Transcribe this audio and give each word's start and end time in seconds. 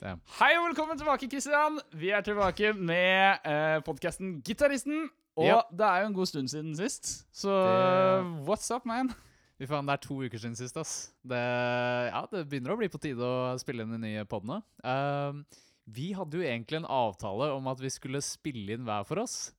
Det. 0.00 0.14
Hei 0.38 0.54
og 0.56 0.70
velkommen 0.70 0.96
tilbake, 0.96 1.28
Kristian. 1.28 1.74
Vi 2.00 2.08
er 2.16 2.22
tilbake 2.24 2.70
med 2.76 3.44
eh, 3.44 3.80
podkasten 3.84 4.38
Gitaristen. 4.46 5.08
Og 5.36 5.44
Ja. 5.46 5.58
det 5.70 5.86
er 5.86 6.00
jo 6.00 6.06
en 6.08 6.14
god 6.16 6.26
stund 6.28 6.48
siden 6.50 6.74
sist, 6.76 7.26
så 7.32 7.48
Det- 7.52 8.46
what's 8.48 8.70
up, 8.74 8.84
man? 8.84 9.08
Fy 9.58 9.66
faen, 9.66 9.86
det 9.86 9.92
er 9.92 9.96
to 10.08 10.14
uker 10.22 10.38
siden 10.38 10.56
sist, 10.56 10.76
ass. 10.76 11.12
Det, 11.24 11.36
ja, 11.36 12.26
det 12.32 12.48
begynner 12.48 12.72
å 12.72 12.78
bli 12.78 12.88
på 12.88 12.98
tide 13.00 13.20
å 13.20 13.58
spille 13.60 13.82
inn 13.82 13.92
de 13.92 13.98
nye 13.98 14.24
podene. 14.24 14.62
Uh, 14.82 15.42
vi 15.86 16.12
hadde 16.12 16.32
jo 16.32 16.42
egentlig 16.42 16.76
en 16.80 16.86
avtale 16.86 17.52
om 17.54 17.66
at 17.68 17.78
vi 17.78 17.88
skulle 17.88 18.20
spille 18.22 18.70
inn 18.72 18.84
hver 18.84 19.04
for 19.06 19.18
oss. 19.20 19.52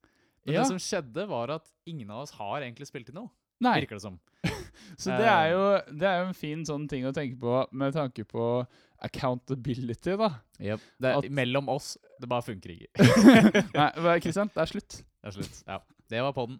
Men 0.45 0.55
Ja. 0.55 0.61
det 0.61 0.67
som 0.67 0.77
skjedde, 0.77 1.27
var 1.27 1.51
at 1.51 1.69
ingen 1.85 2.09
av 2.09 2.23
oss 2.23 2.31
har 2.31 2.61
egentlig 2.61 2.87
spilt 2.87 3.09
inn 3.09 3.15
noe. 3.15 3.29
Nei, 3.61 3.79
Virker 3.81 3.95
det 3.95 4.01
som. 4.01 4.19
så 4.97 5.15
det 5.17 5.27
er, 5.27 5.51
jo, 5.51 5.81
det 5.99 6.03
er 6.03 6.21
jo 6.23 6.27
en 6.29 6.33
fin 6.33 6.65
sånn 6.65 6.89
ting 6.89 7.03
å 7.05 7.13
tenke 7.13 7.39
på 7.39 7.67
med 7.71 7.93
tanke 7.93 8.25
på 8.25 8.67
accountability, 9.01 10.15
da. 10.19 10.31
Det, 10.57 11.13
At- 11.13 11.29
mellom 11.33 11.69
oss, 11.73 11.95
det 12.21 12.29
bare 12.29 12.45
funker 12.45 12.75
ikke. 12.75 12.89
Nei, 13.77 14.19
Kristian, 14.23 14.51
det 14.53 14.61
er 14.63 14.69
slutt. 14.69 14.99
Det 15.01 15.31
er 15.31 15.37
slutt. 15.39 15.63
Ja, 15.67 15.79
det 16.11 16.21
var 16.25 16.35
podden. 16.37 16.59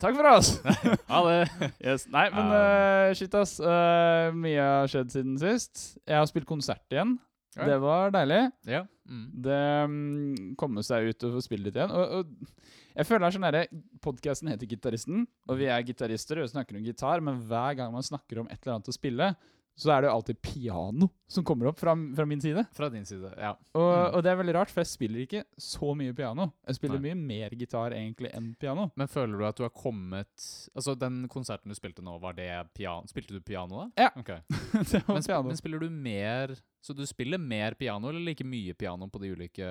Takk 0.00 0.16
for 0.16 0.28
oss. 0.32 0.54
Ha 1.12 1.18
det. 1.26 1.40
Yes. 1.86 2.06
Nei, 2.12 2.28
men 2.32 2.54
eh, 2.56 3.10
shit, 3.18 3.34
ass. 3.36 3.58
Uh, 3.60 4.30
mye 4.36 4.60
har 4.64 4.88
skjedd 4.88 5.12
siden 5.12 5.36
sist. 5.40 5.82
Jeg 6.08 6.16
har 6.16 6.28
spilt 6.30 6.48
konsert 6.48 6.86
igjen. 6.92 7.18
Ja. 7.58 7.66
Det 7.66 7.76
var 7.82 8.12
deilig. 8.14 8.40
Ja. 8.70 8.84
Mm. 9.10 9.24
Det 9.44 9.60
um, 9.90 10.34
komme 10.60 10.84
seg 10.86 11.10
ut 11.10 11.26
og 11.26 11.36
få 11.36 11.44
spille 11.44 11.66
litt 11.66 11.76
igjen. 11.76 11.92
Og, 11.92 12.20
og 12.20 12.94
jeg 12.94 13.08
føler 13.08 13.24
det 13.24 13.28
er 13.28 13.36
sånn 13.36 13.46
derre 13.48 13.62
Podkasten 14.04 14.50
heter 14.52 14.70
Gitaristen, 14.70 15.24
og 15.50 15.58
vi 15.60 15.68
er 15.70 15.84
gitarister 15.86 16.40
og 16.42 16.50
snakker 16.50 16.78
om 16.78 16.86
gitar, 16.86 17.22
men 17.24 17.42
hver 17.50 17.76
gang 17.78 17.92
man 17.94 18.06
snakker 18.06 18.40
om 18.42 18.48
et 18.50 18.60
eller 18.62 18.78
annet 18.78 18.90
å 18.92 18.94
spille, 18.96 19.32
så 19.78 19.92
er 19.94 20.02
det 20.02 20.08
jo 20.10 20.14
alltid 20.18 20.38
piano 20.42 21.06
som 21.30 21.44
kommer 21.46 21.66
opp 21.70 21.78
fra, 21.80 21.94
fra 22.16 22.24
min 22.26 22.40
side. 22.42 22.66
Fra 22.76 22.88
din 22.92 23.04
side, 23.06 23.30
ja. 23.38 23.52
Og, 23.74 23.90
Mm. 24.10 24.14
og 24.16 24.22
det 24.22 24.30
er 24.32 24.36
veldig 24.36 24.54
rart, 24.54 24.70
for 24.70 24.80
jeg 24.82 24.90
spiller 24.90 25.20
ikke 25.24 25.44
så 25.56 25.94
mye 25.96 26.12
piano. 26.14 26.52
Jeg 26.66 26.74
spiller 26.76 26.98
Nei. 27.00 27.14
mye 27.14 27.26
mer 27.26 27.50
gitar 27.56 27.92
egentlig 27.96 28.32
enn 28.34 28.54
piano. 28.60 28.90
Men 28.96 29.08
føler 29.08 29.38
du 29.38 29.44
at 29.46 29.56
du 29.56 29.62
har 29.64 29.70
kommet 29.70 30.28
Altså, 30.76 30.94
den 30.98 31.28
konserten 31.28 31.68
du 31.70 31.74
spilte 31.74 32.02
nå, 32.02 32.18
var 32.20 32.32
det 32.34 32.50
piano 32.74 33.06
Spilte 33.06 33.32
du 33.32 33.40
piano 33.40 33.86
da? 33.86 33.90
Ja. 33.96 34.10
Okay. 34.20 34.40
det 34.90 35.02
var 35.06 35.14
Men, 35.14 35.22
piano. 35.22 35.46
men 35.48 35.56
spiller 35.56 35.78
du 35.80 35.88
mer 35.90 36.56
Så 36.82 36.94
du 36.94 37.06
spiller 37.06 37.38
mer 37.38 37.72
piano, 37.74 38.08
eller 38.10 38.20
like 38.20 38.44
mye 38.44 38.74
piano 38.74 39.08
på 39.08 39.20
de 39.22 39.32
ulike 39.32 39.64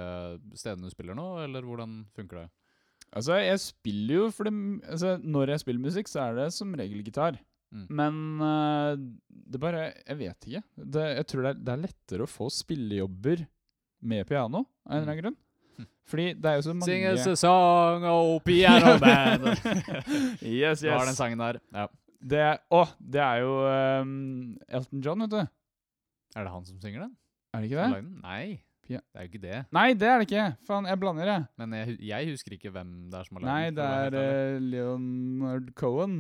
stedene 0.56 0.88
du 0.88 0.90
spiller 0.90 1.14
nå, 1.18 1.44
eller 1.44 1.62
hvordan 1.62 2.06
funker 2.16 2.44
det? 2.46 2.50
Altså, 3.14 3.38
jeg 3.42 3.60
spiller 3.60 4.16
jo 4.16 4.32
for 4.32 4.44
det 4.46 4.54
altså, 4.90 5.18
Når 5.22 5.48
jeg 5.56 5.60
spiller 5.64 5.82
musikk, 5.82 6.08
så 6.08 6.28
er 6.30 6.36
det 6.36 6.50
som 6.54 6.74
regel 6.78 7.02
gitar. 7.04 7.40
Mm. 7.70 7.86
Men 7.94 8.16
uh, 8.42 8.96
det 9.30 9.60
bare 9.62 9.84
Jeg 9.94 10.18
vet 10.18 10.48
ikke. 10.48 10.64
Det, 10.74 11.06
jeg 11.20 11.28
tror 11.30 11.46
det 11.46 11.52
er, 11.52 11.60
det 11.62 11.74
er 11.74 11.84
lettere 11.84 12.26
å 12.26 12.30
få 12.30 12.50
spillejobber 12.54 13.46
med 14.10 14.28
piano, 14.30 14.64
av 14.88 14.96
en 14.96 15.02
eller 15.02 15.12
annen 15.12 15.22
grunn. 15.22 15.38
Hm. 15.78 15.88
Fordi 16.10 16.28
det 16.40 16.50
er 16.50 16.58
jo 16.58 16.66
så 16.66 16.76
mange 16.76 16.88
Sing 16.88 17.34
a 17.34 17.36
song, 17.40 18.06
oh 18.10 18.38
piano 18.44 18.96
band. 19.02 19.50
Yes, 20.42 20.82
Du 20.82 20.90
har 20.90 21.06
den 21.06 21.18
sangen 21.18 21.42
der. 21.42 21.60
Ja. 21.76 21.90
Det, 22.20 22.46
å, 22.76 22.82
det 23.00 23.22
er 23.24 23.44
jo 23.46 23.52
um, 24.04 24.58
Elton 24.68 25.04
John, 25.04 25.22
vet 25.24 25.36
du. 25.36 25.44
Er 26.36 26.48
det 26.48 26.56
han 26.56 26.66
som 26.68 26.80
synger 26.82 27.06
den? 27.06 27.14
Er 27.56 27.62
det 27.62 27.70
ikke 27.70 27.86
det? 27.86 28.02
Nei, 28.24 28.42
det 28.90 28.98
er 28.98 29.24
jo 29.26 29.30
ikke 29.30 29.44
det. 29.44 29.60
Nei, 29.76 29.86
det 29.98 30.10
er 30.10 30.20
det 30.20 30.28
ikke. 30.28 30.48
Faen, 30.68 30.90
jeg 30.90 31.00
blander, 31.02 31.30
jeg. 31.30 31.46
Men 31.62 31.78
jeg, 31.78 31.96
jeg 32.10 32.32
husker 32.34 32.56
ikke 32.58 32.74
hvem 32.74 32.92
det 33.12 33.20
er 33.20 33.28
som 33.28 33.40
har 33.40 33.46
lagd 33.46 33.54
Nei, 33.54 33.72
det 33.78 33.88
er 34.00 34.20
øh, 34.20 34.60
Leonard 34.74 35.72
Cohen. 35.80 36.20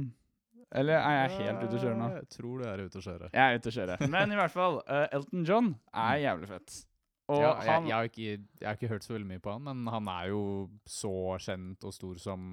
Eller 0.71 0.99
er 1.01 1.15
jeg 1.23 1.39
helt 1.39 1.63
ute 1.65 1.79
å 1.79 1.81
kjøre 1.81 1.97
nå? 1.97 2.07
Jeg 2.13 2.29
tror 2.35 2.59
du 2.61 2.65
er 2.69 2.83
ute 2.85 2.99
å 2.99 3.05
kjøre. 3.05 3.29
Jeg 3.33 3.41
er 3.41 3.57
ute 3.57 3.71
å 3.71 3.75
kjøre. 3.79 3.97
Men 4.13 4.33
i 4.33 4.37
hvert 4.37 4.53
fall, 4.53 4.81
uh, 4.85 5.05
Elton 5.17 5.45
John 5.47 5.71
er 5.97 6.19
jævlig 6.21 6.49
fett. 6.51 6.75
Og 7.29 7.43
ja, 7.43 7.53
jeg, 7.61 7.85
jeg, 7.85 7.93
har 7.93 8.09
ikke, 8.09 8.27
jeg 8.61 8.65
har 8.67 8.77
ikke 8.77 8.89
hørt 8.89 9.05
så 9.05 9.13
veldig 9.13 9.29
mye 9.29 9.41
på 9.43 9.53
han, 9.53 9.65
men 9.65 9.89
han 9.93 10.11
er 10.13 10.29
jo 10.31 10.43
så 10.89 11.13
kjent 11.41 11.85
og 11.85 11.93
stor 11.93 12.21
som 12.21 12.43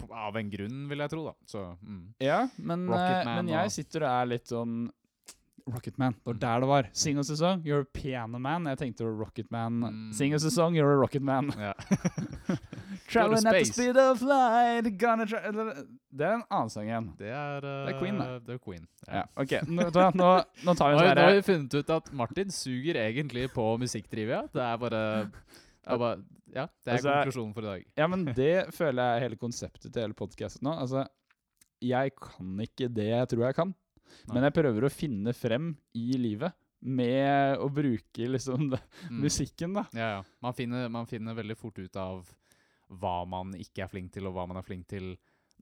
Av 0.00 0.36
en 0.40 0.48
grunn, 0.48 0.86
vil 0.88 1.02
jeg 1.04 1.12
tro, 1.12 1.26
da. 1.26 1.32
Så 1.44 1.62
mm. 1.76 2.04
Ja, 2.24 2.38
men, 2.56 2.86
eh, 2.88 3.18
men 3.28 3.50
jeg 3.52 3.68
og- 3.68 3.74
sitter 3.74 4.06
og 4.06 4.14
er 4.14 4.30
litt 4.30 4.48
sånn 4.48 4.86
Rocket 5.66 5.98
Man. 5.98 6.12
Det 6.12 6.26
var 6.26 6.34
Mm. 6.34 6.40
der 6.40 6.60
det 6.60 6.68
var. 6.68 6.88
Sing 6.92 7.18
og 7.18 7.24
sesong, 7.24 7.62
you're 7.64 7.80
a 7.80 7.84
piano 7.94 8.38
man. 8.38 8.64
Jeg 8.66 8.78
tenkte 8.78 9.04
Rocket 9.04 9.50
Man. 9.50 9.72
Mm. 9.80 10.12
Sing 10.12 10.34
og 10.34 10.40
sesong, 10.40 10.74
you're 10.76 10.92
a 10.92 11.00
rocket 11.00 11.22
man. 11.22 11.50
Ja. 11.58 11.72
Traveling 13.10 13.46
at 13.46 13.52
the 13.54 13.64
speed 13.64 13.96
of 13.96 14.22
light, 14.22 14.86
gonna 14.98 15.26
try 15.26 15.40
Det 16.10 16.26
er 16.26 16.34
en 16.38 16.44
annen 16.50 16.70
sang 16.70 16.86
igjen. 16.88 17.08
Det 17.18 17.28
er, 17.30 17.60
Det 17.60 17.94
er 17.94 17.98
Queen, 17.98 18.18
da. 18.18 18.38
Det 18.38 18.54
er 18.54 18.58
Queen. 18.62 18.86
Ja, 19.08 19.22
ok. 19.36 19.54
Nå, 19.66 19.88
nå, 20.14 20.30
nå 20.66 20.74
tar 20.78 20.92
vi 20.92 20.98
det 20.98 21.06
her. 21.06 21.14
sånn 21.14 21.16
nå 21.16 21.24
har 21.26 21.34
vi 21.38 21.46
funnet 21.48 21.74
ut 21.80 21.90
at 21.96 22.12
Martin 22.12 22.50
suger 22.54 22.98
egentlig 23.02 23.48
på 23.54 23.66
musikktrivia. 23.82 24.42
Det 24.54 24.62
er 24.62 24.76
bare, 24.82 25.02
bare 25.86 26.12
Ja, 26.50 26.66
det 26.82 26.90
er 26.90 26.96
Altså, 26.98 27.10
konklusjonen 27.14 27.54
for 27.54 27.62
i 27.62 27.70
dag. 27.70 27.84
Ja, 27.96 28.06
men 28.10 28.24
det 28.34 28.54
føler 28.74 29.02
jeg 29.02 29.16
er 29.16 29.24
hele 29.28 29.36
konseptet 29.38 29.92
til 29.92 30.02
hele 30.02 30.14
podkasten 30.18 30.66
nå. 30.66 30.72
Altså, 30.82 31.06
jeg 31.80 32.10
kan 32.20 32.58
ikke 32.60 32.88
det 32.92 33.06
jeg 33.08 33.28
tror 33.30 33.46
jeg 33.46 33.54
kan. 33.54 33.74
Men 34.30 34.46
jeg 34.46 34.54
prøver 34.56 34.86
å 34.86 34.90
finne 34.92 35.32
frem 35.36 35.72
i 35.94 36.12
livet 36.18 36.52
med 36.80 37.58
å 37.60 37.66
bruke 37.68 38.28
liksom 38.36 38.70
det, 38.72 38.80
Mm. 39.10 39.18
musikken, 39.24 39.74
da. 39.76 39.86
Ja, 39.92 40.08
ja. 40.18 40.22
Man 40.40 40.54
finner, 40.56 40.88
man 40.88 41.06
finner 41.10 41.34
veldig 41.36 41.56
fort 41.60 41.78
ut 41.78 41.96
av 42.00 42.28
hva 42.90 43.24
man 43.28 43.52
ikke 43.54 43.84
er 43.84 43.90
flink 43.92 44.12
til, 44.14 44.26
og 44.26 44.34
hva 44.34 44.46
man 44.50 44.56
er 44.58 44.66
flink 44.66 44.86
til 44.90 45.12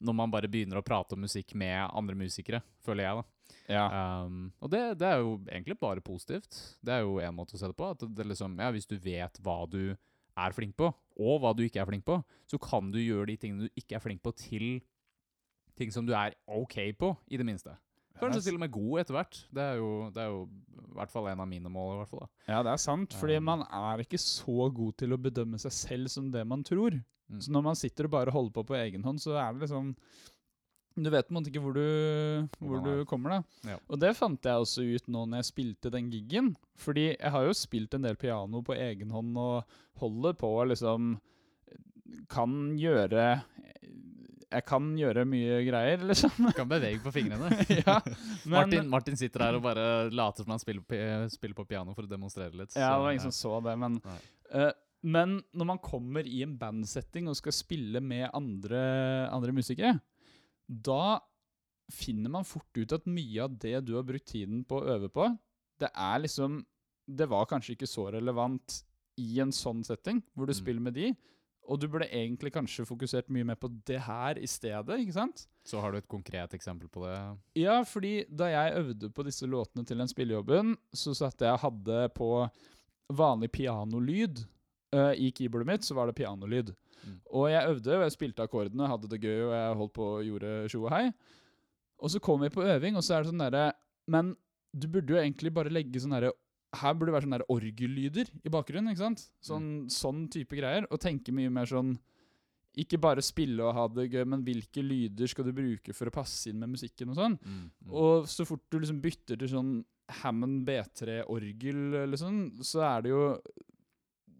når 0.01 0.15
man 0.15 0.31
bare 0.31 0.47
begynner 0.49 0.79
å 0.79 0.85
prate 0.87 1.17
om 1.17 1.25
musikk 1.27 1.57
med 1.59 1.91
andre 1.91 2.15
musikere, 2.15 2.61
føler 2.87 3.03
jeg, 3.09 3.17
da. 3.19 3.25
Ja. 3.69 3.87
Um, 4.25 4.53
og 4.63 4.71
det, 4.71 4.83
det 5.01 5.09
er 5.09 5.19
jo 5.25 5.33
egentlig 5.51 5.75
bare 5.81 6.01
positivt. 6.05 6.55
Det 6.87 6.93
er 6.95 7.03
jo 7.03 7.17
en 7.19 7.35
måte 7.35 7.57
å 7.57 7.59
se 7.59 7.67
det 7.67 7.75
på. 7.77 7.89
At 7.97 8.05
det 8.07 8.27
liksom, 8.31 8.55
ja, 8.63 8.69
hvis 8.73 8.87
du 8.87 8.95
vet 9.03 9.41
hva 9.43 9.57
du 9.69 9.81
er 10.39 10.55
flink 10.55 10.77
på, 10.79 10.93
og 11.19 11.41
hva 11.43 11.51
du 11.59 11.65
ikke 11.67 11.83
er 11.83 11.89
flink 11.91 12.07
på, 12.07 12.21
så 12.47 12.61
kan 12.63 12.93
du 12.95 13.01
gjøre 13.03 13.27
de 13.33 13.37
tingene 13.43 13.67
du 13.67 13.81
ikke 13.83 13.99
er 13.99 14.05
flink 14.05 14.23
på, 14.23 14.31
til 14.39 14.69
ting 15.75 15.91
som 15.91 16.07
du 16.07 16.15
er 16.15 16.37
ok 16.47 16.79
på, 16.99 17.11
i 17.35 17.37
det 17.41 17.47
minste. 17.51 17.75
Kanskje 18.21 18.43
til 18.49 18.57
og 18.59 18.63
med 18.65 18.73
god 18.75 19.01
etter 19.03 19.17
hvert. 19.19 19.39
Det 19.55 19.63
er 19.65 19.77
jo, 19.81 19.91
det 20.15 20.23
er 20.25 20.33
jo 20.33 20.41
i 20.89 20.97
hvert 20.99 21.13
fall 21.13 21.29
en 21.31 21.41
av 21.45 21.49
mine 21.51 21.71
mål. 21.71 21.93
i 21.95 21.99
hvert 22.01 22.11
fall 22.11 22.25
da. 22.25 22.29
Ja, 22.49 22.63
det 22.67 22.73
er 22.73 22.81
sant, 22.83 23.15
fordi 23.21 23.37
Um, 23.39 23.45
man 23.45 23.63
er 23.69 24.03
ikke 24.03 24.19
så 24.19 24.71
god 24.75 24.97
til 24.99 25.15
å 25.15 25.21
bedømme 25.21 25.61
seg 25.63 25.75
selv 25.77 26.09
som 26.11 26.33
det 26.35 26.43
man 26.47 26.65
tror. 26.67 26.97
Mm. 27.29 27.41
Så 27.45 27.53
når 27.53 27.63
man 27.63 27.77
sitter 27.77 28.09
og 28.09 28.15
bare 28.17 28.33
holder 28.35 28.53
på 28.57 28.65
på 28.71 28.77
egen 28.81 29.05
hånd, 29.05 29.21
så 29.21 29.37
er 29.37 29.53
det 29.53 29.67
liksom 29.67 29.95
Du 30.99 31.11
vet 31.13 31.29
på 31.29 31.31
en 31.31 31.37
måte 31.39 31.53
ikke 31.53 31.61
hvor 31.63 31.77
du, 31.77 32.49
hvor 32.59 32.81
du 32.83 32.91
er. 33.01 33.05
kommer, 33.07 33.31
da. 33.37 33.71
Ja. 33.71 33.77
Og 33.87 34.01
det 34.03 34.17
fant 34.19 34.43
jeg 34.43 34.59
også 34.65 34.83
ut 34.83 35.07
nå 35.07 35.27
når 35.29 35.45
jeg 35.45 35.51
spilte 35.53 35.93
den 35.95 36.09
gigen. 36.11 36.57
Fordi 36.75 37.13
jeg 37.13 37.31
har 37.31 37.45
jo 37.47 37.53
spilt 37.55 37.95
en 37.95 38.03
del 38.03 38.17
piano 38.19 38.63
på 38.67 38.75
egen 38.75 39.13
hånd 39.15 39.37
og 39.39 39.79
holder 40.03 40.35
på 40.41 40.51
liksom 40.73 41.21
Kan 42.33 42.77
gjøre 42.81 43.43
Jeg 44.49 44.65
kan 44.65 44.85
gjøre 44.97 45.27
mye 45.29 45.59
greier, 45.67 46.01
liksom. 46.09 46.47
Kan 46.57 46.69
bevege 46.71 47.03
på 47.05 47.13
fingrene. 47.13 47.51
ja, 47.83 47.99
men, 48.47 48.55
Martin, 48.55 48.89
Martin 48.89 49.19
sitter 49.21 49.45
her 49.45 49.59
og 49.59 49.65
bare 49.67 49.87
later 50.09 50.47
som 50.47 50.55
han 50.55 50.63
spiller 50.63 50.85
på, 50.89 50.97
spiller 51.35 51.59
på 51.59 51.67
piano 51.69 51.93
for 51.97 52.07
å 52.09 52.11
demonstrere 52.11 52.55
litt. 52.57 52.73
Ja, 52.73 52.89
det 52.89 52.95
så, 52.95 53.03
var 53.05 53.13
ingen 53.13 53.27
som 53.27 53.37
så 53.37 53.59
det, 53.67 53.75
men 53.83 53.99
eh, 54.09 54.71
Men 55.05 55.35
når 55.55 55.69
man 55.75 55.79
kommer 55.85 56.27
i 56.27 56.41
en 56.47 56.57
bandsetting 56.59 57.29
og 57.31 57.37
skal 57.39 57.55
spille 57.55 58.01
med 58.03 58.31
andre, 58.35 58.81
andre 59.31 59.53
musikere, 59.55 59.99
da 60.67 61.19
finner 61.93 62.33
man 62.33 62.45
fort 62.49 62.77
ut 62.77 62.93
at 62.93 63.07
mye 63.09 63.45
av 63.45 63.55
det 63.63 63.79
du 63.87 63.95
har 63.97 64.05
brukt 64.09 64.27
tiden 64.33 64.65
på 64.69 64.81
å 64.81 64.89
øve 64.97 65.09
på, 65.13 65.29
det 65.81 65.89
er 65.95 66.19
liksom 66.25 66.59
Det 67.09 67.25
var 67.31 67.47
kanskje 67.49 67.73
ikke 67.77 67.87
så 67.89 68.09
relevant 68.13 68.83
i 69.19 69.39
en 69.41 69.49
sånn 69.55 69.81
setting, 69.87 70.19
hvor 70.37 70.45
du 70.47 70.53
Mm. 70.53 70.59
spiller 70.59 70.83
med 70.85 70.95
de, 70.95 71.07
og 71.69 71.81
du 71.81 71.85
burde 71.91 72.09
egentlig 72.09 72.51
kanskje 72.55 72.87
fokusert 72.89 73.29
mye 73.33 73.47
mer 73.51 73.59
på 73.61 73.69
det 73.87 74.01
her 74.07 74.41
i 74.41 74.49
stedet, 74.49 75.01
ikke 75.03 75.17
sant? 75.17 75.45
Så 75.69 75.83
har 75.83 75.93
du 75.93 75.99
et 76.01 76.09
konkret 76.09 76.55
eksempel 76.57 76.89
på 76.89 77.05
det? 77.05 77.17
Ja, 77.61 77.83
fordi 77.85 78.23
da 78.33 78.49
jeg 78.49 78.79
øvde 78.81 79.11
på 79.13 79.25
disse 79.27 79.47
låtene 79.47 79.85
til 79.85 80.01
den 80.01 80.09
spillejobben, 80.09 80.77
så 80.97 81.13
satt 81.17 81.45
jeg 81.45 81.53
og 81.53 81.65
hadde 81.67 82.09
på 82.17 82.31
vanlig 83.13 83.51
pianolyd. 83.53 84.45
Uh, 84.95 85.13
I 85.13 85.29
keyboardet 85.37 85.69
mitt 85.69 85.85
så 85.85 85.97
var 85.99 86.09
det 86.09 86.17
pianolyd. 86.17 86.73
Mm. 87.05 87.21
Og 87.37 87.51
jeg 87.53 87.69
øvde, 87.75 87.97
og 87.99 88.07
jeg 88.07 88.17
spilte 88.17 88.49
akkordene, 88.49 88.89
hadde 88.89 89.11
det 89.13 89.21
gøy, 89.21 89.43
og 89.51 89.55
jeg 89.55 89.79
holdt 89.83 89.97
på 90.01 90.11
og 90.17 90.25
gjorde 90.25 90.55
tjo 90.73 90.83
og 90.87 90.93
hei. 90.97 91.05
Og 91.99 92.15
så 92.15 92.21
kom 92.23 92.41
vi 92.41 92.53
på 92.55 92.65
øving, 92.65 92.97
og 92.97 93.05
så 93.05 93.19
er 93.19 93.25
det 93.25 93.33
sånn 93.33 93.43
derre 93.43 93.73
Men 94.09 94.37
du 94.73 94.87
burde 94.89 95.13
jo 95.13 95.21
egentlig 95.21 95.51
bare 95.53 95.73
legge 95.73 96.01
sånn 96.01 96.15
derre 96.17 96.33
Her 96.77 96.95
burde 96.95 97.09
det 97.09 97.17
være 97.17 97.25
sånne 97.25 97.45
orgellyder 97.49 98.31
i 98.45 98.53
bakgrunnen, 98.53 98.93
ikke 98.93 99.07
sant? 99.07 99.25
Sånn, 99.45 99.69
sånn 99.93 100.27
type 100.33 100.57
greier. 100.59 100.85
Og 100.93 101.01
tenke 101.01 101.33
mye 101.33 101.53
mer 101.53 101.69
sånn 101.71 101.95
Ikke 102.79 103.01
bare 103.01 103.25
spille 103.25 103.65
og 103.65 103.73
ha 103.75 103.87
det 103.91 104.11
gøy, 104.13 104.23
men 104.29 104.43
hvilke 104.47 104.85
lyder 104.85 105.31
skal 105.31 105.49
du 105.49 105.55
bruke 105.57 105.95
for 105.97 106.11
å 106.11 106.15
passe 106.15 106.51
inn 106.51 106.61
med 106.61 106.77
musikken 106.77 107.11
og 107.11 107.17
sånn? 107.19 107.39
Mm, 107.41 107.63
mm. 107.73 107.95
Og 107.97 108.29
så 108.31 108.45
fort 108.47 108.67
du 108.71 108.77
liksom 108.79 109.01
bytter 109.03 109.41
til 109.41 109.51
sånn 109.51 109.73
Hammond 110.21 110.63
B3-orgel 110.69 111.97
eller 112.05 112.21
sånn, 112.21 112.45
så 112.65 112.85
er 112.87 113.05
det 113.05 113.11
jo 113.13 113.25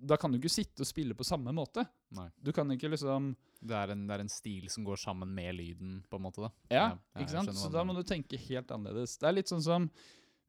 Da 0.09 0.17
kan 0.21 0.31
du 0.31 0.39
ikke 0.39 0.53
sitte 0.53 0.85
og 0.85 0.89
spille 0.89 1.17
på 1.19 1.27
samme 1.27 1.51
måte. 1.57 1.83
Nei. 2.15 2.29
Du 2.39 2.53
kan 2.55 2.71
ikke 2.71 2.93
liksom 2.93 3.33
Det 3.59 3.75
er, 3.75 3.91
en, 3.97 4.07
det 4.07 4.15
er 4.15 4.23
en 4.23 4.31
stil 4.31 4.69
som 4.71 4.85
går 4.87 5.01
sammen 5.01 5.33
med 5.35 5.57
lyden, 5.59 5.99
på 6.09 6.21
en 6.21 6.23
måte. 6.29 6.45
da. 6.45 6.53
Ja, 6.71 6.87
ja 6.93 7.25
ikke 7.25 7.35
sant? 7.35 7.57
Så 7.59 7.73
da 7.75 7.83
må 7.83 7.97
du 7.97 8.05
tenke 8.07 8.39
helt 8.39 8.71
annerledes. 8.71 9.17
Det 9.19 9.27
er 9.27 9.41
litt 9.41 9.51
sånn 9.51 9.65
som 9.65 9.91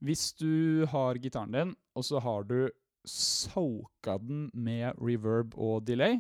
hvis 0.02 0.34
du 0.40 0.86
har 0.88 1.16
gitaren 1.16 1.52
din, 1.52 1.76
og 1.96 2.04
så 2.04 2.20
har 2.22 2.44
du 2.44 2.70
soaka 3.06 4.18
den 4.22 4.50
med 4.54 4.94
reverb 5.00 5.54
og 5.58 5.86
delay, 5.88 6.20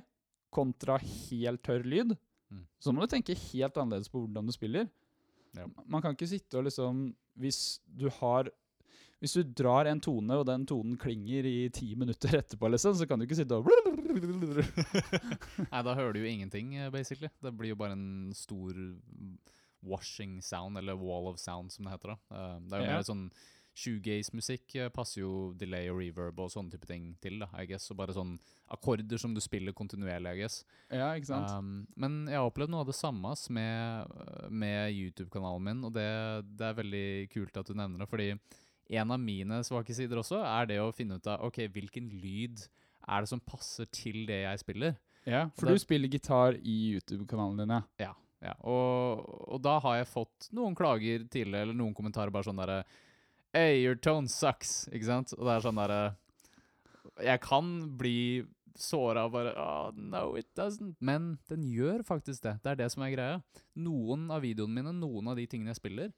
kontra 0.51 0.97
helt 0.99 1.61
tørr 1.63 1.83
lyd, 1.85 2.17
Mm. 2.51 2.65
så 2.81 2.91
må 2.91 3.01
du 3.01 3.07
tenke 3.11 3.35
helt 3.37 3.75
annerledes 3.77 4.09
på 4.09 4.23
hvordan 4.25 4.47
du 4.47 4.51
spiller. 4.51 4.89
Ja. 5.53 5.67
Man 5.85 6.01
kan 6.01 6.15
ikke 6.15 6.27
sitte 6.29 6.57
og 6.57 6.63
liksom 6.65 7.13
Hvis 7.37 7.79
du 7.85 8.09
har 8.09 8.49
Hvis 9.21 9.33
du 9.33 9.43
drar 9.43 9.85
en 9.85 9.99
tone, 10.01 10.31
og 10.33 10.45
den 10.47 10.65
tonen 10.65 10.97
klinger 10.97 11.45
i 11.45 11.69
ti 11.69 11.93
minutter 11.95 12.29
etterpå, 12.39 12.69
liksom, 12.71 12.95
så 12.95 13.05
kan 13.07 13.19
du 13.19 13.25
ikke 13.27 13.35
sitte 13.35 13.53
og 13.53 13.67
Nei, 15.69 15.81
da 15.83 15.93
hører 15.93 16.13
du 16.15 16.19
jo 16.23 16.29
ingenting, 16.29 16.73
eh, 16.79 16.89
basically. 16.89 17.29
Det 17.43 17.51
blir 17.57 17.73
jo 17.73 17.79
bare 17.79 17.93
en 17.97 18.31
stor 18.33 18.73
washing 19.83 20.39
sound, 20.41 20.77
eller 20.77 20.95
wall 20.97 21.27
of 21.27 21.39
sound, 21.39 21.71
som 21.71 21.85
det 21.85 21.91
heter. 21.97 22.15
da. 22.15 22.35
Eh, 22.35 22.59
Det 22.59 22.73
er 22.73 22.79
jo 22.79 22.85
Ja. 22.85 22.95
mer 22.97 23.03
sånn 23.03 23.31
shoegaze-musikk 23.79 24.75
eh, 24.79 24.89
passer 24.93 25.21
jo 25.23 25.31
delay 25.59 25.87
og 25.91 25.99
reverb 26.01 26.39
og 26.43 26.51
sånne 26.53 26.73
type 26.73 26.87
ting 26.89 27.09
til, 27.23 27.39
da, 27.43 27.47
I 27.59 27.65
guess. 27.69 27.89
Og 27.93 27.97
bare 28.01 28.15
sånn 28.15 28.35
akkorder 28.75 29.21
som 29.21 29.33
du 29.35 29.41
spiller 29.43 29.75
kontinuerlig, 29.77 30.35
I 30.35 30.41
guess. 30.43 30.59
Ja, 30.91 31.11
ikke 31.17 31.31
sant? 31.31 31.51
Um, 31.55 31.71
men 31.99 32.19
jeg 32.29 32.37
har 32.39 32.49
opplevd 32.49 32.73
noe 32.73 32.83
av 32.85 32.91
det 32.91 32.97
samme 32.99 33.33
med, 33.55 34.15
med 34.51 34.93
YouTube-kanalen 34.97 35.67
min, 35.69 35.83
og 35.89 35.93
det, 35.97 36.07
det 36.59 36.67
er 36.69 36.79
veldig 36.83 37.05
kult 37.33 37.59
at 37.63 37.69
du 37.71 37.75
nevner 37.77 38.03
det, 38.03 38.09
fordi 38.11 38.29
en 38.99 39.11
av 39.13 39.19
mine 39.21 39.59
svake 39.67 39.93
sider 39.93 40.17
også 40.21 40.39
er 40.43 40.69
det 40.71 40.79
å 40.81 40.93
finne 40.95 41.19
ut 41.19 41.27
av 41.29 41.43
ok, 41.45 41.59
hvilken 41.75 42.07
lyd 42.23 42.63
er 43.09 43.21
det 43.25 43.29
som 43.31 43.41
passer 43.41 43.85
til 43.93 44.23
det 44.29 44.43
jeg 44.43 44.61
spiller. 44.63 44.95
ja, 45.25 45.47
for 45.55 45.69
det- 45.69 45.75
du 45.77 45.83
spiller 45.83 46.09
gitar 46.09 46.57
i 46.57 46.77
YouTube-kanalen 46.95 47.61
din, 47.63 47.75
ja. 47.99 48.13
Ja, 48.39 48.53
og, 48.63 49.25
og 49.51 49.59
da 49.61 49.73
har 49.83 49.97
jeg 49.97 50.07
fått 50.07 50.45
noen 50.55 50.73
klager 50.77 51.25
tidligere, 51.27 51.65
eller 51.67 51.75
noen 51.75 51.93
kommentarer 51.93 52.31
bare 52.31 52.47
sånn 52.47 52.55
derre 52.61 52.85
Hey, 53.49 53.81
your 53.81 53.97
tone 53.97 54.29
sucks, 54.29 54.83
ikke 54.93 55.07
sant? 55.07 55.33
Og 55.33 55.47
det 55.47 55.53
er 55.55 55.63
sånn 55.65 55.79
derre 55.79 56.01
Jeg 57.25 57.41
kan 57.41 57.69
bli 57.97 58.45
såra 58.79 59.25
og 59.27 59.33
bare 59.33 59.53
oh, 59.57 59.87
No, 59.97 60.35
it 60.37 60.51
doesn't. 60.57 60.95
Men 61.01 61.37
den 61.49 61.63
gjør 61.65 62.03
faktisk 62.05 62.45
det. 62.45 62.59
Det 62.63 62.73
er 62.73 62.83
det 62.83 62.89
som 62.93 63.03
er 63.05 63.15
greia. 63.15 63.39
Noen 63.79 64.27
av 64.31 64.43
videoene 64.45 64.77
mine, 64.77 64.93
noen 64.99 65.31
av 65.31 65.39
de 65.39 65.47
tingene 65.49 65.73
jeg 65.73 65.81
spiller, 65.81 66.11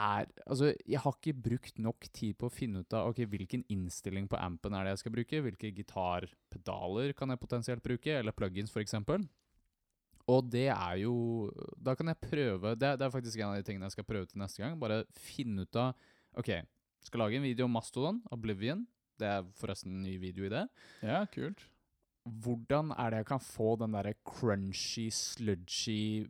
er 0.00 0.30
Altså, 0.46 0.70
jeg 0.88 1.02
har 1.02 1.16
ikke 1.18 1.42
brukt 1.44 1.82
nok 1.82 2.08
tid 2.08 2.38
på 2.40 2.48
å 2.48 2.54
finne 2.54 2.80
ut 2.84 2.96
av 2.96 3.10
ok, 3.10 3.20
hvilken 3.28 3.66
innstilling 3.68 4.30
på 4.30 4.40
ampen 4.40 4.74
er 4.74 4.86
det 4.86 4.94
jeg 4.94 5.02
skal 5.04 5.14
bruke, 5.18 5.42
hvilke 5.44 5.72
gitarpedaler 5.76 7.12
kan 7.18 7.34
jeg 7.34 7.42
potensielt 7.42 7.84
bruke, 7.84 8.16
eller 8.16 8.32
plugins, 8.36 8.72
eksempel. 8.80 9.28
Og 10.30 10.46
det 10.52 10.68
er 10.70 10.96
jo 11.02 11.50
Da 11.76 11.96
kan 11.98 12.08
jeg 12.08 12.22
prøve 12.22 12.74
det, 12.78 12.94
det 12.96 13.06
er 13.06 13.12
faktisk 13.12 13.40
en 13.40 13.52
av 13.52 13.60
de 13.60 13.66
tingene 13.66 13.88
jeg 13.88 13.98
skal 13.98 14.08
prøve 14.08 14.30
til 14.30 14.40
neste 14.40 14.62
gang. 14.62 14.80
Bare 14.80 15.04
finne 15.18 15.68
ut 15.68 15.80
av 15.80 15.92
OK, 16.38 16.50
skal 17.06 17.24
lage 17.24 17.36
en 17.40 17.42
video 17.48 17.66
om 17.66 17.72
Mastodon, 17.74 18.20
Oblivion. 18.30 18.84
Det 19.20 19.26
er 19.28 19.44
forresten 19.58 19.92
en 19.98 20.02
ny 20.06 20.16
video 20.22 20.46
i 20.46 20.52
det. 20.52 20.66
Ja, 21.04 21.24
kult. 21.32 21.66
Hvordan 22.44 22.90
er 23.00 23.10
det 23.14 23.18
jeg 23.22 23.26
kan 23.30 23.40
få 23.42 23.70
den 23.80 23.94
derre 23.96 24.12
crunchy, 24.28 25.06
sludgy, 25.10 26.26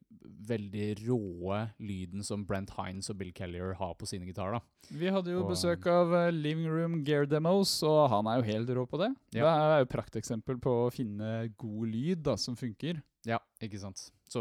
veldig 0.46 0.86
råe 1.08 1.58
lyden 1.82 2.22
som 2.24 2.44
Brent 2.46 2.70
Hines 2.76 3.10
og 3.10 3.18
Bill 3.18 3.32
Kellier 3.36 3.74
har 3.76 3.96
på 3.98 4.06
sine 4.08 4.24
gitarer, 4.28 4.58
da? 4.60 4.94
Vi 4.96 5.10
hadde 5.10 5.34
jo 5.34 5.42
Og- 5.42 5.50
besøk 5.50 5.86
av 5.90 6.14
eh, 6.14 6.30
Living 6.32 6.70
Room 6.70 7.00
Gear 7.04 7.26
Demos, 7.26 7.82
og 7.82 8.08
han 8.14 8.26
er 8.30 8.38
jo 8.38 8.46
helt 8.52 8.70
rå 8.78 8.86
på 8.88 8.98
det. 9.02 9.10
Ja. 9.34 9.42
Det 9.42 9.50
er 9.50 9.78
jo 9.82 9.88
et 9.88 9.94
prakteksempel 9.96 10.60
på 10.62 10.76
å 10.86 10.92
finne 10.94 11.50
god 11.58 11.88
lyd 11.90 12.22
da, 12.22 12.36
som 12.36 12.56
funker. 12.56 13.02
Ja, 13.26 13.38
ikke 13.60 13.78
sant. 13.82 14.06
Så, 14.30 14.40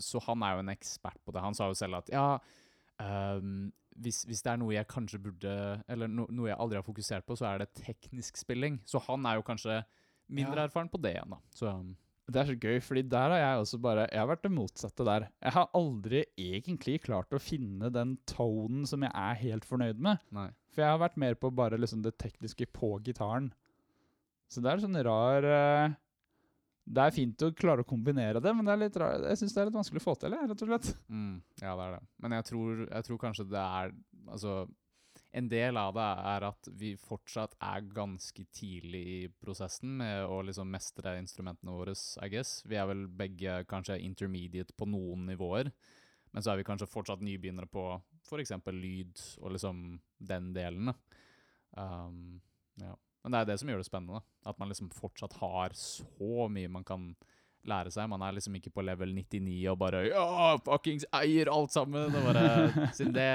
så 0.00 0.22
han 0.30 0.42
er 0.46 0.54
jo 0.54 0.62
en 0.64 0.72
ekspert 0.72 1.18
på 1.26 1.34
det. 1.34 1.42
Han 1.42 1.54
sa 1.58 1.66
jo 1.68 1.74
selv 1.74 1.98
at 2.00 2.08
ja, 2.14 2.38
ehm, 3.02 3.72
hvis, 4.00 4.24
hvis 4.28 4.42
det 4.44 4.52
er 4.52 4.58
noe 4.60 4.74
jeg 4.74 4.86
kanskje 4.88 5.18
burde 5.22 5.52
Eller 5.88 6.08
no, 6.08 6.26
noe 6.30 6.48
jeg 6.50 6.58
aldri 6.58 6.78
har 6.80 6.86
fokusert 6.86 7.26
på, 7.26 7.36
så 7.38 7.46
er 7.52 7.58
det 7.64 7.72
teknisk 7.74 8.36
spilling. 8.40 8.80
Så 8.86 9.00
han 9.08 9.24
er 9.26 9.38
jo 9.40 9.42
kanskje 9.46 9.80
mindre 10.28 10.62
Ja. 10.62 10.66
erfaren 10.68 10.90
på 10.92 11.00
det 11.02 11.14
igjen, 11.16 11.30
da. 11.30 11.38
Så 11.54 11.72
Det 12.30 12.36
er 12.42 12.44
så 12.50 12.58
gøy, 12.60 12.80
fordi 12.84 13.02
der 13.08 13.30
har 13.32 13.38
jeg 13.38 13.60
også 13.62 13.78
bare 13.80 14.06
Jeg 14.12 14.20
har 14.20 14.26
vært 14.28 14.42
det 14.42 14.52
motsatte 14.52 15.04
der. 15.04 15.28
Jeg 15.42 15.52
har 15.52 15.70
aldri 15.74 16.24
egentlig 16.36 17.00
klart 17.02 17.30
å 17.32 17.40
finne 17.40 17.88
den 17.90 18.18
tonen 18.26 18.86
som 18.86 19.00
jeg 19.02 19.10
er 19.14 19.34
helt 19.34 19.64
fornøyd 19.64 19.98
med. 19.98 20.18
nei. 20.30 20.50
For 20.74 20.82
jeg 20.82 20.90
har 20.90 20.98
vært 21.08 21.16
mer 21.16 21.34
på 21.34 21.50
bare 21.54 21.78
liksom 21.80 22.02
det 22.02 22.18
tekniske 22.18 22.66
på 22.72 23.00
gitaren. 23.02 23.50
Så 24.48 24.60
det 24.62 24.70
er 24.70 24.78
sånn 24.84 25.02
rar 25.04 25.42
eh, 25.44 25.94
Det 26.88 27.04
er 27.04 27.14
fint 27.14 27.42
å 27.44 27.50
klare 27.52 27.84
å 27.84 27.88
kombinere 27.88 28.40
det, 28.40 28.52
men 28.56 28.64
det 28.64 28.76
litt 28.80 28.96
jeg 28.96 29.40
syns 29.40 29.54
det 29.54 29.60
er 29.60 29.68
litt 29.68 29.76
vanskelig 29.76 30.00
å 30.00 30.06
få 30.06 30.14
til, 30.20 30.32
rett 30.32 30.54
og 30.54 30.70
slett. 30.70 30.90
Mm, 31.12 31.34
ja, 31.60 31.72
det 31.76 31.86
er 31.86 31.96
det. 31.98 32.02
Men 32.24 32.36
jeg 32.38 32.46
tror, 32.48 32.84
jeg 32.86 33.08
tror 33.08 33.24
kanskje 33.26 33.50
det 33.52 33.64
er 33.64 33.96
Altså, 34.28 34.66
en 35.32 35.46
del 35.48 35.76
av 35.80 35.94
det 35.96 36.06
er 36.32 36.44
at 36.48 36.68
vi 36.76 36.90
fortsatt 37.00 37.54
er 37.64 37.86
ganske 37.94 38.42
tidlig 38.52 39.02
i 39.14 39.20
prosessen 39.40 39.94
med 40.00 40.26
å 40.28 40.42
liksom 40.44 40.68
mestre 40.72 41.14
instrumentene 41.20 41.72
våre, 41.72 41.94
I 42.20 42.28
guess. 42.32 42.58
Vi 42.68 42.76
er 42.76 42.88
vel 42.90 43.06
begge 43.08 43.62
kanskje 43.70 43.96
intermediate 44.04 44.76
på 44.76 44.88
noen 44.88 45.24
nivåer, 45.30 45.72
men 46.32 46.44
så 46.44 46.52
er 46.52 46.60
vi 46.60 46.68
kanskje 46.68 46.90
fortsatt 46.92 47.24
nybegynnere 47.24 47.70
på 47.72 47.86
f.eks. 48.28 48.52
lyd 48.76 49.24
og 49.40 49.56
liksom 49.56 49.84
den 50.20 50.52
delen. 50.56 50.92
Um, 51.72 52.40
ja. 52.80 52.92
Men 53.28 53.34
det 53.36 53.40
er 53.44 53.48
det 53.50 53.58
som 53.60 53.68
gjør 53.68 53.82
det 53.82 53.86
spennende. 53.90 54.22
At 54.48 54.56
man 54.56 54.70
liksom 54.72 54.88
fortsatt 54.96 55.34
har 55.42 55.74
så 55.76 56.46
mye 56.48 56.70
man 56.72 56.84
kan 56.88 57.02
lære 57.68 57.90
seg. 57.92 58.08
Man 58.08 58.22
er 58.24 58.32
liksom 58.32 58.54
ikke 58.56 58.72
på 58.72 58.80
level 58.86 59.12
99 59.12 59.58
og 59.68 59.76
bare 59.82 60.00
Ja, 60.08 60.54
fuckings 60.64 61.04
eier 61.12 61.50
alt 61.52 61.74
sammen! 61.76 62.08
Og 62.08 62.24
bare, 62.30 62.88
det 63.18 63.26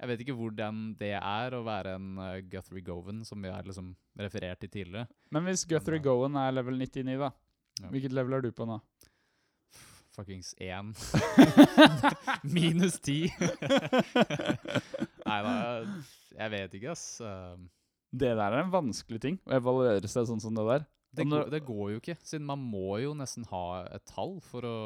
Jeg 0.00 0.08
vet 0.08 0.24
ikke 0.24 0.36
hvordan 0.38 0.80
det 0.96 1.12
er 1.18 1.58
å 1.58 1.60
være 1.66 1.92
en 1.98 2.08
uh, 2.16 2.38
Guthrie 2.48 2.80
Govan, 2.86 3.20
som 3.28 3.44
vi 3.44 3.52
har 3.52 3.68
liksom 3.68 3.92
referert 4.16 4.64
til 4.64 4.72
tidligere. 4.72 5.04
Men 5.30 5.44
hvis 5.50 5.66
Guthrie 5.68 6.00
Govan 6.00 6.40
er 6.40 6.56
level 6.56 6.80
99, 6.80 7.18
da, 7.20 7.30
Ja. 7.82 7.88
hvilket 7.92 8.16
level 8.16 8.38
er 8.38 8.48
du 8.48 8.52
på 8.56 8.64
nå? 8.70 8.80
Fuckings 10.16 10.54
én. 10.62 10.94
Minus 12.56 12.96
ti. 13.02 13.26
Nei 15.26 15.38
da, 15.44 15.54
jeg 16.38 16.52
vet 16.56 16.76
ikke, 16.80 16.92
ass. 16.96 17.06
Um, 17.20 17.68
Det 18.14 18.30
der 18.38 18.52
er 18.54 18.60
en 18.62 18.70
vanskelig 18.72 19.20
ting, 19.24 19.38
å 19.48 19.56
evaluere 19.58 20.08
seg 20.10 20.28
sånn 20.30 20.40
som 20.42 20.54
det 20.54 20.64
der. 20.68 20.84
Det, 21.14 21.24
går, 21.28 21.30
når- 21.44 21.50
det 21.52 21.60
går 21.66 21.90
jo 21.92 21.98
ikke, 22.00 22.16
siden 22.26 22.46
man 22.46 22.58
må 22.58 22.96
jo 23.02 23.12
nesten 23.14 23.44
ha 23.50 23.84
et 23.94 24.02
tall 24.10 24.36
for 24.42 24.66
å, 24.66 24.76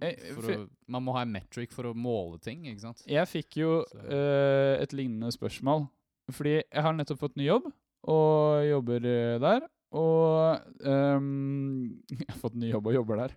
Eh, 0.00 0.16
for 0.32 0.48
å 0.54 0.68
Man 0.88 1.04
må 1.04 1.12
ha 1.12 1.22
en 1.26 1.32
metric 1.34 1.72
for 1.76 1.84
å 1.90 1.92
måle 1.94 2.38
ting, 2.40 2.62
ikke 2.64 2.80
sant? 2.80 3.02
Jeg 3.06 3.28
fikk 3.28 3.58
jo 3.60 3.74
eh, 4.08 4.80
et 4.80 4.92
lignende 4.96 5.28
spørsmål. 5.36 5.84
Fordi 6.32 6.54
jeg 6.62 6.82
har 6.86 6.94
nettopp 6.96 7.18
fått 7.20 7.36
ny 7.36 7.44
jobb, 7.50 7.68
og 8.08 8.64
jobber 8.70 9.04
eh, 9.04 9.36
der. 9.42 9.66
Og 9.92 10.60
um, 10.86 12.00
Jeg 12.14 12.28
har 12.30 12.38
fått 12.40 12.54
ny 12.56 12.70
jobb 12.70 12.86
og 12.86 12.94
jobber 12.94 13.16
der. 13.24 13.32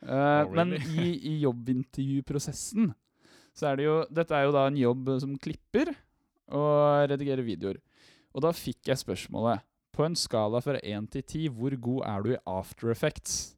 Uh, 0.00 0.46
Men 0.56 0.76
i, 0.78 1.08
i 1.34 1.34
jobbintervjuprosessen 1.42 2.92
så 3.56 3.70
er 3.72 3.76
det 3.80 3.86
jo 3.88 3.96
Dette 4.12 4.36
er 4.36 4.46
jo 4.46 4.52
da 4.54 4.66
en 4.68 4.76
jobb 4.78 5.10
som 5.22 5.36
klipper 5.40 5.90
og 6.54 7.10
redigerer 7.10 7.42
videoer. 7.42 7.80
Og 8.36 8.44
da 8.44 8.50
fikk 8.52 8.90
jeg 8.92 9.00
spørsmålet 9.00 9.62
På 9.96 10.04
en 10.04 10.16
skala 10.18 10.60
fra 10.60 10.76
1 10.84 11.06
til 11.14 11.22
10, 11.24 11.44
hvor 11.56 11.72
god 11.80 12.02
er 12.04 12.24
du 12.26 12.32
i 12.34 12.40
After 12.52 12.90
Effects? 12.92 13.54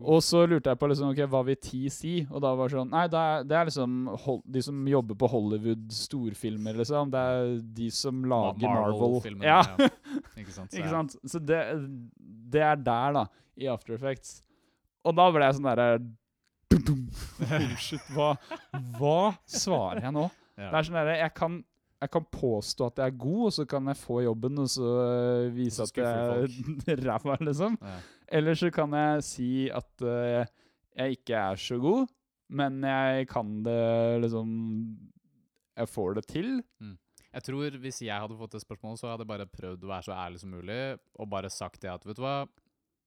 Og 0.00 0.22
så 0.24 0.40
lurte 0.48 0.72
jeg 0.72 0.78
på 0.80 0.88
liksom, 0.88 1.10
okay, 1.12 1.26
hva 1.28 1.42
vil 1.44 1.58
10 1.60 1.90
si? 1.92 2.12
Og 2.32 2.40
da 2.42 2.50
var 2.56 2.70
det 2.70 2.78
sånn 2.78 2.88
Nei, 2.90 3.02
det 3.12 3.20
er, 3.20 3.42
det 3.44 3.56
er 3.58 3.68
liksom 3.68 3.98
de 4.56 4.62
som 4.64 4.78
jobber 4.88 5.18
på 5.20 5.28
Hollywood 5.28 5.82
storfilmer, 5.92 6.78
liksom. 6.80 7.10
Det 7.12 7.20
er 7.20 7.52
de 7.76 7.90
som 7.92 8.22
lager 8.24 8.64
Marvel. 8.72 8.96
Marvel-filmene, 8.96 9.46
Ja, 9.46 9.60
ja. 9.68 9.90
Ikke 10.40 10.54
sant? 10.56 10.70
Så 10.72 10.80
ikke 10.80 10.94
sant? 10.96 11.16
Så 11.28 11.42
det, 11.44 11.60
det 12.56 12.64
er 12.64 12.80
der, 12.80 13.18
da, 13.20 13.26
i 13.60 13.68
After 13.70 13.94
Effects. 13.98 14.38
Og 15.04 15.14
da 15.18 15.28
ble 15.34 15.44
jeg 15.44 15.58
sånn 15.60 15.68
derre 15.68 15.90
shit, 17.84 18.00
hva, 18.16 18.32
hva 18.96 19.16
svarer 19.50 20.06
jeg 20.06 20.14
nå? 20.16 20.24
Ja. 20.56 20.70
Det 20.72 20.78
er 20.80 20.86
sånn 20.88 20.98
derre 20.98 21.18
jeg, 21.20 21.34
kan- 21.36 21.60
jeg 22.02 22.10
kan 22.10 22.24
påstå 22.34 22.88
at 22.90 22.98
jeg 22.98 23.12
er 23.12 23.20
god, 23.22 23.42
og 23.46 23.52
så 23.54 23.64
kan 23.68 23.90
jeg 23.90 23.98
få 24.00 24.16
jobben, 24.24 24.58
og 24.58 24.70
så 24.70 24.88
øh, 25.02 25.52
vise 25.54 25.84
Og 25.84 25.88
så 25.88 26.02
at 26.02 26.02
jeg 26.02 26.96
er 26.96 27.04
ræva, 27.08 27.36
liksom. 27.40 27.78
Ja. 27.78 28.00
Eller 28.38 28.58
så 28.58 28.70
kan 28.74 28.96
jeg 28.96 29.22
si 29.26 29.52
at 29.70 30.02
uh, 30.02 30.42
jeg 30.96 31.18
ikke 31.18 31.36
er 31.38 31.60
så 31.60 31.78
god, 31.78 32.10
men 32.50 32.82
jeg 32.84 33.28
kan 33.30 33.62
det 33.64 34.20
liksom 34.24 34.48
Jeg 35.76 35.88
får 35.88 36.14
det 36.18 36.26
til. 36.28 36.48
Jeg 37.32 37.42
tror 37.46 37.78
hvis 37.80 38.02
jeg 38.02 38.20
hadde 38.20 38.36
fått 38.36 38.52
det 38.52 38.60
spørsmålet, 38.60 39.00
så 39.00 39.08
hadde 39.08 39.24
jeg 39.24 39.30
bare 39.30 39.48
prøvd 39.48 39.86
å 39.86 39.92
være 39.92 40.04
så 40.08 40.12
ærlig 40.12 40.40
som 40.42 40.52
mulig, 40.52 40.80
og 41.16 41.30
bare 41.32 41.50
sagt 41.50 41.80
det 41.80 41.88
at 41.92 42.04
vet 42.04 42.18
du 42.18 42.24
hva, 42.26 42.42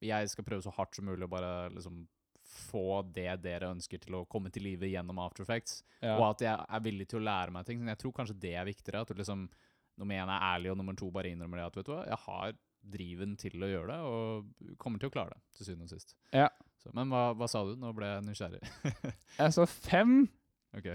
jeg 0.02 0.30
skal 0.32 0.48
prøve 0.48 0.66
så 0.66 0.74
hardt 0.74 0.98
som 0.98 1.06
mulig 1.06 1.28
å 1.28 1.32
bare 1.32 1.70
liksom 1.76 2.08
få 2.56 3.02
det 3.16 3.30
dere 3.44 3.70
ønsker 3.76 4.00
til 4.02 4.18
å 4.20 4.26
komme 4.32 4.50
til 4.54 4.64
live 4.66 4.88
gjennom 4.90 5.20
After 5.24 5.44
Effects, 5.46 5.82
Ja. 6.02 6.16
og 6.18 6.30
at 6.34 6.44
jeg 6.46 6.66
er 6.70 6.84
villig 6.86 7.08
til 7.12 7.20
å 7.20 7.26
lære 7.28 7.52
meg 7.56 7.66
ting. 7.68 7.80
Men 7.80 7.94
jeg 7.94 8.02
tror 8.04 8.14
kanskje 8.18 8.40
det 8.40 8.54
er 8.56 8.66
viktigere, 8.68 9.02
at 9.06 9.12
du 9.12 9.20
liksom 9.20 9.48
nummer 9.98 10.16
én 10.16 10.32
er 10.32 10.46
ærlig, 10.54 10.72
og 10.72 10.78
nummer 10.80 10.96
to 11.00 11.10
bare 11.12 11.32
innrømmer 11.32 11.62
det 11.62 11.66
at 11.70 11.76
vet 11.80 11.86
du 11.88 11.92
hva, 11.94 12.06
jeg 12.08 12.22
har 12.26 12.56
driven 12.86 13.36
til 13.42 13.64
å 13.64 13.70
gjøre 13.72 13.94
det, 13.94 14.00
og 14.06 14.78
kommer 14.82 15.00
til 15.02 15.10
å 15.10 15.14
klare 15.16 15.34
det, 15.34 15.42
til 15.58 15.66
syvende 15.70 15.88
og 15.88 15.94
sist. 15.96 16.16
Ja. 16.36 16.50
Så, 16.84 16.92
men 16.94 17.10
hva, 17.10 17.30
hva 17.34 17.48
sa 17.50 17.64
du? 17.66 17.72
Nå 17.82 17.94
ble 17.98 18.06
jeg 18.12 18.26
nysgjerrig. 18.28 18.60
Jeg 19.40 19.54
sa 19.56 19.66
fem. 19.66 20.20
ok. 20.78 20.92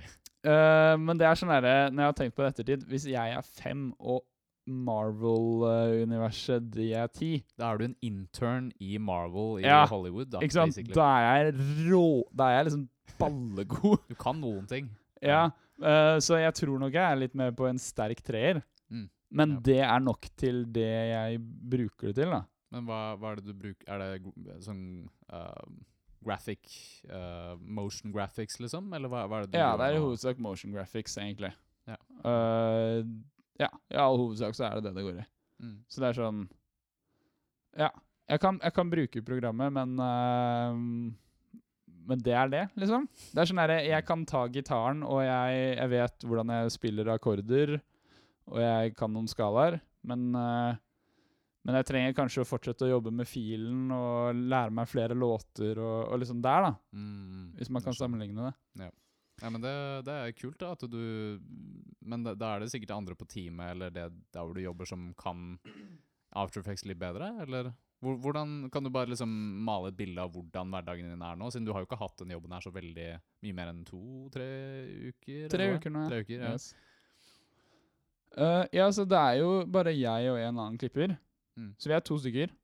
Uh, 0.46 0.94
men 1.00 1.18
det 1.20 1.26
er 1.28 1.36
sånn 1.36 1.50
derre 1.52 1.90
Når 1.92 2.00
jeg 2.00 2.08
har 2.08 2.14
tenkt 2.16 2.34
på 2.38 2.40
det 2.40 2.48
ettertid 2.54 2.84
Hvis 2.88 3.04
jeg 3.10 3.32
er 3.36 3.42
fem 3.44 3.82
og 4.00 4.22
Marvel-universet 4.66 6.66
de 6.74 6.90
er 6.96 7.06
ti. 7.14 7.30
Da 7.58 7.70
er 7.72 7.76
du 7.80 7.84
en 7.88 7.96
intern 8.06 8.70
i 8.82 8.96
Marvel 9.02 9.60
i 9.62 9.66
Ja, 9.66 9.82
Hollywood, 9.90 10.28
da, 10.32 10.38
Ikke 10.44 10.54
sant? 10.58 10.74
basically. 10.74 10.94
Da 10.94 11.08
er 11.20 11.50
jeg 11.50 11.54
rå 11.90 12.04
Da 12.36 12.44
er 12.50 12.54
jeg 12.58 12.64
liksom 12.70 12.84
ballegod. 13.20 13.98
Du 14.08 14.14
kan 14.14 14.36
noen 14.40 14.66
ting. 14.68 14.88
ja, 15.22 15.50
uh, 15.82 16.18
så 16.22 16.36
jeg 16.40 16.54
tror 16.54 16.78
nok 16.80 16.92
jeg 16.92 17.12
er 17.12 17.16
litt 17.20 17.34
mer 17.34 17.50
på 17.52 17.66
en 17.68 17.78
sterk 17.78 18.22
treer. 18.24 18.62
Mm. 18.90 19.08
Men 19.30 19.50
Ja. 19.50 19.60
det 19.60 19.78
er 19.80 19.98
nok 20.00 20.26
til 20.36 20.64
det 20.72 20.86
jeg 21.10 21.38
bruker 21.40 22.06
det 22.08 22.14
til, 22.16 22.30
da. 22.30 22.42
Men 22.72 22.84
hva, 22.86 23.16
hva 23.18 23.32
er 23.32 23.36
det 23.40 23.44
du 23.46 23.52
bruker 23.54 23.84
Er 23.90 23.98
det 23.98 24.22
sånn 24.62 25.08
uh, 25.32 25.52
graphic 26.24 26.60
uh, 27.10 27.56
Motion 27.58 28.12
graphics, 28.12 28.60
liksom? 28.60 28.92
Eller 28.94 29.08
hva, 29.08 29.26
hva 29.26 29.36
er 29.40 29.46
det 29.46 29.52
du 29.52 29.58
Ja, 29.58 29.76
det 29.76 29.84
er 29.88 29.94
i 29.98 30.04
hovedsak 30.04 30.38
motion 30.38 30.72
graphics, 30.72 31.16
egentlig. 31.18 31.52
Ja. 31.88 31.96
Eh, 32.24 33.02
ja, 33.60 33.68
i 33.92 33.98
all 34.00 34.18
hovedsak 34.20 34.56
så 34.56 34.66
er 34.68 34.78
det 34.78 34.88
det 34.88 34.94
det 34.98 35.06
går 35.06 35.20
i. 35.22 35.26
Mm. 35.60 35.74
Så 35.90 36.02
det 36.02 36.10
er 36.10 36.22
sånn 36.22 36.46
Ja. 37.78 37.90
Jeg 38.30 38.38
kan, 38.38 38.60
jeg 38.62 38.74
kan 38.76 38.90
bruke 38.92 39.20
programmet, 39.26 39.72
men 39.74 39.96
uh, 39.98 40.74
Men 42.10 42.20
det 42.22 42.34
er 42.34 42.50
det, 42.50 42.60
liksom. 42.78 43.08
Det 43.34 43.42
er 43.42 43.48
sånn 43.50 43.60
herre 43.60 43.80
Jeg 43.84 44.06
kan 44.06 44.22
ta 44.26 44.44
gitaren, 44.48 45.02
og 45.02 45.22
jeg, 45.26 45.64
jeg 45.76 45.90
vet 45.90 46.26
hvordan 46.26 46.52
jeg 46.54 46.74
spiller 46.76 47.10
akkorder, 47.14 47.74
og 48.50 48.62
jeg 48.62 48.94
kan 48.98 49.12
noen 49.14 49.28
skalaer, 49.30 49.80
men 50.06 50.30
uh, 50.38 50.78
men 51.60 51.76
jeg 51.76 51.86
trenger 51.90 52.14
kanskje 52.16 52.40
å 52.40 52.48
fortsette 52.48 52.86
å 52.86 52.94
jobbe 52.94 53.10
med 53.12 53.28
filen 53.28 53.90
og 53.92 54.38
lære 54.48 54.72
meg 54.72 54.88
flere 54.88 55.16
låter 55.18 55.76
og, 55.76 56.06
og 56.08 56.22
liksom 56.22 56.38
der, 56.40 56.64
da. 56.64 56.70
Mm, 56.96 57.50
Hvis 57.58 57.68
man 57.76 57.84
kan 57.84 57.96
sammenligne 57.98 58.46
det. 58.46 58.54
Ja, 58.80 58.88
men 59.48 59.62
det, 59.64 59.74
det 60.04 60.14
er 60.14 60.34
kult, 60.36 60.58
da. 60.60 60.74
At 60.76 60.84
du 60.90 61.40
Men 62.04 62.24
da, 62.26 62.34
da 62.36 62.54
er 62.54 62.64
det 62.64 62.72
sikkert 62.72 62.96
andre 62.96 63.16
på 63.16 63.28
teamet 63.30 63.74
eller 63.74 63.92
det 63.94 64.08
der 64.34 64.42
hvor 64.44 64.52
du 64.56 64.60
jobber, 64.60 64.88
som 64.88 65.14
kan 65.16 65.54
After 66.36 66.60
Effects 66.60 66.84
litt 66.84 67.00
bedre? 67.00 67.32
Eller 67.42 67.72
hvordan 68.00 68.70
Kan 68.72 68.84
du 68.84 68.90
bare 68.90 69.10
liksom 69.12 69.30
male 69.64 69.90
et 69.90 69.96
bilde 69.98 70.22
av 70.22 70.32
hvordan 70.32 70.70
hverdagen 70.72 71.10
din 71.10 71.24
er 71.24 71.40
nå? 71.40 71.50
Siden 71.50 71.66
du 71.68 71.72
har 71.72 71.82
jo 71.82 71.88
ikke 71.88 72.00
hatt 72.00 72.22
den 72.22 72.32
jobben 72.36 72.54
her 72.56 72.64
så 72.64 72.72
veldig 72.72 73.08
mye 73.44 73.56
mer 73.56 73.72
enn 73.72 73.82
to-tre 73.88 74.52
uker? 75.10 75.50
Tre 75.52 75.72
uker 75.76 75.92
nå, 75.92 76.04
ja. 76.06 76.12
Tre 76.12 76.22
uker, 76.24 76.38
ja. 76.38 76.54
Yes. 76.54 76.70
Uh, 78.30 78.64
ja, 78.72 78.86
så 78.94 79.04
det 79.10 79.18
er 79.18 79.40
jo 79.42 79.50
bare 79.66 79.92
jeg 79.96 80.30
og 80.30 80.38
en 80.38 80.54
annen 80.54 80.78
klipper. 80.80 81.16
Mm. 81.58 81.74
Så 81.76 81.90
vi 81.90 81.96
er 81.96 82.04
to 82.06 82.16
stykker. 82.22 82.54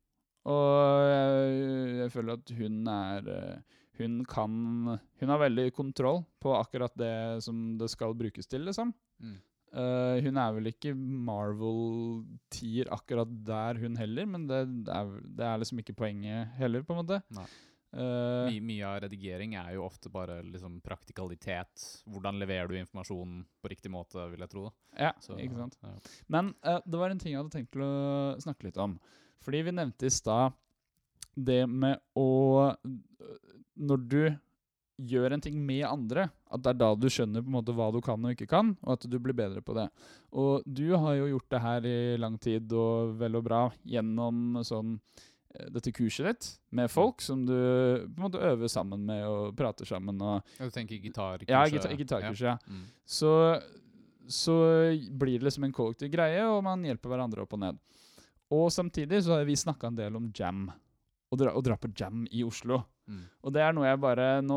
Og 0.46 1.08
jeg, 1.10 1.54
jeg 2.00 2.12
føler 2.14 2.38
at 2.38 2.52
hun 2.54 2.76
er 2.86 3.30
eh, 3.32 3.78
Hun 3.96 4.24
kan 4.28 4.98
Hun 5.20 5.32
har 5.32 5.40
veldig 5.40 5.70
kontroll 5.76 6.22
på 6.42 6.54
akkurat 6.56 6.94
det 6.98 7.42
som 7.44 7.76
det 7.80 7.88
skal 7.92 8.16
brukes 8.18 8.48
til, 8.50 8.66
liksom. 8.68 8.94
Mm. 9.22 9.36
Uh, 9.76 10.16
hun 10.24 10.38
er 10.40 10.52
vel 10.56 10.70
ikke 10.70 10.94
Marvel-tier 10.96 12.88
akkurat 12.94 13.30
der, 13.44 13.80
hun 13.82 13.98
heller, 13.98 14.28
men 14.30 14.46
det, 14.48 14.62
det, 14.86 14.94
er, 14.94 15.10
det 15.36 15.48
er 15.48 15.60
liksom 15.60 15.82
ikke 15.82 15.96
poenget 15.98 16.54
heller, 16.56 16.84
på 16.86 16.94
en 16.94 17.00
måte. 17.02 17.18
Nei. 17.36 17.48
Uh, 17.96 18.48
mye, 18.50 18.60
mye 18.66 18.84
av 18.84 18.98
redigering 19.06 19.54
er 19.56 19.74
jo 19.76 19.84
ofte 19.86 20.10
bare 20.12 20.38
liksom 20.44 20.80
praktikalitet. 20.84 21.84
Hvordan 22.12 22.40
leverer 22.40 22.68
du 22.70 22.76
informasjonen 22.78 23.44
på 23.62 23.72
riktig 23.72 23.92
måte, 23.92 24.24
vil 24.32 24.44
jeg 24.44 24.52
tro. 24.52 24.66
da. 24.68 25.06
ja, 25.08 25.12
Så, 25.22 25.36
ikke 25.40 25.60
sant. 25.60 25.78
Ja. 25.82 25.94
Men 26.32 26.52
uh, 26.66 26.80
det 26.84 27.00
var 27.00 27.12
en 27.12 27.22
ting 27.22 27.34
jeg 27.34 27.40
hadde 27.42 27.54
tenkt 27.56 27.72
til 27.76 27.84
å 27.86 28.36
snakke 28.42 28.68
litt 28.68 28.80
om. 28.80 28.98
Fordi 29.44 29.62
vi 29.66 29.76
nevnte 29.76 30.08
i 30.08 30.12
stad 30.12 30.56
det 31.36 31.62
med 31.68 32.00
å 32.16 32.28
Når 33.76 34.04
du 34.08 34.20
gjør 34.96 35.34
en 35.36 35.42
ting 35.44 35.56
med 35.60 35.84
andre, 35.84 36.30
at 36.48 36.62
det 36.64 36.72
er 36.72 36.80
da 36.80 36.88
du 36.96 37.06
skjønner 37.12 37.44
på 37.44 37.50
en 37.50 37.56
måte 37.58 37.74
hva 37.76 37.90
du 37.92 38.00
kan 38.04 38.22
og 38.24 38.32
ikke 38.32 38.48
kan, 38.48 38.72
og 38.84 38.96
at 38.96 39.06
du 39.10 39.16
blir 39.20 39.36
bedre 39.36 39.60
på 39.64 39.76
det. 39.76 39.86
Og 40.32 40.64
du 40.64 40.88
har 40.96 41.18
jo 41.18 41.30
gjort 41.34 41.48
det 41.52 41.62
her 41.66 41.88
i 41.90 41.96
lang 42.20 42.38
tid, 42.40 42.72
og 42.72 43.16
vel 43.20 43.36
og 43.36 43.44
bra, 43.44 43.62
gjennom 43.84 44.62
sånn 44.64 44.96
eh, 44.96 45.68
dette 45.74 45.92
kurset 45.96 46.30
ditt 46.30 46.48
med 46.78 46.92
folk 46.92 47.24
som 47.24 47.44
du 47.44 47.52
på 47.52 48.16
en 48.16 48.24
måte 48.24 48.40
øver 48.40 48.72
sammen 48.72 49.04
med 49.08 49.26
og 49.28 49.52
prater 49.58 49.88
sammen 49.88 50.22
og 50.24 50.56
Du 50.56 50.72
tenker 50.72 51.02
gitarkurset? 51.02 51.52
Ja, 51.52 51.66
gitar 51.68 51.92
gitarkurset, 51.98 52.48
ja. 52.54 52.56
Mm. 52.64 52.88
så, 53.04 53.34
så 54.24 54.56
blir 55.12 55.36
det 55.36 55.50
liksom 55.50 55.68
en 55.68 55.76
kollektiv 55.76 56.14
greie, 56.16 56.40
og 56.48 56.64
man 56.64 56.88
hjelper 56.88 57.12
hverandre 57.12 57.44
opp 57.44 57.52
og 57.58 57.64
ned. 57.66 57.84
Og 58.56 58.70
samtidig 58.72 59.24
så 59.26 59.36
har 59.36 59.44
vi 59.44 59.58
snakka 59.58 59.90
en 59.90 59.96
del 59.98 60.16
om 60.16 60.32
jam. 60.32 60.68
og 61.28 61.38
dra, 61.40 61.52
å 61.52 61.60
dra 61.60 61.76
på 61.76 61.90
jam 61.98 62.24
i 62.30 62.44
Oslo. 62.46 62.84
Mm. 63.06 63.22
Og 63.46 63.52
det 63.54 63.60
er 63.62 63.74
noe 63.76 63.86
jeg 63.86 64.00
bare 64.02 64.24
Nå 64.42 64.56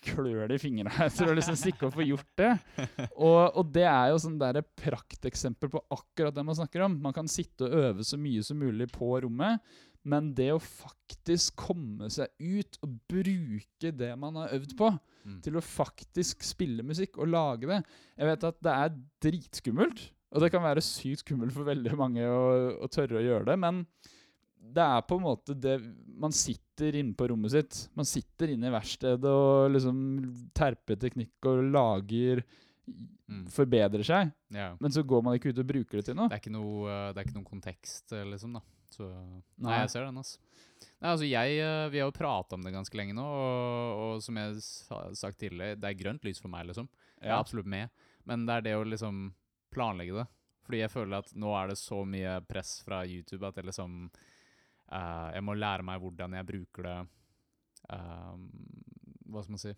klør 0.00 0.46
det 0.48 0.56
i 0.56 0.62
fingrene 0.62 0.92
etter 1.04 1.28
å 1.30 1.34
liksom 1.36 1.56
stikke 1.60 1.88
og 1.90 1.96
få 1.98 2.06
gjort 2.06 2.30
det. 2.40 2.52
Og, 3.14 3.40
og 3.60 3.72
det 3.74 3.84
er 3.84 4.12
jo 4.14 4.20
sånn 4.24 4.38
der 4.40 4.62
prakteksempel 4.80 5.68
på 5.74 5.82
akkurat 5.92 6.34
det 6.36 6.44
man 6.48 6.56
snakker 6.56 6.86
om. 6.86 6.96
Man 7.04 7.12
kan 7.16 7.28
sitte 7.28 7.66
og 7.68 7.76
øve 7.90 8.06
så 8.08 8.16
mye 8.20 8.44
som 8.46 8.56
mulig 8.62 8.88
på 8.94 9.10
rommet, 9.26 9.60
men 10.04 10.32
det 10.36 10.50
å 10.52 10.60
faktisk 10.60 11.54
komme 11.62 12.08
seg 12.12 12.28
ut 12.40 12.76
og 12.84 12.96
bruke 13.08 13.92
det 13.96 14.10
man 14.20 14.36
har 14.42 14.56
øvd 14.58 14.74
på, 14.80 14.94
Mm. 15.24 15.38
til 15.40 15.54
å 15.56 15.60
faktisk 15.64 16.42
spille 16.44 16.82
musikk 16.84 17.14
og 17.16 17.30
lage 17.32 17.64
det 17.64 17.78
Jeg 18.18 18.26
vet 18.28 18.42
at 18.44 18.58
det 18.60 18.72
er 18.74 18.90
dritskummelt, 19.24 20.02
og 20.36 20.42
det 20.44 20.50
kan 20.52 20.60
være 20.60 20.82
sykt 20.84 21.22
skummelt 21.22 21.54
for 21.56 21.64
veldig 21.64 21.94
mange 21.96 22.26
å, 22.28 22.42
å 22.84 22.88
tørre 22.92 23.16
å 23.16 23.24
gjøre 23.24 23.46
det, 23.48 23.54
men 23.62 23.78
det 24.74 24.84
er 24.84 25.02
på 25.06 25.18
en 25.18 25.24
måte 25.26 25.54
det 25.58 25.76
Man 26.16 26.32
sitter 26.32 26.96
inne 26.96 27.14
på 27.14 27.28
rommet 27.30 27.52
sitt. 27.52 27.80
Man 27.94 28.08
sitter 28.08 28.54
inne 28.54 28.70
i 28.70 28.74
verkstedet 28.74 29.30
og 29.30 29.72
liksom 29.74 29.98
terper 30.56 30.98
teknikk 31.00 31.50
og 31.50 31.66
lager 31.74 32.44
Mm. 33.24 33.46
Forbedrer 33.48 34.04
seg. 34.04 34.32
Ja. 34.52 34.74
Men 34.80 34.92
så 34.92 35.02
går 35.06 35.22
man 35.24 35.38
ikke 35.38 35.54
ut 35.54 35.60
og 35.62 35.68
bruker 35.68 36.00
det 36.00 36.08
til 36.10 36.16
noe. 36.18 36.28
Det 36.28 36.36
er 36.36 36.42
ikke 36.42 36.52
noe, 36.52 36.82
eh, 36.92 37.12
det 37.12 37.22
er 37.22 37.28
ikke 37.28 37.38
noen 37.38 37.48
kontekst, 37.48 38.12
eh, 38.12 38.26
liksom, 38.28 38.58
da. 38.58 38.60
Så 38.92 39.08
Nei, 39.08 39.70
Nei. 39.70 39.78
jeg 39.80 39.90
ser 39.94 40.04
den, 40.04 40.20
altså. 40.20 40.38
Nei, 41.00 41.08
altså 41.10 41.28
jeg, 41.28 41.56
eh, 41.64 41.88
Vi 41.88 41.98
har 42.02 42.10
jo 42.10 42.18
prata 42.18 42.54
om 42.54 42.62
det 42.62 42.74
ganske 42.74 42.94
lenge 43.00 43.16
nå, 43.16 43.24
og, 43.24 44.02
og 44.04 44.22
som 44.22 44.36
jeg 44.36 44.60
har 44.90 45.16
sagt 45.16 45.40
tidligere, 45.40 45.80
det 45.80 45.88
er 45.88 45.98
grønt 46.02 46.24
lys 46.24 46.40
for 46.42 46.52
meg, 46.52 46.68
liksom. 46.68 46.88
Jeg 47.22 47.32
er 47.32 47.38
absolutt 47.38 47.66
med. 47.66 47.88
Men 48.28 48.44
det 48.44 48.58
er 48.58 48.66
det 48.68 48.76
å 48.76 48.84
liksom 48.84 49.32
planlegge 49.72 50.20
det. 50.20 50.26
Fordi 50.64 50.80
jeg 50.80 50.92
føler 50.92 51.18
at 51.18 51.32
nå 51.36 51.50
er 51.56 51.72
det 51.72 51.78
så 51.80 52.04
mye 52.08 52.38
press 52.46 52.82
fra 52.84 53.02
YouTube 53.04 53.44
at 53.48 53.56
jeg 53.56 53.68
liksom 53.68 54.10
eh, 54.94 55.28
Jeg 55.36 55.44
må 55.46 55.54
lære 55.58 55.82
meg 55.86 56.00
hvordan 56.02 56.36
jeg 56.38 56.46
bruker 56.52 56.86
det 56.88 56.96
ehm, 57.94 58.46
Hva 59.30 59.42
skal 59.44 59.56
man 59.56 59.62
si 59.64 59.74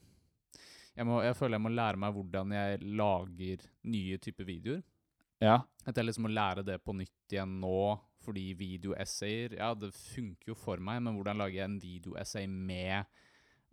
jeg, 0.97 1.05
må, 1.05 1.19
jeg 1.21 1.37
føler 1.37 1.59
jeg 1.59 1.65
må 1.67 1.73
lære 1.77 2.01
meg 2.01 2.15
hvordan 2.17 2.53
jeg 2.57 2.79
lager 2.97 3.65
nye 3.85 4.17
typer 4.25 4.47
videoer. 4.49 4.79
Ja. 5.45 5.59
At 5.85 5.99
jeg 6.01 6.07
liksom 6.09 6.25
må 6.25 6.31
lære 6.33 6.63
det 6.65 6.79
på 6.81 6.95
nytt 6.97 7.35
igjen 7.35 7.59
nå, 7.61 7.99
fordi 8.25 8.47
videoessayer 8.57 9.59
Ja, 9.59 9.75
det 9.77 9.91
funker 9.93 10.55
jo 10.55 10.57
for 10.57 10.81
meg, 10.81 11.03
men 11.05 11.19
hvordan 11.19 11.37
lager 11.43 11.59
jeg 11.59 11.69
en 11.69 11.77
videoessay 11.83 12.47
med 12.49 13.05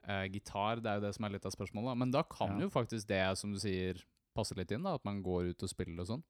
uh, 0.03 0.25
gitar? 0.33 0.83
Det 0.83 0.91
er 0.91 0.99
jo 0.99 1.05
det 1.05 1.13
som 1.15 1.29
er 1.29 1.35
litt 1.37 1.47
av 1.47 1.55
spørsmålet. 1.55 1.93
da. 1.93 1.95
Men 2.03 2.11
da 2.11 2.25
kan 2.27 2.57
Ja. 2.57 2.65
jo 2.65 2.73
faktisk 2.75 3.07
det, 3.07 3.21
som 3.39 3.55
du 3.55 3.59
sier, 3.63 4.03
passe 4.35 4.59
litt 4.59 4.75
inn, 4.75 4.83
da, 4.83 4.97
at 4.99 5.05
man 5.07 5.23
går 5.23 5.53
ut 5.53 5.63
og 5.63 5.71
spiller 5.71 6.03
og 6.03 6.09
sånn. 6.11 6.23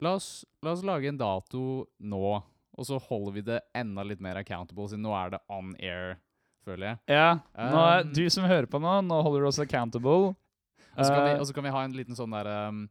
La 0.00 0.14
oss, 0.16 0.46
la 0.64 0.72
oss 0.72 0.86
lage 0.88 1.12
en 1.12 1.20
dato 1.20 1.84
nå, 2.00 2.24
og 2.76 2.86
så 2.88 2.98
holder 3.08 3.36
vi 3.36 3.44
det 3.46 3.60
enda 3.76 4.04
litt 4.04 4.22
mer 4.24 4.38
accountable, 4.40 4.88
siden 4.90 5.04
nå 5.06 5.14
er 5.16 5.36
det 5.36 5.42
on 5.52 5.74
air, 5.80 6.18
føler 6.66 6.90
jeg. 6.92 6.98
Ja. 7.16 7.28
Nå 7.56 7.82
er, 7.82 8.02
Um, 8.04 8.12
du 8.16 8.24
som 8.32 8.48
hører 8.48 8.68
på 8.70 8.80
nå, 8.82 8.98
nå 9.06 9.20
holder 9.24 9.46
du 9.46 9.48
oss 9.48 9.60
accountable. 9.62 10.34
Og 10.96 11.04
så 11.04 11.12
kan, 11.12 11.24
vi, 11.24 11.32
Eh, 11.36 11.54
kan 11.54 11.64
vi 11.64 11.70
ha 11.74 11.84
en 11.84 11.96
liten 11.96 12.16
sånn 12.16 12.32
der 12.32 12.48
um, 12.68 12.82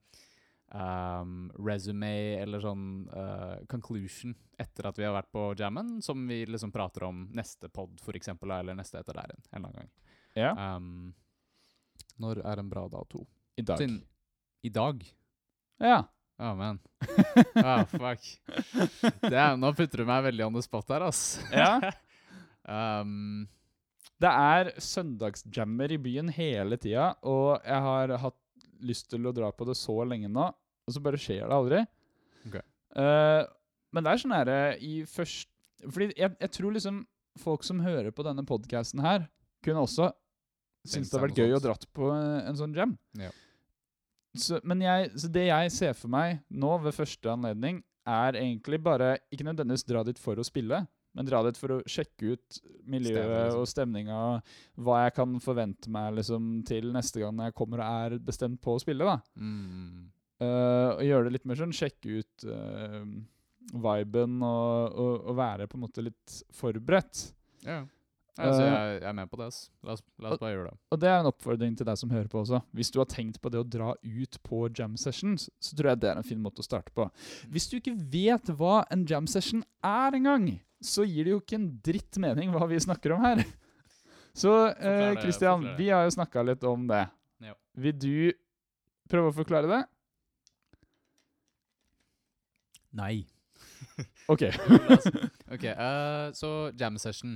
um, 0.73 1.35
resume 1.57 2.11
eller 2.41 2.61
sånn 2.61 2.85
uh, 3.09 3.57
conclusion 3.71 4.35
etter 4.61 4.89
at 4.89 4.99
vi 4.99 5.05
har 5.07 5.15
vært 5.15 5.31
på 5.33 5.47
jammen, 5.59 5.97
som 6.05 6.21
vi 6.29 6.43
liksom 6.45 6.71
prater 6.71 7.07
om 7.09 7.25
neste 7.35 7.69
pod, 7.73 7.97
for 8.01 8.17
eksempel, 8.17 8.53
eller 8.53 8.77
neste 8.77 9.01
etter 9.01 9.17
der 9.17 9.33
en 9.33 9.41
eller 9.41 9.69
annen 9.69 9.79
gang. 9.81 9.93
ja. 10.37 10.55
Um, 10.75 11.13
når 12.21 12.39
er 12.47 12.61
en 12.61 12.69
bra 12.71 12.85
dato? 12.87 13.25
I 13.59 13.63
dag. 13.67 13.77
Sin, 13.81 13.97
I 14.63 14.69
dag? 14.71 15.01
Ja. 15.83 15.97
Å, 16.35 16.51
man. 16.57 16.79
Ah, 17.59 17.83
fuck. 17.87 18.23
Det 19.21 19.35
er, 19.35 19.55
nå 19.59 19.71
putter 19.75 20.01
du 20.01 20.07
meg 20.07 20.25
veldig 20.27 20.45
on 20.47 20.55
the 20.57 20.63
spot 20.63 20.89
her, 20.91 21.05
ass. 21.07 21.21
Ja. 21.51 21.91
um, 23.03 23.45
Det 24.19 24.31
er 24.31 24.71
søndagsjammer 24.83 25.95
i 25.95 25.99
byen 26.01 26.31
hele 26.35 26.79
tida, 26.81 27.13
og 27.23 27.63
jeg 27.63 27.85
har 27.87 28.15
hatt 28.23 28.39
lyst 28.85 29.07
til 29.11 29.27
å 29.27 29.33
dra 29.35 29.51
på 29.55 29.67
det 29.67 29.77
så 29.79 29.95
lenge 30.07 30.31
nå, 30.31 30.49
og 30.85 30.95
så 30.95 31.03
bare 31.03 31.19
skjer 31.21 31.45
det 31.45 31.59
aldri. 31.59 31.81
Ok. 32.49 32.59
Uh, 32.95 33.43
men 33.95 34.03
det 34.03 34.11
er 34.11 34.21
sånn 34.21 34.35
herre 34.35 34.59
i 34.83 34.93
først 35.07 35.49
Fordi 35.83 36.13
jeg, 36.15 36.31
jeg 36.39 36.51
tror 36.55 36.73
liksom 36.75 37.01
folk 37.39 37.65
som 37.67 37.81
hører 37.83 38.13
på 38.15 38.23
denne 38.23 38.43
podkasten 38.47 39.01
her, 39.03 39.25
kunne 39.63 39.83
også 39.83 40.09
synes 40.85 41.09
det 41.09 41.17
hadde 41.17 41.27
vært 41.27 41.41
gøy 41.41 41.55
å 41.55 41.59
dra 41.59 41.73
dratt 41.73 41.87
på 41.95 42.09
eh, 42.13 42.47
en 42.49 42.57
sånn 42.59 42.75
jam. 42.77 42.93
Ja. 43.19 43.31
Så, 44.41 44.59
men 44.67 44.83
jeg, 44.83 45.11
så 45.19 45.29
det 45.31 45.47
jeg 45.47 45.73
ser 45.75 45.95
for 45.97 46.11
meg 46.11 46.41
nå 46.49 46.75
ved 46.83 46.95
første 46.97 47.31
anledning, 47.31 47.81
er 48.05 48.37
egentlig 48.37 48.77
bare 48.85 49.15
ikke 49.33 49.47
nødvendigvis 49.47 49.87
dra 49.87 50.03
dit 50.05 50.19
for 50.21 50.37
å 50.37 50.45
spille, 50.45 50.83
men 51.15 51.27
dra 51.27 51.39
dit 51.47 51.57
for 51.57 51.77
å 51.77 51.83
sjekke 51.89 52.35
ut 52.35 52.57
miljøet 52.91 53.23
Stemmer, 53.23 53.45
liksom. 53.45 53.61
og 53.61 53.69
stemninga, 53.71 54.19
hva 54.83 54.97
jeg 55.05 55.15
kan 55.15 55.37
forvente 55.41 55.91
meg 55.93 56.19
liksom, 56.19 56.49
til 56.67 56.91
neste 56.93 57.23
gang 57.23 57.39
jeg 57.47 57.55
kommer 57.57 57.81
og 57.81 58.03
er 58.11 58.17
bestemt 58.27 58.61
på 58.61 58.75
å 58.75 58.83
spille. 58.83 59.07
da. 59.07 59.17
mm, 59.39 60.11
Uh, 60.35 60.97
og 60.97 61.05
gjøre 61.07 61.29
det 61.29 61.31
litt 61.37 61.45
mer 61.47 61.55
sånn, 61.55 61.71
sjekke 61.71 62.17
ut 62.19 62.43
uh, 62.51 63.05
viben 63.71 64.41
og, 64.43 64.97
og, 64.99 65.13
og 65.31 65.37
være 65.37 65.67
på 65.71 65.77
en 65.77 65.83
måte 65.85 66.03
litt 66.03 66.39
forberedt. 66.51 67.21
Ja. 67.63 67.77
Altså, 68.35 68.65
jeg, 68.67 68.95
jeg 68.99 69.07
er 69.07 69.15
med 69.15 69.29
på 69.31 69.37
det. 69.39 69.47
ass. 69.47 69.59
La 69.85 69.93
oss, 69.95 70.01
la 70.19 70.33
oss 70.33 70.41
bare 70.41 70.51
gjøre 70.51 70.71
det. 70.73 70.79
Og 70.91 70.99
det 70.99 71.07
er 71.07 71.21
en 71.21 71.29
oppfordring 71.29 71.75
til 71.79 71.87
deg 71.87 71.99
som 72.01 72.11
hører 72.11 72.27
på 72.31 72.41
også. 72.41 72.59
Hvis 72.75 72.91
du 72.91 72.99
har 72.99 73.07
tenkt 73.11 73.39
på 73.39 73.51
det 73.53 73.61
å 73.61 73.67
dra 73.67 73.93
ut 73.95 74.39
på 74.43 74.65
jam 74.75 74.97
sessions, 74.99 75.47
så 75.63 75.77
tror 75.77 75.93
jeg 75.93 76.01
det 76.03 76.09
er 76.11 76.19
en 76.19 76.27
fin 76.27 76.41
måte 76.43 76.63
å 76.63 76.67
starte 76.67 76.91
på. 76.95 77.07
Hvis 77.51 77.69
du 77.71 77.77
ikke 77.79 77.95
vet 77.95 78.51
hva 78.59 78.81
en 78.91 79.05
jam 79.07 79.29
session 79.31 79.63
er 79.87 80.19
engang, 80.19 80.49
så 80.83 81.05
gir 81.07 81.27
det 81.27 81.35
jo 81.35 81.39
ikke 81.43 81.59
en 81.61 81.69
dritt 81.85 82.19
mening 82.21 82.51
hva 82.51 82.67
vi 82.67 82.81
snakker 82.83 83.15
om 83.15 83.23
her. 83.23 83.45
Så 84.35 84.51
eh, 84.67 85.15
Christian, 85.21 85.63
vi 85.77 85.87
har 85.93 86.03
jo 86.03 86.17
snakka 86.17 86.43
litt 86.43 86.63
om 86.67 86.89
det. 86.91 87.05
Vil 87.79 87.95
du 87.99 88.17
prøve 89.11 89.31
å 89.31 89.35
forklare 89.35 89.69
det? 89.71 89.81
Nei. 92.95 93.25
OK. 94.31 94.47
ok, 95.53 95.65
uh, 95.71 96.31
så 96.35 96.51
jam 96.79 96.99
session. 96.99 97.35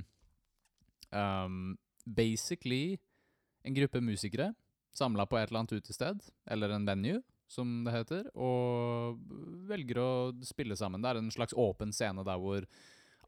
Um, 1.10 1.76
basically 2.06 2.98
en 3.62 3.74
gruppe 3.76 4.00
musikere 4.00 4.52
samla 4.96 5.26
på 5.26 5.38
et 5.38 5.50
eller 5.50 5.62
annet 5.62 5.72
utested, 5.80 6.22
eller 6.50 6.72
en 6.74 6.86
venue, 6.86 7.20
som 7.50 7.82
det 7.86 7.94
heter, 7.94 8.30
og 8.38 9.20
velger 9.70 10.00
å 10.02 10.10
spille 10.46 10.76
sammen. 10.78 11.02
Det 11.02 11.10
er 11.10 11.20
en 11.20 11.32
slags 11.34 11.54
åpen 11.58 11.94
scene 11.94 12.24
der 12.26 12.40
hvor 12.42 12.66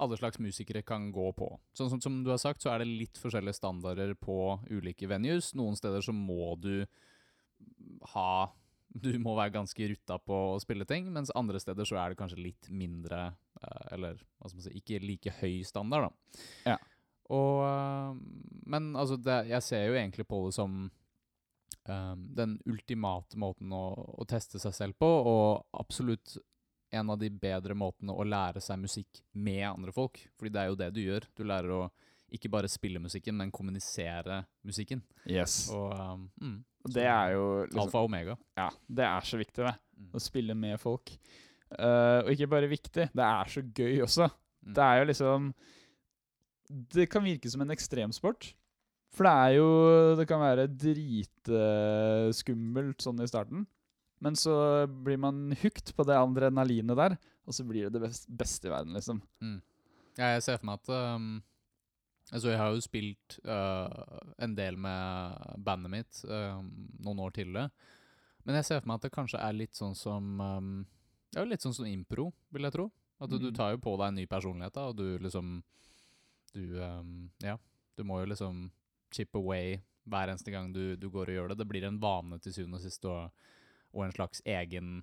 alle 0.03 0.19
slags 0.19 0.41
musikere 0.43 0.83
kan 0.87 1.11
gå 1.15 1.29
på. 1.37 1.49
Sånn 1.77 1.91
som, 1.93 2.01
som 2.03 2.23
du 2.25 2.33
har 2.33 2.41
sagt, 2.43 2.63
så 2.63 2.73
er 2.73 2.83
det 2.83 2.91
litt 2.91 3.21
forskjellige 3.21 3.59
standarder 3.61 4.15
på 4.19 4.57
ulike 4.71 5.07
venues. 5.11 5.53
Noen 5.59 5.79
steder 5.79 6.03
så 6.03 6.15
må 6.17 6.55
du 6.59 6.85
ha 8.15 8.51
Du 8.93 9.09
må 9.23 9.33
være 9.39 9.55
ganske 9.55 9.87
rutta 9.89 10.19
på 10.21 10.39
å 10.53 10.59
spille 10.61 10.85
ting, 10.85 11.07
mens 11.15 11.31
andre 11.39 11.61
steder 11.63 11.87
så 11.89 11.97
er 11.97 12.13
det 12.13 12.19
kanskje 12.19 12.43
litt 12.43 12.67
mindre 12.69 13.21
eh, 13.63 13.85
Eller 13.95 14.19
hva 14.19 14.51
skal 14.51 14.59
man 14.59 14.67
si 14.67 14.73
Ikke 14.81 14.99
like 15.01 15.33
høy 15.39 15.63
standard, 15.65 16.11
da. 16.11 16.43
Ja. 16.75 16.75
Og 17.31 17.63
eh, 17.67 18.17
Men 18.67 18.93
altså, 18.97 19.17
det, 19.17 19.45
jeg 19.53 19.63
ser 19.67 19.87
jo 19.87 19.99
egentlig 19.99 20.27
på 20.29 20.41
det 20.47 20.55
som 20.57 20.79
um, 21.89 22.25
den 22.37 22.57
ultimate 22.67 23.39
måten 23.41 23.73
å, 23.75 23.85
å 24.19 24.27
teste 24.29 24.61
seg 24.63 24.75
selv 24.77 24.99
på, 24.99 25.09
og 25.09 25.79
absolutt 25.79 26.37
en 26.93 27.11
av 27.11 27.19
de 27.19 27.31
bedre 27.33 27.75
måtene 27.79 28.13
å 28.13 28.25
lære 28.27 28.61
seg 28.61 28.81
musikk 28.83 29.23
med 29.33 29.65
andre 29.71 29.95
folk. 29.97 30.21
Fordi 30.37 30.53
det 30.53 30.61
er 30.61 30.69
jo 30.69 30.81
det 30.81 30.91
du 30.93 31.01
gjør. 31.01 31.27
Du 31.37 31.45
lærer 31.49 31.73
å 31.73 31.87
ikke 32.33 32.51
bare 32.53 32.69
spille 32.71 33.01
musikken, 33.01 33.37
men 33.37 33.53
kommunisere 33.53 34.43
musikken. 34.67 35.01
Yes. 35.29 35.67
Og 35.73 35.93
um, 35.93 36.27
mm, 36.41 36.59
Det 36.97 37.07
er 37.09 37.35
jo 37.37 37.47
liksom, 37.65 37.81
alfa 37.87 38.03
og 38.03 38.11
omega. 38.11 38.37
Ja, 38.59 38.69
det 38.89 39.09
er 39.09 39.29
så 39.29 39.41
viktig, 39.41 39.65
det. 39.65 39.75
Mm. 39.97 40.11
Å 40.13 40.23
spille 40.23 40.57
med 40.59 40.81
folk. 40.81 41.15
Uh, 41.73 42.21
og 42.25 42.33
ikke 42.35 42.51
bare 42.53 42.69
viktig, 42.69 43.09
det 43.09 43.27
er 43.29 43.53
så 43.53 43.65
gøy 43.65 44.03
også. 44.05 44.29
Mm. 44.63 44.75
Det 44.77 44.85
er 44.87 45.01
jo 45.01 45.09
liksom 45.13 45.53
Det 46.93 47.07
kan 47.13 47.25
virke 47.25 47.51
som 47.53 47.61
en 47.65 47.71
ekstremsport. 47.75 48.55
For 49.13 49.25
det 49.29 49.33
er 49.33 49.53
jo 49.59 49.67
Det 50.17 50.25
kan 50.31 50.41
være 50.41 50.69
dritskummelt 51.53 53.03
sånn 53.05 53.21
i 53.23 53.29
starten. 53.31 53.67
Men 54.23 54.37
så 54.39 54.55
blir 54.87 55.19
man 55.19 55.51
hooked 55.63 55.95
på 55.99 56.05
det 56.07 56.15
adrenalinet 56.17 56.97
der, 56.99 57.17
og 57.47 57.55
så 57.57 57.65
blir 57.67 57.89
det 57.89 57.97
det 57.99 58.03
best, 58.07 58.29
beste 58.31 58.69
i 58.69 58.71
verden, 58.73 58.95
liksom. 58.95 59.19
Mm. 59.43 59.57
Ja, 60.21 60.29
jeg 60.37 60.43
ser 60.47 60.59
for 60.61 60.67
meg 60.71 60.79
at 60.83 60.89
um, 61.17 61.33
Altså, 62.33 62.49
jeg 62.53 62.59
har 62.63 62.71
jo 62.73 62.81
spilt 62.81 63.35
uh, 63.45 63.89
en 64.41 64.55
del 64.57 64.77
med 64.81 65.35
bandet 65.67 65.91
mitt 65.93 66.21
um, 66.31 66.69
noen 67.03 67.19
år 67.27 67.31
tidligere. 67.37 67.69
Men 68.47 68.57
jeg 68.57 68.65
ser 68.71 68.81
for 68.81 68.89
meg 68.89 69.01
at 69.01 69.05
det 69.09 69.13
kanskje 69.13 69.41
er 69.43 69.53
litt 69.59 69.75
sånn 69.77 69.97
som 69.99 70.31
um, 70.41 70.71
Ja, 71.35 71.43
litt 71.45 71.61
sånn 71.67 71.75
som 71.77 71.85
impro, 71.91 72.31
vil 72.55 72.63
jeg 72.69 72.73
tro. 72.79 72.87
At 73.21 73.29
du, 73.31 73.37
du 73.43 73.51
Mm. 73.51 73.57
tar 73.59 73.71
jo 73.75 73.79
på 73.85 73.97
deg 73.99 74.07
en 74.09 74.17
ny 74.23 74.25
personlighet, 74.31 74.73
da, 74.79 74.87
og 74.89 74.97
du 74.97 75.19
liksom 75.19 75.59
Du 76.55 76.79
um, 76.81 77.31
Ja. 77.43 77.57
Du 77.97 78.05
må 78.09 78.21
jo 78.23 78.27
liksom 78.33 78.71
chip 79.13 79.35
away 79.37 79.81
hver 80.09 80.31
eneste 80.33 80.51
gang 80.51 80.73
du, 80.73 80.97
du 80.97 81.09
går 81.13 81.29
og 81.31 81.37
gjør 81.37 81.49
det. 81.53 81.59
Det 81.61 81.69
blir 81.69 81.85
en 81.87 81.99
vane 82.03 82.39
til 82.43 82.55
syvende 82.57 82.81
og 82.81 82.85
sist, 82.85 83.05
og, 83.05 83.31
og 83.93 84.05
en 84.07 84.15
slags 84.17 84.41
egen 84.49 85.03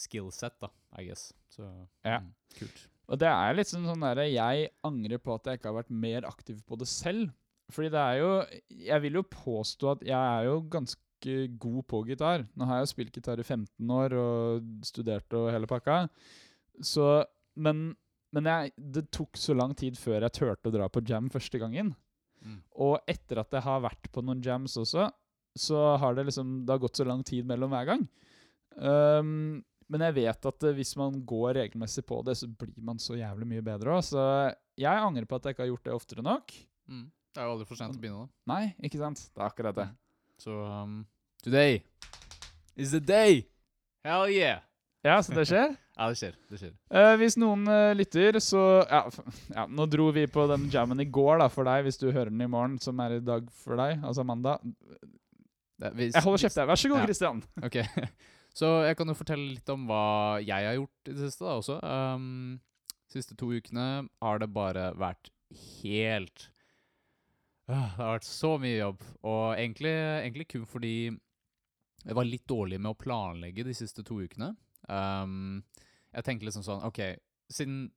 skillset, 0.00 0.56
da, 0.62 0.70
I 0.98 1.04
guess. 1.10 1.32
Så 1.52 1.66
Ja. 2.04 2.20
mm, 2.20 2.32
kult. 2.58 2.86
Og 3.10 3.18
det 3.18 3.28
er 3.28 3.54
litt 3.58 3.66
sånn, 3.68 3.84
sånn 3.90 4.04
derre 4.06 4.28
Jeg 4.30 4.70
angrer 4.86 5.18
på 5.18 5.34
at 5.34 5.44
jeg 5.50 5.58
ikke 5.58 5.68
har 5.72 5.80
vært 5.82 5.90
mer 5.90 6.26
aktiv 6.28 6.60
på 6.66 6.78
det 6.78 6.86
selv. 6.88 7.32
Fordi 7.70 7.90
det 7.90 8.00
er 8.02 8.18
jo 8.18 8.30
Jeg 8.70 9.02
vil 9.02 9.18
jo 9.18 9.22
påstå 9.22 9.90
at 9.96 10.04
jeg 10.06 10.18
er 10.18 10.44
jo 10.46 10.60
ganske 10.70 11.34
god 11.60 11.82
på 11.90 12.04
gitar. 12.08 12.46
Nå 12.56 12.64
har 12.66 12.78
jeg 12.80 12.86
jo 12.86 12.92
spilt 12.94 13.12
gitar 13.18 13.38
i 13.42 13.44
15 13.44 13.90
år 13.90 14.14
og 14.16 14.62
studert 14.86 15.34
og 15.36 15.50
hele 15.52 15.66
pakka. 15.70 16.08
Så 16.80 17.24
Men, 17.56 17.96
men 18.36 18.46
jeg, 18.46 18.72
det 18.76 19.08
tok 19.14 19.38
så 19.38 19.56
lang 19.56 19.74
tid 19.78 19.98
før 19.98 20.22
jeg 20.26 20.36
turte 20.36 20.70
å 20.70 20.74
dra 20.74 20.86
på 20.92 21.02
jam 21.06 21.30
første 21.32 21.58
gangen. 21.62 21.94
Mm. 22.44 22.60
Og 22.80 23.10
etter 23.10 23.42
at 23.42 23.52
jeg 23.52 23.64
har 23.66 23.82
vært 23.84 24.10
på 24.14 24.22
noen 24.24 24.42
jams 24.44 24.76
også, 24.80 25.08
så 25.58 25.80
har 25.98 26.14
det 26.14 26.28
liksom 26.28 26.60
Det 26.62 26.72
har 26.72 26.78
gått 26.78 27.00
så 27.00 27.04
lang 27.04 27.24
tid 27.26 27.48
mellom 27.48 27.72
hver 27.74 27.88
gang. 27.88 28.04
Um, 28.78 29.60
men 29.90 30.04
jeg 30.06 30.16
vet 30.20 30.46
at 30.46 30.66
eh, 30.68 30.74
hvis 30.76 30.92
man 30.98 31.16
går 31.26 31.56
regelmessig 31.58 32.04
på 32.06 32.20
det, 32.26 32.36
så 32.38 32.46
blir 32.46 32.84
man 32.86 33.00
så 33.02 33.16
jævlig 33.18 33.48
mye 33.50 33.64
bedre 33.66 33.96
òg. 33.96 34.04
Så 34.06 34.22
jeg 34.78 35.06
angrer 35.06 35.26
på 35.26 35.40
at 35.40 35.48
jeg 35.48 35.56
ikke 35.56 35.64
har 35.64 35.72
gjort 35.72 35.88
det 35.88 35.96
oftere 35.96 36.24
nok. 36.26 36.54
Mm. 36.86 37.08
Det 37.10 37.42
er 37.42 37.48
jo 37.48 37.56
aldri 37.56 37.66
for 37.66 37.78
sent 37.78 37.98
å 37.98 38.02
begynne, 38.02 38.26
da. 38.26 38.52
Nei, 38.52 38.62
ikke 38.86 39.00
sant? 39.02 39.24
Det 39.34 39.42
er 39.42 39.48
akkurat 39.48 39.76
det. 39.76 39.88
Så 40.40 40.54
um, 40.54 41.00
today 41.42 41.82
is 42.78 42.94
the 42.94 43.02
day! 43.02 43.42
Hell 44.06 44.30
yeah! 44.32 44.62
Ja, 45.04 45.18
så 45.24 45.34
det 45.36 45.48
skjer. 45.50 45.74
Ja, 46.00 46.06
det 46.08 46.16
skjer. 46.16 46.36
Det 46.48 46.56
skjer. 46.62 46.72
Eh, 46.96 47.14
hvis 47.20 47.34
noen 47.36 47.66
eh, 47.68 47.90
lytter, 47.92 48.38
så 48.40 48.60
ja, 48.88 49.02
ja, 49.52 49.66
Nå 49.68 49.84
dro 49.92 50.06
vi 50.16 50.22
på 50.32 50.46
den 50.48 50.70
jammen 50.72 51.02
i 51.02 51.04
går, 51.12 51.42
da, 51.42 51.48
for 51.52 51.68
deg, 51.68 51.82
hvis 51.84 52.00
du 52.00 52.06
hører 52.08 52.30
den 52.32 52.40
i 52.40 52.48
morgen, 52.48 52.78
som 52.80 53.02
er 53.04 53.18
i 53.18 53.20
dag 53.24 53.50
for 53.52 53.76
deg, 53.76 53.98
altså 54.00 54.24
mandag. 54.24 54.64
Det, 55.76 55.90
hvis, 55.98 56.14
Jeg 56.16 56.24
holder 56.24 56.44
kjeft, 56.46 56.56
jeg. 56.62 56.70
Vær 56.70 56.80
så 56.80 56.92
god, 56.92 57.02
Ja. 57.02 57.08
Christian. 57.10 57.42
Ok, 57.68 57.76
Så 58.56 58.70
jeg 58.86 58.96
kan 58.98 59.12
jo 59.12 59.18
fortelle 59.18 59.52
litt 59.52 59.68
om 59.70 59.84
hva 59.90 60.00
jeg 60.40 60.70
har 60.70 60.78
gjort 60.78 61.10
i 61.12 61.18
det 61.18 61.28
siste 61.28 61.44
da 61.44 61.58
også. 61.60 61.76
Um, 61.84 62.56
siste 63.12 63.36
to 63.38 63.50
ukene 63.52 63.86
har 64.24 64.40
det 64.42 64.48
bare 64.56 64.88
vært 64.98 65.30
helt 65.82 66.48
uh, 67.68 67.76
Det 67.76 68.00
har 68.00 68.16
vært 68.16 68.26
så 68.30 68.54
mye 68.62 68.80
jobb. 68.80 69.04
Og 69.20 69.44
egentlig, 69.52 69.92
egentlig 70.24 70.48
kun 70.50 70.64
fordi 70.66 70.94
jeg 72.00 72.16
var 72.16 72.24
litt 72.24 72.48
dårlig 72.48 72.80
med 72.80 72.94
å 72.94 72.98
planlegge 72.98 73.68
de 73.68 73.76
siste 73.76 74.02
to 74.08 74.18
ukene. 74.24 74.54
Um, 74.88 75.60
jeg 76.10 76.26
tenkte 76.26 76.48
liksom 76.48 76.64
sånn 76.66 76.84
OK, 76.86 77.00
siden 77.52 77.90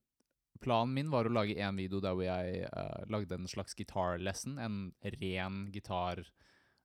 planen 0.63 0.93
min 0.95 1.11
var 1.11 1.27
å 1.27 1.33
lage 1.33 1.57
én 1.59 1.77
video 1.79 1.99
der 2.03 2.15
hvor 2.15 2.25
jeg 2.25 2.67
uh, 2.69 3.03
lagde 3.11 3.35
en 3.35 3.49
slags 3.49 3.75
guitar 3.77 4.21
lesson, 4.21 4.57
en 4.61 4.93
ren 5.17 5.65
gitartime, 5.73 6.29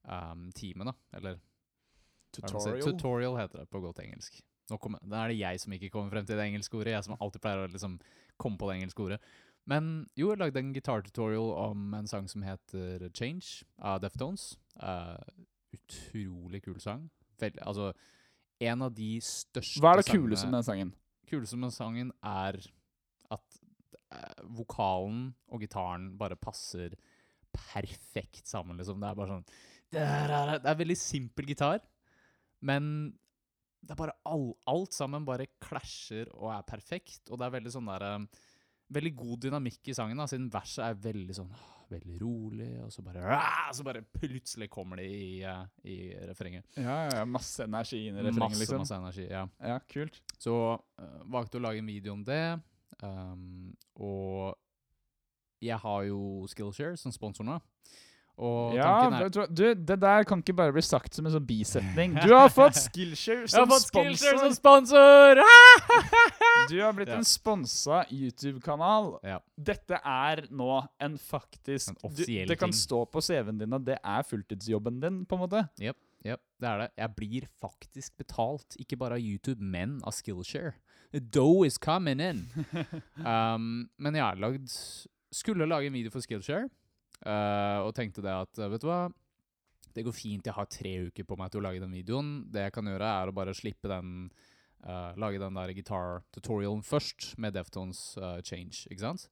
um, 0.09 0.91
da. 0.91 0.95
Eller 1.15 1.41
Tutorial. 2.35 2.63
sier? 2.65 2.85
Tutorial 2.85 3.39
heter 3.39 3.63
det 3.63 3.69
på 3.73 3.83
godt 3.85 4.03
engelsk. 4.05 4.41
Nå 4.69 4.77
kommer, 4.83 5.01
da 5.01 5.23
er 5.25 5.33
det 5.33 5.39
jeg 5.41 5.61
som 5.63 5.73
ikke 5.73 5.93
kommer 5.93 6.13
frem 6.13 6.27
til 6.29 6.37
det 6.37 6.49
engelske 6.51 6.77
ordet. 6.77 6.93
Jeg 6.97 7.07
som 7.07 7.17
alltid 7.17 7.45
pleier 7.45 7.65
å 7.65 7.71
liksom 7.73 7.97
komme 8.41 8.61
på 8.61 8.69
det 8.69 8.81
engelske 8.81 9.05
ordet. 9.05 9.21
Men 9.69 10.07
jo, 10.17 10.31
jeg 10.33 10.41
lagde 10.41 10.61
en 10.61 10.75
gitartutorial 10.77 11.51
om 11.61 11.95
en 11.97 12.09
sang 12.09 12.29
som 12.29 12.45
heter 12.45 13.09
Change 13.17 13.67
av 13.85 14.01
Deftones. 14.05 14.55
Uh, 14.81 15.21
utrolig 15.77 16.63
kul 16.65 16.79
sang. 16.81 17.09
Vel, 17.41 17.57
altså, 17.63 17.93
en 18.65 18.85
av 18.85 18.95
de 18.97 19.17
største 19.23 19.79
sangene 19.79 19.85
Hva 19.85 19.93
er 19.95 20.03
det 20.03 20.11
kuleste 20.11 20.49
med 20.49 20.59
den 20.59 20.67
sangen? 20.67 20.95
Kuleste 21.29 21.59
med 21.61 21.75
sangen 21.75 22.11
er 22.25 22.59
at 23.35 23.61
eh, 24.15 24.43
vokalen 24.59 25.29
og 25.53 25.63
gitaren 25.65 26.11
bare 26.21 26.39
passer 26.41 26.97
perfekt 27.55 28.49
sammen, 28.49 28.79
liksom. 28.81 29.01
Det 29.01 29.09
er 29.09 29.19
bare 29.19 29.37
sånn 29.37 29.49
Det 29.89 30.05
er, 30.05 30.77
veldig 30.83 30.99
simpel 31.01 31.49
gitar, 31.49 31.81
men 32.61 33.11
det 33.81 33.95
er 33.95 34.01
bare 34.01 34.19
all, 34.29 34.51
alt 34.69 34.97
sammen 34.97 35.27
bare 35.29 35.49
klasjer 35.63 36.29
og 36.35 36.51
er 36.53 36.67
perfekt. 36.69 37.29
Og 37.31 37.39
det 37.39 37.47
er 37.47 37.57
veldig 37.59 37.75
sånn 37.79 37.91
der 37.95 38.07
eh, 38.13 38.45
Veldig 38.89 39.11
god 39.21 39.43
dynamikk 39.45 39.91
i 39.93 39.93
sangen, 39.93 40.17
da, 40.17 40.25
siden 40.25 40.47
verset 40.49 40.81
er 40.81 41.03
veldig 41.05 41.35
sånn 41.37 41.51
Veldig 41.89 42.19
rolig, 42.21 42.69
og 42.85 42.91
så 42.93 43.01
bare 43.03 43.39
Så 43.73 43.85
bare 43.87 44.03
plutselig 44.03 44.69
kommer 44.71 44.97
det 45.01 45.07
i, 45.09 45.43
eh, 45.43 45.63
i 45.89 45.97
refrenget. 46.29 46.65
Ja, 46.77 46.97
ja, 47.07 47.15
ja, 47.21 47.25
masse 47.25 47.65
energi 47.65 48.03
inn 48.09 48.17
i 48.19 48.25
refrenget, 48.27 48.43
Masse, 48.51 48.61
liksom. 48.61 48.83
masse 48.85 48.99
energi. 48.99 49.27
ja 49.31 49.47
Ja, 49.61 49.79
kult. 49.89 50.21
så 50.39 50.55
uh, 50.77 51.23
valgte 51.33 51.57
å 51.59 51.65
lage 51.65 51.79
en 51.81 51.87
video 51.89 52.13
om 52.13 52.25
det. 52.25 52.61
um, 53.03 53.75
og 53.97 54.57
jeg 55.63 55.79
har 55.79 56.03
jo 56.07 56.47
Skillshare 56.47 56.97
som 56.97 57.11
sponsor 57.13 57.45
nå. 57.45 57.57
Ja, 58.77 59.11
er 59.19 59.29
du, 59.51 59.75
det 59.75 59.97
der 60.01 60.23
kan 60.29 60.39
ikke 60.45 60.55
bare 60.55 60.73
bli 60.73 60.83
sagt 60.87 61.15
som 61.17 61.27
en 61.27 61.33
sånn 61.35 61.47
bisetning. 61.49 62.15
Du 62.23 62.35
har 62.37 62.49
fått 62.55 62.77
Skillshare 62.79 63.49
som 63.51 63.67
fått 63.71 63.89
Skillshare 63.89 64.39
som 64.45 64.55
sponsor! 64.55 65.43
Du 66.69 66.77
har 66.83 66.93
blitt 66.93 67.09
Ja. 67.09 67.17
en 67.17 67.25
sponsa 67.25 68.03
YouTube-kanal. 68.13 69.19
ja. 69.25 69.39
Dette 69.57 69.99
er 70.05 70.45
nå 70.51 70.87
en 71.01 71.17
faktisk 71.19 71.95
En 72.05 72.13
du, 72.15 72.25
Det 72.25 72.59
kan 72.59 72.69
ting. 72.71 72.77
stå 72.77 73.05
på 73.11 73.21
CV-en 73.25 73.59
din 73.59 73.73
at 73.73 73.85
det 73.87 73.99
er 74.05 74.23
fulltidsjobben 74.23 75.01
din, 75.01 75.25
på 75.27 75.35
en 75.39 75.41
måte. 75.47 75.69
Yep, 75.81 75.97
Yep, 76.27 76.41
det 76.61 76.69
er 76.69 76.79
det. 76.83 76.89
Jeg 76.99 77.15
blir 77.17 77.47
faktisk 77.63 78.17
betalt, 78.19 78.77
ikke 78.79 78.97
bare 78.99 79.15
av 79.15 79.21
YouTube, 79.23 79.61
men 79.63 80.01
av 80.05 80.13
Skillshare. 80.13 80.75
The 81.13 81.21
dough 81.21 81.65
is 81.67 81.79
coming 81.79 82.21
in. 82.21 82.43
um, 83.25 83.89
men 83.99 84.15
jeg 84.19 84.23
har 84.23 84.37
lagd 84.37 84.69
Skulle 85.33 85.67
lage 85.69 85.87
en 85.87 85.93
video 85.95 86.11
for 86.11 86.21
Skillshare, 86.21 86.69
uh, 87.27 87.81
og 87.87 87.95
tenkte 87.97 88.25
det 88.25 88.35
at 88.35 88.61
vet 88.71 88.85
du 88.85 88.89
hva 88.89 89.09
Det 89.95 90.05
går 90.07 90.15
fint, 90.15 90.47
jeg 90.47 90.55
har 90.55 90.69
tre 90.71 90.95
uker 91.09 91.27
på 91.27 91.39
meg 91.41 91.51
til 91.51 91.61
å 91.63 91.67
lage 91.67 91.83
den 91.83 91.95
videoen. 91.97 92.33
Det 92.53 92.69
jeg 92.69 92.75
kan 92.77 92.87
gjøre, 92.87 93.09
er 93.09 93.31
å 93.31 93.35
bare 93.35 93.57
slippe 93.57 93.91
den 93.91 94.29
uh, 94.87 95.15
Lage 95.19 95.41
den 95.43 95.59
der 95.59 95.75
gitar 95.75 96.23
tutorialen 96.35 96.85
først, 96.87 97.33
med 97.39 97.57
Deftones 97.57 98.03
uh, 98.21 98.39
Change, 98.45 98.85
ikke 98.93 99.07
sant? 99.07 99.29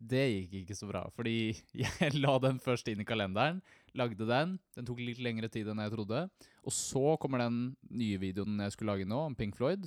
Det 0.00 0.22
gikk 0.24 0.54
ikke 0.62 0.78
så 0.78 0.88
bra, 0.88 1.02
fordi 1.12 1.52
jeg 1.82 2.14
la 2.16 2.38
den 2.40 2.58
først 2.62 2.88
inn 2.88 3.02
i 3.04 3.08
kalenderen. 3.08 3.60
Lagde 3.98 4.26
den. 4.26 4.56
Den 4.76 4.86
tok 4.88 5.02
litt 5.02 5.20
lengre 5.20 5.50
tid 5.52 5.68
enn 5.68 5.82
jeg 5.84 5.92
trodde. 5.92 6.24
Og 6.64 6.74
så 6.74 7.16
kommer 7.20 7.44
den 7.44 7.74
nye 7.90 8.20
videoen 8.22 8.62
jeg 8.64 8.76
skulle 8.76 8.94
lage 8.94 9.08
nå, 9.08 9.26
om 9.28 9.36
Pink 9.36 9.58
Floyd. 9.58 9.84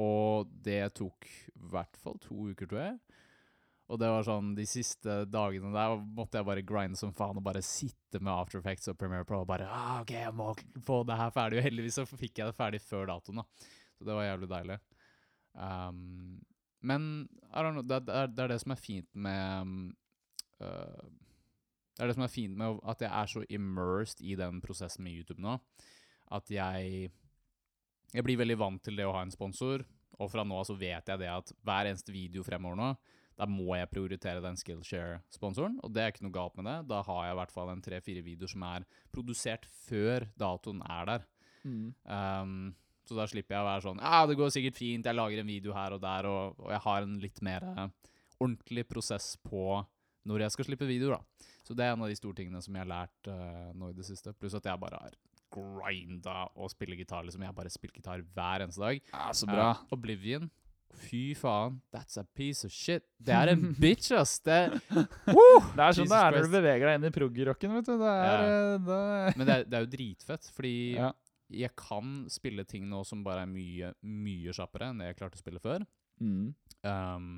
Og 0.00 0.50
det 0.66 0.82
tok 0.98 1.28
i 1.28 1.68
hvert 1.72 1.96
fall 2.02 2.18
to 2.22 2.50
uker, 2.50 2.68
tror 2.68 2.82
jeg. 2.82 3.13
Og 3.92 4.00
det 4.00 4.08
var 4.08 4.24
sånn, 4.24 4.54
de 4.56 4.64
siste 4.64 5.16
dagene 5.28 5.72
der 5.74 5.98
måtte 6.16 6.40
jeg 6.40 6.48
bare 6.48 6.64
grinde 6.64 6.96
som 6.96 7.12
faen 7.16 7.36
og 7.36 7.44
bare 7.44 7.60
sitte 7.64 8.20
med 8.20 8.32
After 8.32 8.62
Effects 8.62 8.88
og 8.88 8.96
Premiere 9.00 9.26
Pro 9.28 9.42
og 9.42 9.48
bare 9.50 9.66
ah, 9.68 9.98
OK, 10.00 10.14
jeg 10.16 10.32
må 10.36 10.54
få 10.86 11.02
det 11.04 11.18
her 11.20 11.34
ferdig. 11.34 11.58
Og 11.60 11.66
heldigvis 11.66 11.98
så 12.00 12.06
fikk 12.08 12.40
jeg 12.40 12.48
det 12.48 12.56
ferdig 12.56 12.80
før 12.84 13.10
datoen, 13.12 13.42
da. 13.42 13.72
Så 13.98 14.08
det 14.08 14.16
var 14.16 14.24
jævlig 14.24 14.48
deilig. 14.54 14.78
Um, 15.52 15.98
men 16.84 17.10
know, 17.52 17.82
det, 17.84 18.00
er, 18.08 18.32
det, 18.32 18.40
er, 18.46 18.54
det 18.54 18.62
som 18.62 18.72
er 18.74 18.80
fint 18.80 19.10
med 19.14 19.68
uh, 20.64 21.04
Det 21.94 22.02
er 22.02 22.10
det 22.10 22.16
som 22.16 22.24
er 22.26 22.32
fint 22.32 22.56
med 22.58 22.80
at 22.90 23.04
jeg 23.04 23.12
er 23.12 23.30
så 23.30 23.44
immersed 23.46 24.24
i 24.24 24.34
den 24.40 24.58
prosessen 24.64 25.04
med 25.04 25.20
YouTube 25.20 25.44
nå, 25.44 25.58
at 26.34 26.50
jeg 26.50 27.12
jeg 28.14 28.22
blir 28.22 28.38
veldig 28.38 28.56
vant 28.60 28.82
til 28.84 28.98
det 28.98 29.06
å 29.08 29.14
ha 29.16 29.24
en 29.26 29.32
sponsor, 29.34 29.82
og 30.22 30.30
fra 30.30 30.44
nå 30.46 30.60
av 30.60 30.68
så 30.68 30.76
vet 30.78 31.08
jeg 31.10 31.20
det 31.20 31.30
at 31.30 31.50
hver 31.66 31.90
eneste 31.90 32.14
video 32.14 32.44
fremover 32.46 32.78
nå, 32.78 32.90
da 33.38 33.48
må 33.50 33.74
jeg 33.74 33.90
prioritere 33.90 34.42
den 34.44 34.56
Skillshare-sponsoren, 34.60 35.80
og 35.82 35.92
det 35.94 36.02
er 36.02 36.12
ikke 36.12 36.26
noe 36.26 36.34
galt 36.34 36.54
med 36.58 36.68
det. 36.68 36.76
Da 36.92 37.00
har 37.06 37.26
jeg 37.26 37.34
i 37.34 37.38
hvert 37.40 37.54
fall 37.54 37.72
en 37.72 37.82
tre-fire 37.82 38.22
videoer 38.26 38.52
som 38.52 38.64
er 38.68 38.86
produsert 39.14 39.66
før 39.88 40.28
datoen 40.38 40.82
er 40.86 41.10
der. 41.10 41.26
Mm. 41.64 41.88
Um, 42.06 42.54
så 43.08 43.16
da 43.18 43.26
slipper 43.28 43.56
jeg 43.56 43.64
å 43.64 43.66
være 43.66 43.82
sånn 43.84 44.00
Ja, 44.04 44.18
det 44.28 44.34
går 44.36 44.50
sikkert 44.52 44.76
fint, 44.76 45.06
jeg 45.08 45.16
lager 45.16 45.40
en 45.40 45.48
video 45.48 45.72
her 45.76 45.94
og 45.96 46.00
der, 46.02 46.28
og, 46.28 46.58
og 46.60 46.70
jeg 46.72 46.80
har 46.84 47.04
en 47.06 47.14
litt 47.20 47.40
mer 47.44 47.64
uh, 47.64 47.86
ordentlig 48.36 48.84
prosess 48.88 49.34
på 49.40 49.80
når 50.28 50.46
jeg 50.46 50.54
skal 50.54 50.68
slippe 50.70 50.88
videoer, 50.88 51.18
da. 51.18 51.50
Så 51.64 51.76
det 51.76 51.84
er 51.84 51.94
en 51.94 52.04
av 52.04 52.10
de 52.12 52.16
store 52.16 52.36
tingene 52.38 52.60
som 52.64 52.76
jeg 52.76 52.84
har 52.84 52.90
lært 52.90 53.28
uh, 53.28 53.72
nå 53.76 53.90
i 53.92 53.96
det 53.96 54.06
siste. 54.08 54.32
Pluss 54.36 54.56
at 54.56 54.68
jeg 54.68 54.80
bare 54.80 55.00
har 55.00 55.16
grinda 55.54 56.44
og 56.56 56.70
spiller 56.72 56.98
gitar. 56.98 57.24
liksom. 57.24 57.44
Jeg 57.44 57.52
har 57.52 57.56
bare 57.56 57.72
spilt 57.72 57.96
gitar 57.96 58.24
hver 58.34 58.64
eneste 58.64 58.82
dag. 58.82 59.00
Ja, 59.12 59.26
så 59.36 59.48
bra. 59.48 59.70
Uh, 59.72 59.96
Oblivion. 59.96 60.48
Fy 61.04 61.34
faen, 61.38 61.80
that's 61.94 62.18
a 62.20 62.24
piece 62.36 62.66
of 62.66 62.72
shit. 62.72 63.04
Det 63.18 63.34
er 63.34 63.52
en 63.54 63.72
bitch, 63.82 64.12
ass! 64.16 64.38
Det, 64.44 64.58
Woo! 65.30 65.60
det 65.74 65.84
er 65.84 65.98
sånn 65.98 66.10
det 66.10 66.20
er 66.20 66.38
når 66.38 66.48
du 66.48 66.54
beveger 66.54 66.88
deg 66.88 66.98
inn 66.98 67.08
i 67.08 67.12
prog-rocken, 67.14 67.76
vet 67.78 67.90
du. 67.90 67.94
Det 68.00 68.14
er, 68.14 68.46
ja. 68.46 68.78
det 68.86 69.00
er. 69.02 69.38
Men 69.38 69.48
det 69.48 69.56
er, 69.56 69.68
det 69.68 69.78
er, 69.78 69.86
jo 69.86 69.92
dritfett, 69.96 70.50
fordi 70.56 70.76
ja. 70.96 71.10
jeg 71.64 71.74
kan 71.80 72.16
spille 72.32 72.66
ting 72.68 72.88
nå 72.90 73.02
som 73.08 73.24
bare 73.26 73.44
er 73.44 73.50
mye, 73.50 73.92
mye 74.02 74.54
kjappere 74.56 74.92
enn 74.92 75.02
det 75.02 75.12
jeg 75.12 75.20
klarte 75.22 75.40
å 75.40 75.44
spille 75.44 75.62
før. 75.64 75.86
Mm. 76.22 76.52
Um, 76.86 77.30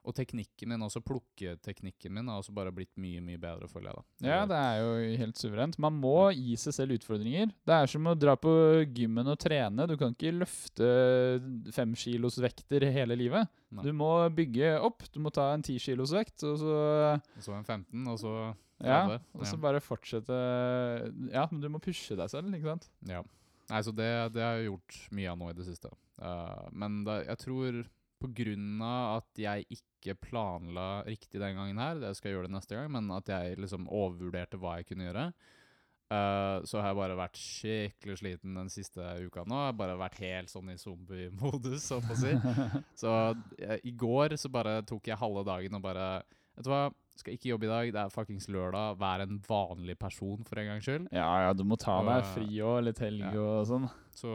og 0.00 0.14
teknikken 0.16 0.70
min, 0.72 0.82
også 0.86 1.02
plukketeknikken 1.04 2.14
min, 2.16 2.28
har 2.30 2.40
også 2.40 2.54
bare 2.56 2.72
blitt 2.72 2.92
mye 3.00 3.20
mye 3.24 3.40
bedre, 3.40 3.68
føler 3.68 3.90
jeg. 3.90 3.98
da. 3.98 4.30
Ja, 4.30 4.38
det 4.48 4.60
er 4.60 4.78
jo 4.80 5.18
helt 5.20 5.40
suverent. 5.40 5.76
Man 5.82 5.98
må 6.00 6.30
gi 6.32 6.56
seg 6.60 6.76
selv 6.76 6.96
utfordringer. 6.96 7.52
Det 7.68 7.76
er 7.76 7.90
som 7.92 8.08
å 8.08 8.16
dra 8.16 8.36
på 8.40 8.52
gymmen 8.96 9.28
og 9.28 9.36
trene. 9.42 9.88
Du 9.90 9.96
kan 10.00 10.16
ikke 10.16 10.32
løfte 10.38 10.88
femkilosvekter 11.76 12.88
hele 12.94 13.18
livet. 13.18 13.52
Nei. 13.70 13.84
Du 13.86 13.92
må 13.94 14.14
bygge 14.34 14.72
opp. 14.80 15.04
Du 15.12 15.20
må 15.22 15.32
ta 15.34 15.50
en 15.54 15.64
tikilosvekt, 15.66 16.40
og 16.48 16.56
så 16.62 16.80
Og 17.20 17.44
så 17.44 17.54
en 17.58 17.68
15, 17.68 18.08
og 18.08 18.18
så 18.22 18.34
30. 18.80 18.88
Ja, 18.88 19.20
og 19.36 19.44
så 19.44 19.56
ja. 19.58 19.60
bare 19.60 19.82
fortsette 19.84 20.36
Ja, 21.28 21.44
men 21.50 21.60
du 21.60 21.68
må 21.68 21.82
pushe 21.84 22.16
deg 22.16 22.32
selv, 22.32 22.48
ikke 22.56 22.72
sant? 22.72 22.88
Ja. 23.08 23.20
Nei, 23.70 23.80
så 23.86 23.92
det, 23.94 24.08
det 24.34 24.42
har 24.42 24.58
jeg 24.58 24.70
gjort 24.70 24.96
mye 25.14 25.30
av 25.30 25.38
nå 25.38 25.50
i 25.52 25.56
det 25.58 25.66
siste. 25.68 25.92
Uh, 26.20 26.66
men 26.74 27.02
da, 27.06 27.20
jeg 27.28 27.38
tror 27.44 27.82
på 28.20 28.30
grunn 28.36 28.82
av 28.84 29.20
at 29.20 29.40
jeg 29.40 29.66
ikke 29.78 30.16
planla 30.20 31.02
riktig 31.06 31.40
den 31.40 31.56
gangen 31.56 31.80
her, 31.80 32.00
det 32.02 32.12
skal 32.16 32.30
jeg 32.30 32.38
gjøre 32.38 32.50
det 32.50 32.56
neste 32.58 32.76
gang, 32.76 32.90
men 32.92 33.08
at 33.16 33.30
jeg 33.32 33.58
liksom 33.60 33.88
overvurderte 33.88 34.60
hva 34.60 34.78
jeg 34.78 34.90
kunne 34.90 35.06
gjøre, 35.08 35.26
uh, 36.12 36.58
så 36.68 36.80
har 36.80 36.90
jeg 36.90 37.00
bare 37.00 37.20
vært 37.20 37.40
skikkelig 37.40 38.18
sliten 38.20 38.58
den 38.60 38.72
siste 38.72 39.04
uka 39.24 39.46
nå. 39.46 39.62
Jeg 39.62 39.72
har 39.72 39.78
bare 39.80 40.00
vært 40.00 40.20
helt 40.24 40.52
sånn 40.52 40.72
i 40.72 40.78
zombie-modus, 40.80 41.86
så 41.86 42.00
å 42.00 42.18
si. 42.18 42.34
så 43.02 43.16
uh, 43.32 43.78
i 43.80 43.94
går 44.04 44.36
så 44.40 44.52
bare 44.52 44.80
tok 44.88 45.10
jeg 45.12 45.20
halve 45.20 45.46
dagen 45.48 45.80
og 45.80 45.84
bare 45.88 46.10
Vet 46.60 46.66
du 46.66 46.74
hva, 46.74 46.90
skal 47.16 47.36
ikke 47.36 47.48
jobbe 47.54 47.64
i 47.64 47.70
dag, 47.70 47.90
det 47.94 48.00
er 48.02 48.12
fuckings 48.12 48.46
lørdag. 48.52 48.98
Vær 49.00 49.22
en 49.24 49.38
vanlig 49.46 49.94
person 50.00 50.42
for 50.44 50.60
en 50.60 50.66
gangs 50.68 50.84
skyld. 50.84 51.06
Ja, 51.08 51.28
ja, 51.46 51.54
du 51.56 51.62
må 51.64 51.78
ta 51.80 51.94
og, 52.02 52.08
deg 52.10 52.26
fri 52.34 52.60
òg, 52.60 52.82
litt 52.84 53.00
helg 53.00 53.22
ja. 53.24 53.32
og 53.40 53.64
sånn. 53.68 53.86
Så, 54.12 54.32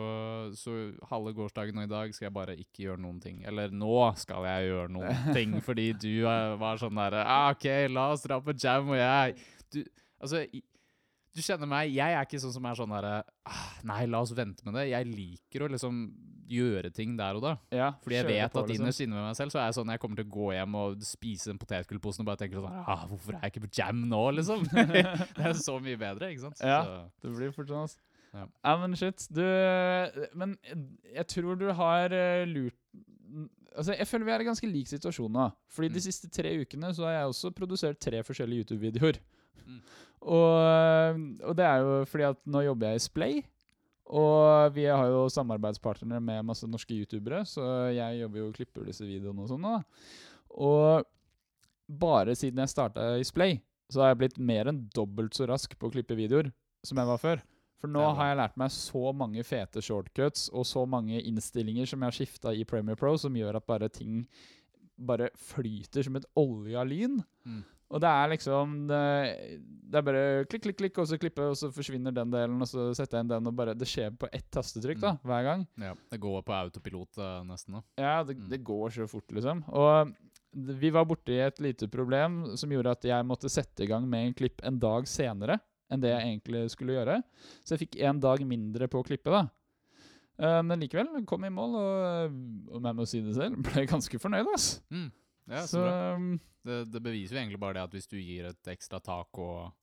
så, 0.58 0.74
halve 1.12 1.36
gårsdagen 1.38 1.78
og 1.78 1.86
i 1.86 1.92
dag 1.92 2.16
skal 2.16 2.28
jeg 2.28 2.36
bare 2.38 2.56
ikke 2.58 2.88
gjøre 2.88 3.04
noen 3.04 3.20
ting. 3.22 3.44
Eller 3.46 3.74
nå 3.74 4.00
skal 4.18 4.48
jeg 4.50 4.72
gjøre 4.72 4.94
noen 4.98 5.28
ting, 5.38 5.54
fordi 5.66 5.92
du 6.02 6.12
var 6.26 6.82
sånn 6.82 6.98
derre 6.98 7.22
ah, 7.30 7.52
OK, 7.54 7.70
la 7.94 8.08
oss 8.16 8.26
dra 8.26 8.42
på 8.42 8.58
jam, 8.58 8.90
og 8.96 8.98
jeg 9.02 9.38
du, 9.76 9.84
Altså, 10.26 10.42
du 11.36 11.42
kjenner 11.44 11.68
meg, 11.68 11.92
jeg 11.92 12.16
er 12.16 12.24
ikke 12.24 12.40
sånn 12.40 12.54
som 12.56 12.66
er 12.70 12.78
sånn 12.80 12.94
derre 12.96 13.18
ah, 13.50 13.68
Nei, 13.88 14.06
la 14.08 14.22
oss 14.24 14.32
vente 14.36 14.64
med 14.68 14.78
det. 14.80 14.86
Jeg 14.94 15.10
liker 15.10 15.66
å 15.66 15.70
liksom 15.74 16.06
gjøre 16.48 16.92
ting 16.94 17.16
der 17.18 17.38
og 17.38 17.44
da. 17.44 17.54
Ja, 17.74 17.90
Fordi 18.04 18.20
jeg 18.20 18.28
vet 18.30 18.54
på, 18.54 18.62
at 18.62 18.72
innerst 18.72 19.02
liksom. 19.02 19.10
inne 19.10 19.18
med 19.18 19.28
meg 19.32 19.38
selv 19.40 19.54
så 19.54 19.60
er 19.60 19.70
jeg 19.70 19.78
sånn 19.80 19.92
jeg 19.92 20.02
kommer 20.04 20.20
til 20.20 20.28
å 20.28 20.34
gå 20.36 20.50
hjem 20.56 20.78
og 20.80 21.06
spise 21.06 21.50
den 21.52 21.60
potetgullposen 21.62 22.24
og 22.24 22.30
bare 22.30 22.42
tenke 22.44 22.60
sånn 22.60 22.78
ah, 22.86 23.06
Hvorfor 23.10 23.36
er 23.36 23.48
jeg 23.48 23.56
ikke 23.56 23.66
på 23.66 23.72
jam 23.82 24.04
nå, 24.12 24.22
liksom? 24.40 24.66
det 25.38 25.48
er 25.50 25.58
så 25.60 25.80
mye 25.82 26.00
bedre, 26.00 26.30
ikke 26.32 26.46
sant? 26.46 26.62
Ja, 26.62 26.84
så. 26.86 27.00
det 27.26 27.34
blir 27.40 27.56
fort 27.56 27.72
sånn, 27.72 27.90
altså. 27.90 28.02
Ja. 28.36 28.46
ja. 28.46 28.78
men 28.82 28.96
shit. 29.00 29.28
Du 29.32 29.44
Men 30.36 30.58
jeg 31.12 31.28
tror 31.32 31.60
du 31.60 31.70
har 31.76 32.16
eh, 32.16 32.48
lurt 32.50 32.80
Altså, 33.76 33.92
Jeg 34.00 34.08
føler 34.08 34.26
vi 34.28 34.32
er 34.32 34.44
i 34.44 34.48
ganske 34.48 34.68
lik 34.70 34.88
situasjon 34.88 35.34
nå. 35.36 35.50
Fordi 35.76 35.90
mm. 35.90 35.96
de 35.98 36.04
siste 36.06 36.30
tre 36.32 36.54
ukene 36.62 36.94
så 36.96 37.10
har 37.10 37.18
jeg 37.18 37.32
også 37.32 37.52
produsert 37.52 38.00
tre 38.00 38.22
forskjellige 38.24 38.64
YouTube-videoer. 38.64 39.20
Mm. 39.66 39.82
Og, 40.26 41.20
og, 41.46 41.52
det 41.58 41.66
er 41.68 41.84
jo 41.84 41.98
fordi 42.10 42.28
at 42.32 42.40
nå 42.50 42.64
jobber 42.66 42.92
jeg 42.94 43.02
i 43.02 43.06
Splay. 43.06 43.44
Og 44.06 44.76
vi 44.76 44.86
har 44.86 45.08
jo 45.10 45.26
samarbeidspartnere 45.34 46.22
med 46.22 46.46
masse 46.46 46.68
norske 46.70 46.94
youtubere, 46.94 47.42
så 47.50 47.64
jeg 47.90 48.20
jobber 48.20 48.42
jo 48.42 48.50
og 48.52 48.58
klipper 48.58 48.86
disse 48.86 49.06
videoene 49.08 49.46
og 49.46 49.50
sånn. 49.50 49.66
Og 50.62 51.08
bare 51.90 52.36
siden 52.38 52.62
jeg 52.62 52.74
starta 52.74 53.16
i 53.18 53.26
Splay, 53.26 53.58
så 53.90 54.04
har 54.04 54.14
jeg 54.14 54.22
blitt 54.22 54.38
mer 54.42 54.70
enn 54.70 54.86
dobbelt 54.94 55.38
så 55.38 55.48
rask 55.50 55.74
på 55.78 55.90
å 55.90 55.94
klippe 55.94 56.18
videoer 56.18 56.52
som 56.86 57.02
jeg 57.02 57.10
var 57.10 57.22
før. 57.22 57.42
For 57.82 57.92
nå 57.92 58.06
har 58.18 58.32
jeg 58.32 58.40
lært 58.40 58.60
meg 58.62 58.72
så 58.74 59.12
mange 59.14 59.44
fete 59.46 59.82
shortcuts 59.84 60.48
og 60.56 60.66
så 60.70 60.86
mange 60.90 61.20
innstillinger 61.22 61.90
som 61.90 62.02
jeg 62.02 62.12
har 62.12 62.18
skifta 62.18 62.54
i 62.56 62.66
Premiere 62.68 62.98
Pro, 63.00 63.14
som 63.20 63.36
gjør 63.36 63.60
at 63.60 63.68
bare 63.68 63.92
ting 63.94 64.24
bare 64.96 65.28
flyter 65.36 66.06
som 66.08 66.16
et 66.16 66.28
olje 66.40 66.78
av 66.80 66.88
lyn. 66.88 67.20
Mm. 67.44 67.64
Og 67.94 68.02
det 68.02 68.10
er 68.10 68.32
liksom 68.32 68.76
det, 68.90 69.02
det, 69.62 70.00
er 70.00 70.06
bare 70.08 70.22
klikk, 70.50 70.64
klikk, 70.66 70.78
klikk, 70.80 71.02
og 71.02 71.10
så 71.10 71.20
klippe, 71.22 71.50
og 71.52 71.58
så 71.60 71.70
forsvinner 71.74 72.16
den 72.16 72.32
delen, 72.34 72.58
og 72.62 72.70
så 72.70 72.88
setter 72.98 73.20
jeg 73.20 73.26
inn 73.26 73.34
den, 73.36 73.50
og 73.52 73.58
bare 73.58 73.76
Det 73.78 73.88
skjer 73.90 74.16
på 74.18 74.30
ett 74.34 74.48
tastetrykk 74.54 75.02
da, 75.04 75.12
mm. 75.16 75.20
hver 75.30 75.44
gang. 75.50 75.66
Ja, 75.84 75.94
Det 76.12 76.22
går 76.24 76.40
på 76.48 76.56
autopilot 76.58 77.22
uh, 77.22 77.44
nesten, 77.46 77.78
da. 77.78 77.84
Ja, 78.02 78.16
det, 78.26 78.40
mm. 78.40 78.48
det, 78.52 78.62
går 78.66 78.96
så 78.98 79.08
fort, 79.10 79.30
liksom. 79.38 79.62
Og 79.70 80.16
vi 80.56 80.90
var 80.96 81.06
borti 81.06 81.38
et 81.44 81.60
lite 81.62 81.90
problem 81.92 82.56
som 82.58 82.72
gjorde 82.72 82.96
at 82.96 83.06
jeg 83.06 83.28
måtte 83.28 83.52
sette 83.52 83.84
i 83.84 83.90
gang 83.92 84.08
med 84.10 84.30
en 84.30 84.38
klipp 84.38 84.64
en 84.66 84.80
dag 84.80 85.08
senere 85.12 85.60
enn 85.92 86.02
det 86.02 86.10
jeg 86.10 86.30
egentlig 86.32 86.64
skulle 86.74 86.96
gjøre. 86.96 87.20
Så 87.62 87.76
jeg 87.76 87.86
fikk 87.86 88.00
en 88.08 88.22
dag 88.24 88.42
mindre 88.48 88.90
på 88.90 89.04
å 89.04 89.06
klippe, 89.06 89.30
da. 89.30 89.46
Uh, 90.42 90.64
men 90.66 90.82
likevel, 90.82 91.22
kom 91.30 91.46
i 91.46 91.54
mål, 91.54 91.78
og 91.78 92.80
om 92.80 92.90
jeg 92.90 92.98
må 92.98 93.06
si 93.08 93.22
det 93.24 93.38
selv, 93.38 93.62
ble 93.68 93.86
ganske 93.92 94.20
fornøyd, 94.20 94.50
ass. 94.56 94.80
Mm. 94.90 95.12
Ja, 95.52 95.64
så, 95.70 95.82
så 95.82 96.16
um, 96.18 96.36
det, 96.66 96.84
det, 96.90 97.02
beviser 97.06 97.38
jo 97.38 97.42
egentlig 97.44 97.62
bare 97.62 97.78
det 97.78 97.84
at 97.86 97.98
hvis 97.98 98.10
du 98.10 98.18
gir 98.18 98.50
et 98.50 98.72
ekstra 98.74 99.00
tak 99.04 99.38
og 99.42 99.74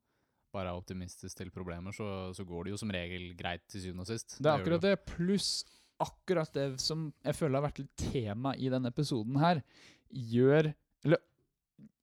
bare 0.53 0.73
er 0.73 0.79
optimistisk 0.79 1.39
til 1.39 1.53
problemer, 1.55 1.95
så, 1.97 2.07
så 2.37 2.45
går 2.45 2.67
det 2.67 2.75
jo 2.75 2.81
som 2.83 2.91
regel 2.93 3.31
greit 3.39 3.63
til 3.73 3.87
syvende 3.87 4.05
og 4.05 4.11
sist. 4.11 4.37
Det 4.39 4.51
er 4.51 4.61
akkurat 4.61 4.85
det, 4.85 4.97
pluss 5.09 5.63
akkurat 6.03 6.51
det 6.55 6.67
som 6.83 7.11
jeg 7.23 7.39
føler 7.39 7.61
har 7.61 7.69
vært 7.69 7.83
litt 7.83 8.07
tema 8.13 8.55
i 8.59 8.71
denne 8.73 8.91
episoden 8.93 9.39
her. 9.41 9.63
Gjør 10.11 10.73
Eller 11.07 11.23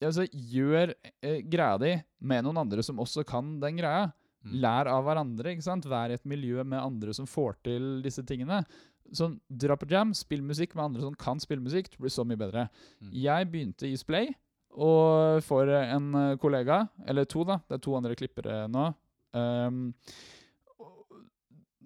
altså, 0.01 0.25
gjør 0.31 0.95
eh, 1.21 1.41
greia 1.45 1.75
di 1.81 1.91
med 2.19 2.47
noen 2.47 2.63
andre 2.63 2.85
som 2.85 3.01
også 3.03 3.25
kan 3.27 3.57
den 3.61 3.81
greia. 3.81 4.09
Mm. 4.47 4.53
Lær 4.63 4.87
av 4.87 5.03
hverandre. 5.03 5.51
ikke 5.51 5.65
sant? 5.65 5.87
Vær 5.89 6.11
i 6.11 6.15
et 6.15 6.29
miljø 6.29 6.63
med 6.63 6.79
andre 6.79 7.13
som 7.15 7.27
får 7.27 7.59
til 7.67 7.89
disse 8.05 8.23
tingene. 8.27 8.61
Sånn, 9.15 9.39
Dra 9.49 9.77
på 9.79 9.87
jam, 9.89 10.13
spill 10.17 10.43
musikk 10.45 10.75
med 10.77 10.89
andre 10.89 11.05
som 11.05 11.17
kan 11.17 11.41
spille 11.41 11.63
musikk. 11.63 11.91
Det 11.91 12.01
blir 12.01 12.13
så 12.13 12.25
mye 12.27 12.39
bedre. 12.39 12.67
Mm. 13.01 13.13
Jeg 13.23 13.51
begynte 13.51 13.89
i 13.89 13.97
Splay, 13.99 14.33
og 14.77 15.41
får 15.45 15.71
en 15.79 16.11
kollega, 16.41 16.83
eller 17.09 17.25
to, 17.29 17.45
da. 17.47 17.59
Det 17.67 17.79
er 17.79 17.85
to 17.85 17.95
andre 17.97 18.17
klippere 18.19 18.61
nå. 18.71 18.89
Um, 19.33 19.89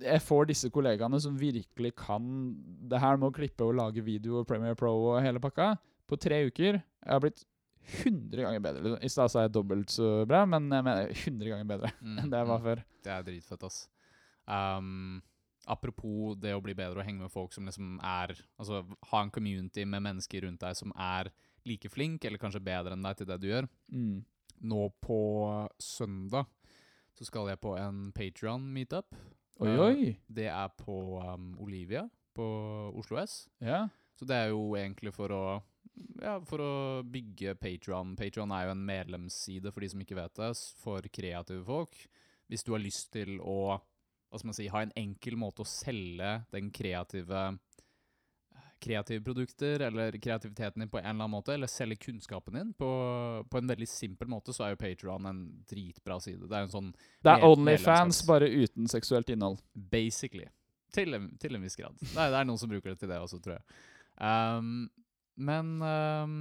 jeg 0.04 0.24
får 0.24 0.50
disse 0.50 0.70
kollegaene 0.74 1.20
som 1.22 1.36
virkelig 1.40 1.94
kan 2.00 2.28
det 2.90 3.00
her 3.00 3.18
med 3.20 3.30
å 3.30 3.36
klippe 3.36 3.66
og 3.66 3.76
lage 3.78 4.04
video 4.04 4.42
og 4.42 4.48
Premiere 4.50 4.78
Pro 4.80 4.92
og 5.14 5.22
hele 5.24 5.42
pakka, 5.44 5.74
på 6.10 6.20
tre 6.20 6.44
uker. 6.50 6.80
Jeg 6.82 7.12
har 7.12 7.22
blitt 7.24 7.46
100 7.84 8.46
ganger 8.46 8.64
bedre. 8.64 8.96
I 9.04 9.12
stad 9.12 9.32
sa 9.32 9.46
jeg 9.46 9.54
dobbelt 9.56 9.92
så 9.92 10.24
bra, 10.28 10.44
men 10.50 10.70
jeg 10.72 10.86
mener 10.86 11.12
100 11.12 11.52
ganger 11.52 11.70
bedre 11.70 11.92
Mm, 12.00 12.18
enn 12.20 12.32
det 12.32 12.42
jeg 12.42 12.50
var 12.50 12.60
mm. 12.60 12.66
før. 12.68 12.84
Det 13.04 13.14
er 13.14 13.28
dritfett, 13.28 13.64
ass. 13.68 13.80
Um, 14.48 15.22
apropos 15.70 16.36
det 16.40 16.54
å 16.56 16.62
bli 16.64 16.76
bedre 16.78 17.02
og 17.02 17.08
henge 17.08 17.24
med 17.24 17.32
folk 17.32 17.54
som 17.56 17.68
liksom 17.70 17.98
er 18.04 18.36
Altså 18.60 18.82
ha 19.12 19.22
en 19.24 19.32
community 19.32 19.86
med 19.88 20.04
mennesker 20.04 20.44
rundt 20.48 20.62
deg 20.64 20.78
som 20.78 20.94
er 21.00 21.32
like 21.68 21.90
flink, 21.90 22.26
eller 22.26 22.42
kanskje 22.42 22.64
bedre 22.64 22.96
enn 22.96 23.06
deg 23.06 23.20
til 23.20 23.30
det 23.30 23.40
du 23.40 23.48
gjør. 23.48 23.70
Mm. 23.92 24.24
Nå 24.68 24.88
på 25.04 25.20
søndag 25.80 26.50
så 27.14 27.28
skal 27.28 27.52
jeg 27.52 27.62
på 27.64 27.76
en 27.78 28.10
Patreon-meetup. 28.16 29.16
Oi, 29.62 29.70
Eh, 29.70 29.80
oi. 29.80 30.16
Det 30.28 30.50
er 30.50 30.72
på 30.76 31.22
um, 31.22 31.54
Olivia 31.62 32.08
på 32.34 32.46
Oslo 32.98 33.20
S. 33.22 33.46
Ja. 33.62 33.86
Så 34.18 34.26
det 34.26 34.36
er 34.36 34.50
jo 34.52 34.74
egentlig 34.76 35.14
for 35.14 35.32
å 35.32 35.44
ja, 36.24 36.40
for 36.48 36.62
å 36.64 36.74
bygge 37.06 37.54
Patreon. 37.62 38.16
Patreon 38.18 38.52
er 38.56 38.68
jo 38.68 38.74
en 38.74 38.86
medlemsside, 38.86 39.72
for 39.72 39.84
de 39.84 39.92
som 39.94 40.02
ikke 40.02 40.18
vet 40.18 40.40
det, 40.40 40.52
for 40.82 41.06
kreative 41.14 41.62
folk. 41.68 41.98
Hvis 42.50 42.66
du 42.66 42.74
har 42.74 42.82
lyst 42.82 43.12
til 43.14 43.38
å 43.40 43.78
hva 44.34 44.40
skal 44.42 44.50
man 44.50 44.58
si, 44.58 44.66
ha 44.74 44.82
en 44.82 44.96
enkel 44.98 45.38
måte 45.38 45.62
å 45.62 45.70
selge 45.70 46.34
den 46.50 46.72
kreative 46.74 47.52
kreative 48.84 49.24
produkter 49.24 49.80
eller 49.80 50.18
kreativiteten 50.20 50.82
din 50.82 50.90
på 50.90 50.98
en 50.98 51.06
eller 51.06 51.14
annen 51.14 51.32
måte, 51.32 51.54
eller 51.54 51.70
selge 51.72 51.96
kunnskapen 52.02 52.58
din 52.58 52.74
på, 52.76 52.90
på 53.50 53.58
en 53.62 53.70
veldig 53.70 53.88
simpel 53.88 54.28
måte, 54.28 54.52
så 54.52 54.66
er 54.66 54.74
jo 54.74 54.80
Patreon 54.82 55.30
en 55.30 55.40
dritbra 55.70 56.18
side. 56.20 56.50
Det 56.50 56.58
er 56.58 56.66
jo 56.66 56.70
en 56.70 56.74
sånn 56.74 56.90
Det 57.24 57.32
er 57.32 57.46
Onlyfans, 57.48 58.24
bare 58.28 58.50
uten 58.50 58.90
seksuelt 58.92 59.30
innhold. 59.32 59.62
Basically. 59.72 60.50
Til 60.94 61.16
en, 61.16 61.30
til 61.40 61.56
en 61.56 61.64
viss 61.64 61.80
grad. 61.80 61.96
Nei, 62.12 62.28
det 62.34 62.42
er 62.42 62.50
noen 62.50 62.60
som 62.60 62.74
bruker 62.74 62.92
det 62.92 63.00
til 63.06 63.14
det 63.14 63.22
også, 63.22 63.40
tror 63.46 63.56
jeg. 63.56 63.80
Um, 64.20 64.90
men 65.48 65.72
um, 65.80 66.36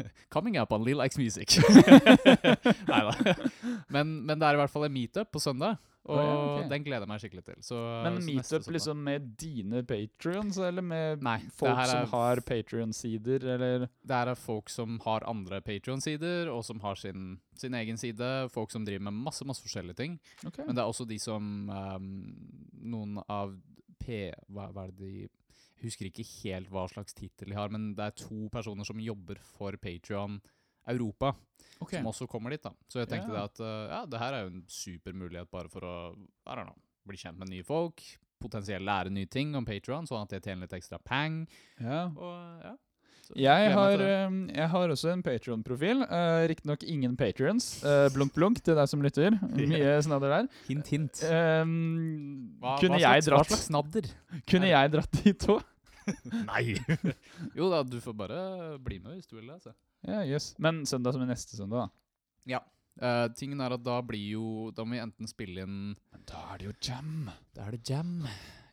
Coming 0.34 0.58
up 0.60 0.72
on 0.72 0.84
Lil 0.84 1.02
X 1.04 1.18
Music. 1.18 1.58
Nei 2.90 3.00
da. 3.06 3.34
Men, 3.88 4.20
men 4.26 4.38
det 4.38 4.48
er 4.48 4.58
i 4.58 4.60
hvert 4.62 4.72
fall 4.72 4.86
en 4.88 4.94
meetup 4.94 5.32
på 5.32 5.42
søndag, 5.42 5.80
og 6.02 6.16
oh, 6.18 6.22
ja, 6.22 6.30
okay. 6.34 6.68
den 6.72 6.86
gleder 6.86 7.04
jeg 7.04 7.10
meg 7.12 7.22
skikkelig 7.22 7.44
til. 7.46 7.58
Så, 7.62 7.80
Men 8.02 8.16
meetup 8.26 8.70
liksom 8.74 9.02
med 9.06 9.28
dine 9.38 9.84
patrions, 9.86 10.58
eller 10.58 10.82
med 10.82 11.22
Nei, 11.22 11.36
folk 11.54 11.76
er, 11.76 11.92
som 11.92 12.08
har 12.10 12.42
patrion-sider, 12.48 13.46
eller 13.54 13.86
Det 13.86 14.16
her 14.16 14.32
er 14.32 14.38
folk 14.38 14.72
som 14.72 14.98
har 15.04 15.26
andre 15.30 15.60
Patreon-sider, 15.62 16.50
og 16.50 16.64
som 16.66 16.82
har 16.82 16.98
sin, 16.98 17.36
sin 17.58 17.76
egen 17.78 18.00
side. 18.00 18.32
Folk 18.50 18.74
som 18.74 18.86
driver 18.88 19.06
med 19.10 19.22
masse 19.28 19.46
masse 19.46 19.62
forskjellige 19.62 20.00
ting. 20.00 20.18
Okay. 20.42 20.66
Men 20.66 20.74
det 20.74 20.82
er 20.82 20.90
også 20.90 21.06
de 21.06 21.20
som 21.22 21.70
um, 21.70 22.10
Noen 22.82 23.22
av 23.28 23.54
P... 24.02 24.26
Hva, 24.50 24.72
hva 24.74 24.88
er 24.88 24.96
det 24.96 25.06
de 25.06 25.28
husker 25.84 26.08
ikke 26.08 26.26
helt 26.42 26.70
hva 26.72 26.86
slags 26.90 27.16
tittel 27.16 27.52
de 27.52 27.58
har, 27.58 27.72
men 27.72 27.92
det 27.98 28.08
er 28.08 28.18
to 28.22 28.46
personer 28.52 28.86
som 28.88 29.00
jobber 29.02 29.40
for 29.54 29.76
Patreon 29.82 30.40
Europa, 30.90 31.32
okay. 31.78 32.00
som 32.00 32.10
også 32.10 32.26
kommer 32.30 32.54
dit. 32.54 32.62
da. 32.62 32.72
Så 32.90 33.02
jeg 33.02 33.10
tenkte 33.10 33.30
yeah. 33.30 33.38
det 33.38 33.44
at 33.50 33.62
uh, 33.62 33.84
ja, 33.92 34.02
det 34.10 34.22
her 34.22 34.36
er 34.36 34.46
jo 34.46 34.52
en 34.54 34.64
super 34.70 35.14
mulighet 35.14 35.50
bare 35.52 35.70
for 35.70 35.86
å 35.86 35.96
know, 36.44 36.74
bli 37.08 37.18
kjent 37.20 37.38
med 37.38 37.52
nye 37.52 37.66
folk. 37.66 38.02
Potensielt 38.42 38.82
lære 38.82 39.12
nye 39.14 39.30
ting 39.30 39.54
om 39.54 39.66
Patreon, 39.66 40.08
sånn 40.10 40.26
at 40.26 40.34
jeg 40.34 40.42
tjener 40.48 40.66
litt 40.66 40.80
ekstra 40.80 40.98
pang. 40.98 41.44
Yeah. 41.78 42.10
Og 42.16 42.66
ja. 42.66 42.78
Jeg 43.38 43.72
har, 43.72 44.00
eh, 44.02 44.32
jeg 44.52 44.68
har 44.68 44.92
også 44.92 45.12
en 45.12 45.22
Patreon-profil. 45.24 46.02
Uh, 46.04 46.44
Riktignok 46.50 46.82
ingen 46.84 47.16
patrions. 47.16 47.78
Uh, 47.84 48.10
blunk, 48.12 48.34
blunk 48.34 48.60
til 48.60 48.76
deg 48.76 48.90
som 48.90 49.00
lytter. 49.04 49.38
Mye 49.56 49.94
snadder 50.04 50.34
der. 50.36 50.48
Hint, 50.66 50.90
hint. 50.92 51.22
Um, 51.24 52.58
Hva, 52.60 52.76
hva, 52.82 52.98
jeg 53.00 53.24
dratt, 53.28 53.46
hva 53.46 53.54
slags 53.54 53.68
snadder? 53.70 54.10
kunne 54.50 54.68
jeg 54.68 54.92
dratt 54.96 55.22
dit 55.22 55.48
òg? 55.48 55.62
Nei! 56.50 56.76
jo 57.58 57.70
da, 57.72 57.82
du 57.86 57.98
får 58.02 58.16
bare 58.18 58.42
bli 58.82 59.00
med 59.02 59.18
hvis 59.18 59.30
du 59.30 59.36
vil 59.38 59.48
det. 59.48 59.60
altså. 59.60 59.74
Ja, 60.06 60.22
yes. 60.26 60.52
Men 60.58 60.82
søndag 60.88 61.14
som 61.14 61.22
er 61.24 61.30
neste 61.30 61.58
søndag, 61.58 61.86
da. 61.88 61.90
Eh, 63.00 63.26
tingen 63.38 63.60
er 63.64 63.72
at 63.72 63.80
da 63.80 63.94
blir 64.04 64.34
jo 64.34 64.70
Da 64.76 64.84
må 64.84 64.92
vi 64.92 65.00
enten 65.00 65.28
spille 65.30 65.64
inn 65.64 65.94
Men 66.12 66.24
da 66.28 66.42
er 66.52 66.60
det 66.60 66.66
jo 66.66 66.74
jam. 66.84 67.30
Da 67.56 67.64
er 67.64 67.76
det 67.78 67.88
jam. 67.88 68.26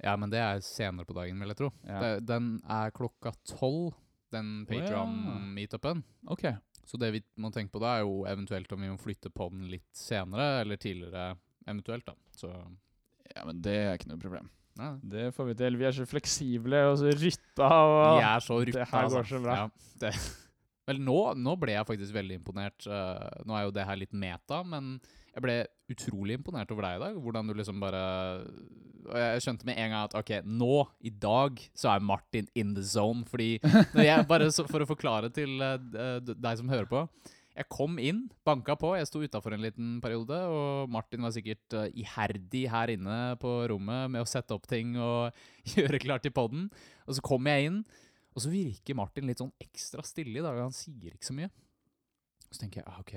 Ja, 0.04 0.16
men 0.20 0.32
det 0.32 0.42
er 0.44 0.60
senere 0.64 1.08
på 1.08 1.16
dagen, 1.16 1.40
vil 1.40 1.52
jeg 1.54 1.60
tro. 1.60 1.70
Ja. 1.84 2.00
Det, 2.04 2.12
den 2.28 2.54
er 2.72 2.92
klokka 2.96 3.34
tolv, 3.48 3.98
den 4.32 4.66
Patron-meetupen. 4.68 6.04
Patreon-meetupen. 6.04 6.04
okay. 6.32 6.56
Så 6.88 6.98
det 6.98 7.10
vi 7.12 7.20
må 7.36 7.52
tenke 7.52 7.74
på 7.74 7.82
da, 7.84 7.98
er 7.98 8.06
jo 8.06 8.24
eventuelt 8.30 8.72
om 8.72 8.86
vi 8.86 8.92
må 8.94 8.96
flytte 8.98 9.32
på 9.34 9.50
den 9.52 9.68
litt 9.70 9.90
senere, 9.96 10.62
eller 10.62 10.80
tidligere 10.80 11.34
eventuelt, 11.68 12.08
da. 12.08 12.16
Så 12.32 12.54
Ja, 13.36 13.44
men 13.46 13.60
det 13.62 13.76
er 13.76 14.00
ikke 14.00 14.14
noe 14.14 14.24
problem. 14.24 14.48
Nei. 14.80 14.92
Det 15.14 15.30
får 15.36 15.50
vi 15.52 15.56
til. 15.62 15.80
Vi 15.80 15.88
er 15.90 15.96
så 15.96 16.06
fleksible 16.10 16.84
og 16.90 17.00
så 17.02 17.14
rytta 17.14 17.72
og 17.86 18.04
Vi 18.20 18.28
er 18.28 18.46
så 18.46 18.60
rytta, 18.60 18.78
det 18.80 18.92
her 18.92 19.10
går 19.10 19.22
altså. 19.22 19.36
så 19.36 19.42
bra. 19.44 19.58
Ja, 19.64 19.98
det. 20.04 20.14
Vel, 20.90 21.02
nå, 21.06 21.18
nå 21.38 21.54
ble 21.62 21.76
jeg 21.76 21.86
faktisk 21.86 22.16
veldig 22.16 22.40
imponert. 22.40 22.86
Uh, 22.90 23.28
nå 23.46 23.54
er 23.54 23.68
jo 23.68 23.74
det 23.76 23.86
her 23.86 24.00
litt 24.00 24.16
meta, 24.18 24.64
men 24.66 24.96
jeg 25.36 25.44
ble 25.46 25.58
utrolig 25.94 26.40
imponert 26.40 26.72
over 26.74 26.88
deg 26.88 26.98
i 26.98 27.04
dag. 27.04 27.20
Hvordan 27.22 27.52
du 27.52 27.54
liksom 27.60 27.84
bare 27.84 28.04
jeg 29.10 29.44
skjønte 29.44 29.66
med 29.66 29.78
en 29.80 29.94
gang 29.94 30.06
at 30.06 30.16
ok, 30.18 30.32
nå, 30.46 30.84
i 31.06 31.12
dag, 31.14 31.62
så 31.78 31.94
er 31.94 32.06
Martin 32.06 32.50
in 32.58 32.74
the 32.78 32.84
zone. 32.86 33.24
Fordi 33.30 33.56
jeg, 33.62 34.26
Bare 34.30 34.50
så, 34.54 34.66
for 34.70 34.84
å 34.84 34.90
forklare 34.90 35.32
til 35.34 35.62
uh, 35.62 36.20
deg 36.30 36.60
som 36.60 36.70
hører 36.70 36.90
på. 36.90 37.06
Jeg 37.60 37.68
kom 37.68 37.98
inn, 38.00 38.22
banka 38.48 38.78
på, 38.80 38.94
jeg 38.96 39.08
sto 39.10 39.20
utafor 39.20 39.52
en 39.52 39.64
liten 39.66 39.98
periode, 40.00 40.38
og 40.48 40.92
Martin 40.96 41.26
var 41.26 41.34
sikkert 41.36 41.76
eh, 41.76 41.90
iherdig 42.06 42.62
her 42.72 42.94
inne 42.94 43.18
på 43.42 43.52
rommet 43.68 44.14
med 44.14 44.24
å 44.24 44.30
sette 44.30 44.56
opp 44.56 44.70
ting 44.70 44.94
og 44.96 45.36
gjøre 45.74 46.00
klart 46.00 46.24
til 46.24 46.32
podden. 46.36 46.70
Og 47.04 47.18
så 47.18 47.26
kom 47.26 47.50
jeg 47.52 47.68
inn, 47.68 47.82
og 48.32 48.46
så 48.46 48.54
virker 48.54 48.96
Martin 48.96 49.28
litt 49.28 49.44
sånn 49.44 49.52
ekstra 49.60 50.06
stille 50.08 50.40
i 50.40 50.46
dag. 50.46 50.56
Han 50.64 50.76
sier 50.76 51.12
ikke 51.12 51.28
så 51.28 51.36
mye. 51.36 51.52
Så 52.48 52.62
tenker 52.62 52.80
jeg 52.80 52.88
ah, 52.88 53.02
OK, 53.04 53.14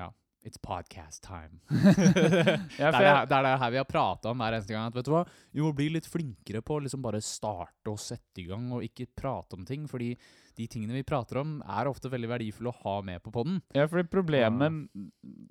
ja, 0.00 0.08
it's 0.48 0.62
podcast 0.62 1.20
time. 1.26 1.60
Ja, 2.80 2.94
det 2.96 3.36
er 3.36 3.44
det 3.44 3.56
her 3.60 3.74
vi 3.76 3.82
har 3.82 3.90
prata 3.90 4.32
om 4.32 4.40
hver 4.40 4.56
eneste 4.56 4.72
gang. 4.72 4.88
At 4.88 4.96
vet 4.96 5.10
du 5.10 5.12
hva, 5.18 5.26
vi 5.52 5.66
må 5.66 5.74
bli 5.76 5.90
litt 5.98 6.08
flinkere 6.08 6.64
på 6.64 6.80
å 6.80 6.86
liksom 6.86 7.04
bare 7.04 7.20
starte 7.20 7.92
og 7.92 8.00
sette 8.00 8.40
i 8.40 8.48
gang, 8.48 8.72
og 8.72 8.88
ikke 8.88 9.10
prate 9.20 9.60
om 9.60 9.68
ting. 9.68 9.84
Fordi 9.90 10.14
de 10.58 10.66
tingene 10.70 10.92
vi 10.96 11.02
prater 11.06 11.40
om, 11.40 11.56
er 11.62 11.88
ofte 11.90 12.10
veldig 12.12 12.28
verdifulle 12.30 12.72
å 12.72 12.78
ha 12.82 13.00
med 13.06 13.22
på 13.24 13.32
podden. 13.34 13.60
ja, 13.74 13.86
fordi 13.86 14.08
problemet 14.12 14.88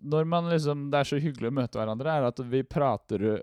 når 0.04 0.28
man 0.28 0.50
liksom 0.52 0.90
Det 0.92 1.00
er 1.00 1.10
så 1.12 1.20
hyggelig 1.22 1.52
å 1.52 1.58
møte 1.62 1.80
hverandre, 1.80 2.16
er 2.18 2.28
at 2.30 2.40
vi 2.40 2.64
prater 2.64 3.42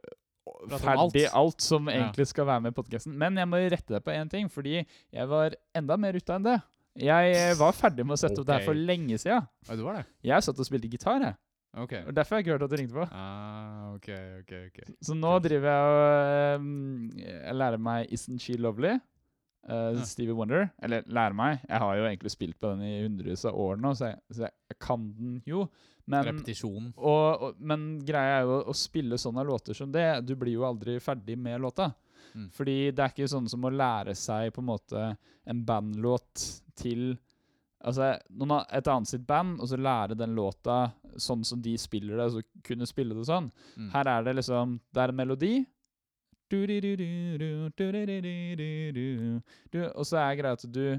prater 0.68 0.78
ferdig 0.80 1.24
alt. 1.26 1.34
alt, 1.34 1.60
som 1.60 1.88
Ja. 1.88 1.94
egentlig 1.98 2.26
skal 2.26 2.46
være 2.46 2.62
med 2.62 2.72
i 2.72 2.80
podkasten. 2.82 3.12
Men 3.16 3.36
jeg 3.36 3.46
må 3.46 3.60
rette 3.70 3.88
deg 3.94 4.04
på 4.04 4.14
én 4.14 4.30
ting, 4.30 4.48
fordi 4.48 4.86
jeg 5.12 5.28
var 5.28 5.54
enda 5.74 5.96
mer 5.96 6.12
ute 6.12 6.34
enn 6.34 6.42
det. 6.42 6.62
Jeg 6.98 7.34
eh, 7.36 7.54
var 7.54 7.72
ferdig 7.72 8.04
med 8.04 8.16
å 8.16 8.18
sette 8.18 8.40
opp 8.40 8.46
det 8.46 8.56
her 8.58 8.64
for 8.64 8.74
lenge 8.74 9.18
siden. 9.20 9.46
Ja, 9.68 9.76
du 9.76 9.84
var 9.84 10.00
det? 10.00 10.06
Jeg 10.24 10.42
satt 10.42 10.58
og 10.58 10.66
spilte 10.66 10.90
gitar, 10.90 11.20
jeg. 11.22 11.36
Okay. 11.76 12.02
Og 12.08 12.14
Derfor 12.14 12.34
har 12.34 12.40
jeg 12.42 12.46
ikke 12.46 12.54
hørt 12.56 12.62
at 12.64 12.70
du 12.70 12.76
ringte 12.80 12.96
på. 12.96 13.04
Ah, 13.12 13.92
ok, 13.94 14.08
ok, 14.40 14.52
ok. 14.66 14.78
Så 15.04 15.14
nå 15.14 15.34
driver 15.44 15.68
jeg 15.68 16.56
og 16.56 16.60
um, 16.60 17.10
jeg 17.20 17.54
lærer 17.54 17.78
meg 17.78 18.08
Isn't 18.10 18.40
She 18.40 18.56
Lovely? 18.56 18.96
Uh, 19.68 20.00
Stevie 20.08 20.36
Wonder. 20.36 20.68
Eller 20.82 21.04
lære 21.06 21.36
meg. 21.36 21.60
Jeg 21.68 21.82
har 21.84 21.98
jo 21.98 22.08
egentlig 22.08 22.32
spilt 22.32 22.58
på 22.60 22.72
den 22.72 22.86
i 22.88 23.02
hundrevis 23.04 23.44
av 23.48 23.58
år 23.60 23.80
nå, 23.82 23.92
så 23.98 24.12
jeg, 24.12 24.20
så 24.32 24.48
jeg 24.48 24.78
kan 24.80 25.06
den 25.18 25.38
jo. 25.48 25.66
Men, 26.08 26.24
Repetisjon. 26.24 26.92
og, 26.96 27.42
og, 27.44 27.56
men 27.60 27.98
greia 28.00 28.38
er 28.38 28.46
jo 28.48 28.62
å 28.72 28.74
spille 28.76 29.18
sånne 29.20 29.44
låter 29.44 29.76
som 29.76 29.90
det. 29.92 30.06
Du 30.24 30.32
blir 30.40 30.54
jo 30.54 30.64
aldri 30.64 30.96
ferdig 31.04 31.36
med 31.36 31.60
låta. 31.60 31.90
Mm. 32.32 32.48
Fordi 32.54 32.76
det 32.96 33.04
er 33.04 33.12
ikke 33.12 33.28
sånn 33.28 33.48
som 33.50 33.66
å 33.68 33.72
lære 33.72 34.14
seg 34.16 34.54
på 34.54 34.64
en 34.64 34.70
måte 34.70 35.08
en 35.48 35.64
bandlåt 35.68 36.46
til 36.78 37.18
Altså 37.78 38.08
noen 38.34 38.56
har 38.56 38.64
et 38.74 38.88
annet 38.90 39.06
sitt 39.06 39.22
band, 39.22 39.60
og 39.62 39.68
så 39.70 39.76
lære 39.78 40.16
den 40.18 40.32
låta 40.34 40.88
sånn 41.14 41.44
som 41.46 41.60
de 41.62 41.76
spiller 41.78 42.18
det, 42.18 42.24
og 42.24 42.32
så 42.34 42.64
kunne 42.66 42.88
spille 42.90 43.14
det 43.14 43.26
sånn. 43.28 43.46
Mm. 43.78 43.92
Her 43.92 44.10
er 44.16 44.24
det 44.26 44.34
liksom 44.40 44.72
Det 44.90 45.02
er 45.02 45.12
en 45.12 45.20
melodi. 45.20 45.52
Og 49.94 50.06
så 50.06 50.16
er 50.16 50.36
greia 50.36 50.52
at 50.52 50.64
du 50.74 50.98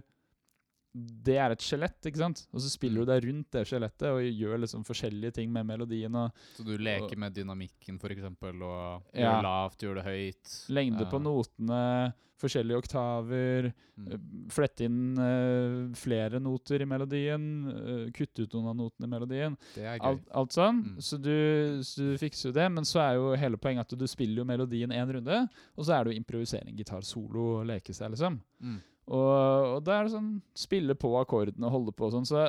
Det 0.94 1.36
er 1.38 1.52
et 1.54 1.62
skjelett, 1.62 2.00
ikke 2.10 2.18
sant? 2.18 2.48
Og 2.52 2.60
så 2.64 2.70
spiller 2.74 3.02
Mm. 3.02 3.06
du 3.06 3.12
deg 3.12 3.26
rundt 3.30 3.52
det 3.52 3.66
skjelettet 3.68 4.08
og 4.10 4.22
gjør 4.26 4.60
liksom 4.64 4.84
forskjellige 4.84 5.34
ting 5.34 5.52
med 5.54 5.66
melodien. 5.66 6.16
og 6.16 6.32
Så 6.58 6.66
du 6.66 6.78
leker 6.78 7.16
med 7.18 7.34
dynamikken, 7.34 8.00
eksempel, 8.00 8.62
og 8.64 9.04
gjør 9.14 9.20
Ja. 9.22 9.42
lavt, 9.42 9.78
gjør 9.80 9.96
det 10.02 10.06
høyt. 10.06 10.70
Lengde 10.70 11.06
Ja. 11.06 11.10
på 11.12 11.22
notene, 11.22 12.14
forskjellige 12.40 12.78
oktaver. 12.82 13.74
Mm. 14.00 14.08
eh, 14.14 14.18
Flette 14.50 14.82
inn 14.86 15.18
uh, 15.20 15.94
flere 15.94 16.40
noter 16.40 16.82
i 16.82 16.86
melodien. 16.86 17.68
Uh, 17.68 18.10
kutte 18.12 18.44
ut 18.44 18.54
noen 18.54 18.70
av 18.70 18.76
notene 18.78 19.04
i 19.06 19.08
melodien. 19.12 19.58
Det 19.76 19.84
er 19.84 20.00
gøy. 20.00 20.06
Alt, 20.06 20.28
alt 20.34 20.50
sånn. 20.52 20.84
Mm. 20.96 20.98
Så, 21.02 21.22
du, 21.22 21.84
så 21.84 21.98
du 21.98 22.18
fikser 22.18 22.50
jo 22.50 22.54
det. 22.54 22.72
Men 22.72 22.84
så 22.84 23.00
er 23.04 23.16
jo 23.20 23.36
hele 23.36 23.58
poenget 23.58 23.92
at 23.92 24.00
du 24.00 24.08
spiller 24.08 24.38
jo 24.38 24.46
melodien 24.46 24.90
én 24.90 25.12
runde, 25.14 25.50
og 25.78 25.86
så 25.86 26.00
er 26.00 26.04
det 26.06 26.16
jo 26.16 26.22
improvisering, 26.24 26.76
gitar, 26.78 27.04
solo, 27.04 27.62
leke 27.64 27.94
seg, 27.94 28.10
liksom. 28.16 28.40
Mm. 28.64 28.82
Og, 29.10 29.76
og 29.76 29.80
da 29.88 29.96
er 30.00 30.06
det 30.06 30.14
sånn 30.14 30.34
spille 30.58 30.94
på 31.00 31.10
akkordene 31.18 31.66
og 31.66 31.74
holde 31.74 31.94
på 31.98 32.06
og 32.10 32.14
sånn. 32.14 32.28
Så 32.30 32.44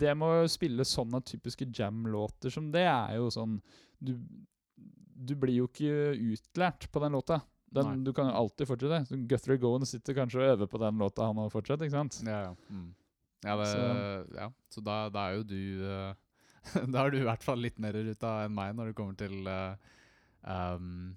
det 0.00 0.14
med 0.16 0.44
å 0.46 0.48
spille 0.48 0.86
sånne 0.86 1.20
typiske 1.28 1.66
jam-låter 1.76 2.52
som 2.54 2.70
det, 2.72 2.86
er 2.88 3.18
jo 3.18 3.26
sånn 3.34 3.58
du, 4.00 4.14
Du 5.20 5.34
blir 5.36 5.58
jo 5.58 5.66
ikke 5.68 6.14
utlært 6.32 6.86
på 6.94 7.02
den 7.04 7.12
låta. 7.18 7.40
Den, 7.70 8.00
du 8.02 8.10
kan 8.16 8.26
jo 8.30 8.38
alltid 8.38 8.66
fortsette. 8.70 9.02
Så 9.10 9.18
Guthrie 9.30 9.60
Gowan 9.62 9.84
sitter 9.86 10.16
kanskje 10.16 10.40
og 10.40 10.54
øver 10.56 10.70
på 10.72 10.80
den 10.82 10.96
låta 10.98 11.28
han 11.28 11.38
har 11.38 11.52
fortsatt, 11.52 11.84
ikke 11.84 11.94
sant? 11.98 12.16
Ja, 12.26 12.40
ja. 12.48 12.54
Mm. 12.72 12.88
Ja, 13.44 13.54
det, 13.60 13.66
Så- 13.70 14.38
ja. 14.40 14.48
Så 14.72 14.82
da, 14.84 14.96
da 15.12 15.26
er 15.28 15.36
jo 15.38 15.44
du 15.48 15.84
uh, 15.84 16.14
Da 16.92 17.04
er 17.04 17.10
du 17.12 17.20
i 17.20 17.26
hvert 17.28 17.44
fall 17.44 17.60
litt 17.62 17.78
mer 17.80 17.92
ruta 17.96 18.32
enn 18.46 18.56
meg 18.56 18.74
når 18.76 18.90
det 18.90 18.96
kommer 18.98 19.16
til 19.20 19.46
uh, 19.48 19.76
um, 20.44 21.12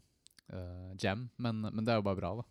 uh, 0.54 0.92
jam, 1.02 1.26
men, 1.42 1.64
men 1.72 1.82
det 1.84 1.96
er 1.96 2.00
jo 2.00 2.06
bare 2.06 2.20
bra, 2.22 2.34
da. 2.42 2.46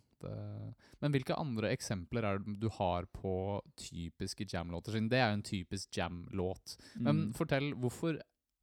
Men 1.01 1.11
hvilke 1.11 1.35
andre 1.37 1.71
eksempler 1.75 2.23
er 2.23 2.37
det 2.39 2.55
du 2.61 2.69
har 2.69 3.05
på 3.11 3.33
typiske 3.75 4.45
jam-låter? 4.47 4.91
Siden 4.95 5.09
det 5.11 5.19
er 5.19 5.29
jo 5.31 5.37
en 5.39 5.43
typisk 5.43 5.97
jam-låt. 5.97 6.77
Men 6.95 7.25
Mm. 7.27 7.33
fortell, 7.33 7.73
hvorfor, 7.75 8.19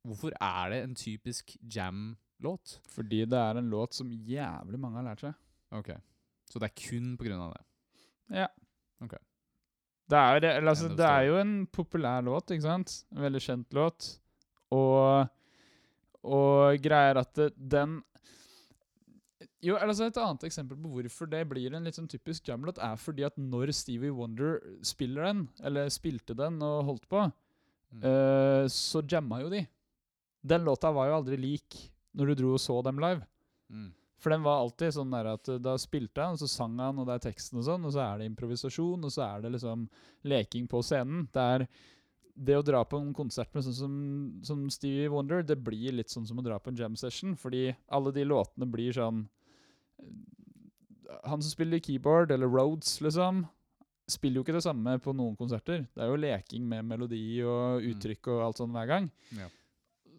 hvorfor 0.07 0.33
er 0.41 0.71
det 0.71 0.83
en 0.85 0.95
typisk 0.95 1.57
jam-låt? 1.63 2.79
Fordi 2.89 3.25
det 3.29 3.39
er 3.39 3.59
en 3.59 3.71
låt 3.71 3.93
som 3.95 4.11
jævlig 4.11 4.79
mange 4.81 4.97
har 4.97 5.05
lært 5.11 5.21
seg. 5.21 5.35
Ok, 5.73 5.91
Så 6.51 6.59
det 6.59 6.71
er 6.71 6.89
kun 6.89 7.17
på 7.17 7.25
grunn 7.29 7.41
av 7.41 7.53
det? 7.55 7.65
Ja. 8.37 8.49
Ok. 9.03 9.13
Det 10.11 10.19
er, 10.19 10.41
det, 10.41 10.51
altså, 10.67 10.89
det 10.97 11.07
er 11.07 11.23
jo 11.29 11.37
en 11.39 11.67
populær 11.67 12.23
låt, 12.25 12.51
ikke 12.51 12.63
sant? 12.63 13.05
En 13.13 13.23
veldig 13.23 13.41
kjent 13.41 13.73
låt. 13.73 14.19
Og, 14.73 15.29
og 16.25 16.79
greier 16.83 17.17
at 17.21 17.33
det, 17.35 17.53
den 17.57 18.03
Jo, 19.63 19.77
altså 19.77 20.07
Et 20.09 20.17
annet 20.17 20.45
eksempel 20.49 20.79
på 20.81 20.89
hvorfor 20.95 21.29
det 21.29 21.43
blir 21.51 21.75
en 21.77 21.85
litt 21.85 21.99
sånn 21.99 22.09
typisk 22.09 22.49
jamlåt, 22.49 22.79
er 22.81 22.97
fordi 22.97 23.27
at 23.27 23.37
når 23.37 23.75
Stevie 23.77 24.15
Wonder 24.15 24.59
spiller 24.87 25.27
den, 25.29 25.43
eller 25.63 25.91
spilte 25.93 26.37
den 26.39 26.63
og 26.65 26.85
holdt 26.89 27.09
på, 27.11 27.29
Mm. 27.91 28.05
uh, 28.07 28.69
så 28.71 29.03
jamma 29.03 29.41
jo 29.43 29.49
de. 29.51 29.65
Den 30.47 30.63
låta 30.63 30.93
var 30.95 31.09
jo 31.09 31.17
aldri 31.17 31.37
lik 31.37 31.75
når 32.15 32.31
du 32.31 32.35
dro 32.39 32.53
og 32.55 32.61
så 32.63 32.77
dem 32.87 33.01
live. 33.03 33.25
Mm. 33.67 33.89
For 34.21 34.31
den 34.31 34.45
var 34.45 34.61
alltid 34.61 34.95
sånn 34.95 35.11
der 35.11 35.33
at 35.33 35.49
uh, 35.51 35.59
da 35.59 35.75
spilte 35.75 36.23
han, 36.23 36.37
og 36.37 36.39
så 36.39 36.47
sang 36.47 36.77
han, 36.79 37.01
og 37.03 37.09
det 37.09 37.17
er 37.17 37.25
teksten 37.25 37.59
og 37.59 37.67
sånn, 37.67 37.89
og 37.89 37.95
så 37.97 38.05
er 38.05 38.21
det 38.21 38.29
improvisasjon, 38.31 39.09
og 39.09 39.11
så 39.11 39.25
er 39.27 39.43
det 39.43 39.51
liksom 39.57 39.89
leking 40.23 40.69
på 40.71 40.83
scenen. 40.87 41.27
Det 41.35 41.49
er 41.57 41.67
det 42.41 42.57
å 42.57 42.65
dra 42.65 42.85
på 42.87 43.01
en 43.03 43.11
konsert 43.13 43.51
med 43.59 43.67
sånn 43.67 43.77
som, 43.81 43.95
som 44.47 44.63
Stevie 44.71 45.11
Wonder, 45.11 45.43
det 45.43 45.59
blir 45.59 45.99
litt 45.99 46.15
sånn 46.15 46.29
som 46.31 46.39
å 46.39 46.47
dra 46.47 46.61
på 46.63 46.71
en 46.71 46.79
jam 46.79 46.95
session, 46.97 47.35
fordi 47.35 47.75
alle 47.91 48.15
de 48.15 48.23
låtene 48.23 48.71
blir 48.71 48.95
sånn 48.95 49.25
Han 51.25 51.43
som 51.43 51.51
spiller 51.51 51.83
keyboard, 51.83 52.31
eller 52.33 52.49
Rhodes, 52.49 53.01
liksom, 53.05 53.45
spiller 54.11 54.41
jo 54.41 54.45
ikke 54.47 54.57
det 54.57 54.65
samme 54.65 54.97
på 55.03 55.15
noen 55.17 55.37
konserter. 55.39 55.87
Det 55.95 56.05
er 56.05 56.11
jo 56.11 56.21
leking 56.21 56.67
med 56.69 56.87
melodi 56.87 57.23
og 57.47 57.87
uttrykk 57.91 58.31
og 58.35 58.45
alt 58.49 58.63
sånt 58.63 58.75
hver 58.75 58.89
gang. 58.91 59.11
Ja. 59.37 59.49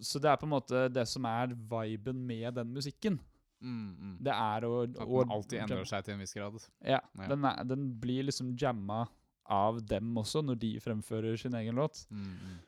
Så 0.01 0.19
det 0.21 0.31
er 0.31 0.39
på 0.41 0.47
en 0.47 0.55
måte 0.55 0.87
det 0.89 1.05
som 1.09 1.25
er 1.29 1.53
viben 1.53 2.23
med 2.27 2.55
den 2.57 2.71
musikken. 2.73 3.19
Mm, 3.61 3.89
mm. 3.93 4.13
Det 4.25 4.33
er 4.33 4.65
å, 4.65 4.75
At 4.89 4.97
den 5.05 5.33
alltid 5.35 5.59
endrer 5.61 5.89
seg 5.89 6.05
til 6.05 6.15
en 6.15 6.23
viss 6.23 6.33
grad. 6.33 6.57
Ja, 6.81 7.01
Ja. 7.13 7.27
Den, 7.29 7.45
er, 7.45 7.63
den 7.69 7.85
blir 8.01 8.25
liksom 8.25 8.55
jamma 8.57 9.05
av 9.51 9.81
dem 9.85 10.15
også, 10.17 10.41
når 10.45 10.59
de 10.61 10.71
fremfører 10.81 11.37
sin 11.37 11.55
egen 11.59 11.77
låt. 11.77 12.05
Mm, 12.09 12.33
mm. 12.39 12.59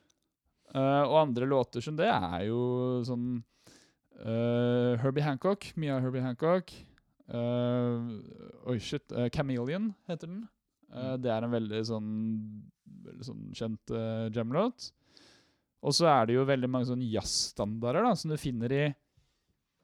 Eh, 0.74 1.02
og 1.02 1.18
andre 1.20 1.46
låter 1.46 1.84
som 1.84 1.96
det 1.98 2.08
er 2.10 2.46
jo 2.48 2.60
sånn 3.06 3.28
uh, 4.24 4.94
Herbie 5.02 5.24
Hancock, 5.24 5.70
mye 5.78 5.94
av 5.94 6.02
Herbie 6.04 6.24
Hancock. 6.24 6.72
Eh, 7.28 8.68
oi, 8.70 8.78
shit. 8.80 9.12
eh, 9.12 9.30
Chameleon 9.32 9.92
heter 10.08 10.26
den. 10.28 10.42
Eh, 10.92 11.14
Mm. 11.14 11.22
Det 11.22 11.30
er 11.32 11.42
en 11.42 11.50
veldig 11.50 11.78
sånn, 11.88 12.10
veldig 13.04 13.24
sånn 13.26 13.46
kjent 13.56 13.90
uh, 13.90 14.28
jamlåt. 14.30 14.92
Og 15.82 15.92
så 15.96 16.06
er 16.06 16.28
det 16.28 16.36
jo 16.36 16.44
veldig 16.46 16.68
mange 16.70 16.86
sånn 16.86 17.02
jazzstandarder 17.02 18.04
da, 18.06 18.12
som 18.14 18.30
du 18.30 18.36
finner 18.38 18.70
i, 18.72 18.84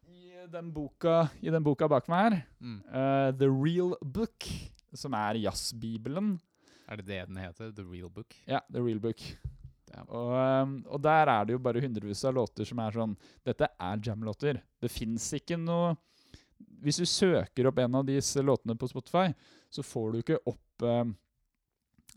i, 0.07 0.47
den 0.53 0.71
boka, 0.73 1.25
i 1.43 1.51
den 1.51 1.65
boka 1.67 1.89
bak 1.91 2.07
meg 2.09 2.23
her. 2.29 2.37
Mm. 2.63 2.77
Uh, 2.87 3.31
The 3.41 3.49
Real 3.51 3.97
Book, 4.01 4.47
som 4.95 5.17
er 5.19 5.41
jazzbibelen. 5.43 6.37
Er 6.87 7.01
det 7.03 7.07
det 7.11 7.21
den 7.27 7.41
heter? 7.43 7.73
The 7.75 7.83
Real 7.89 8.11
Book? 8.11 8.37
Ja, 8.47 8.63
The 8.71 8.81
Real 8.85 9.03
Book. 9.03 9.21
Og, 10.07 10.31
ehm, 10.39 10.77
og 10.87 11.01
der 11.03 11.27
er 11.27 11.45
det 11.45 11.57
jo 11.57 11.59
bare 11.63 11.81
hundrevis 11.83 12.23
av 12.29 12.37
låter 12.37 12.69
som 12.69 12.79
er 12.79 12.95
sånn 12.95 13.17
Dette 13.43 13.67
er 13.75 13.99
jam-låter. 14.07 14.61
Det 14.79 14.91
fins 14.91 15.25
ikke 15.35 15.59
noe 15.59 15.97
Hvis 16.81 17.01
du 17.01 17.07
søker 17.09 17.69
opp 17.69 17.81
en 17.83 17.99
av 18.01 18.07
disse 18.09 18.43
låtene 18.45 18.77
på 18.79 18.89
Spotify, 18.89 19.29
så 19.73 19.85
får 19.85 20.13
du 20.13 20.23
ikke 20.23 20.41
opp 20.49 20.87
eh, 20.87 21.05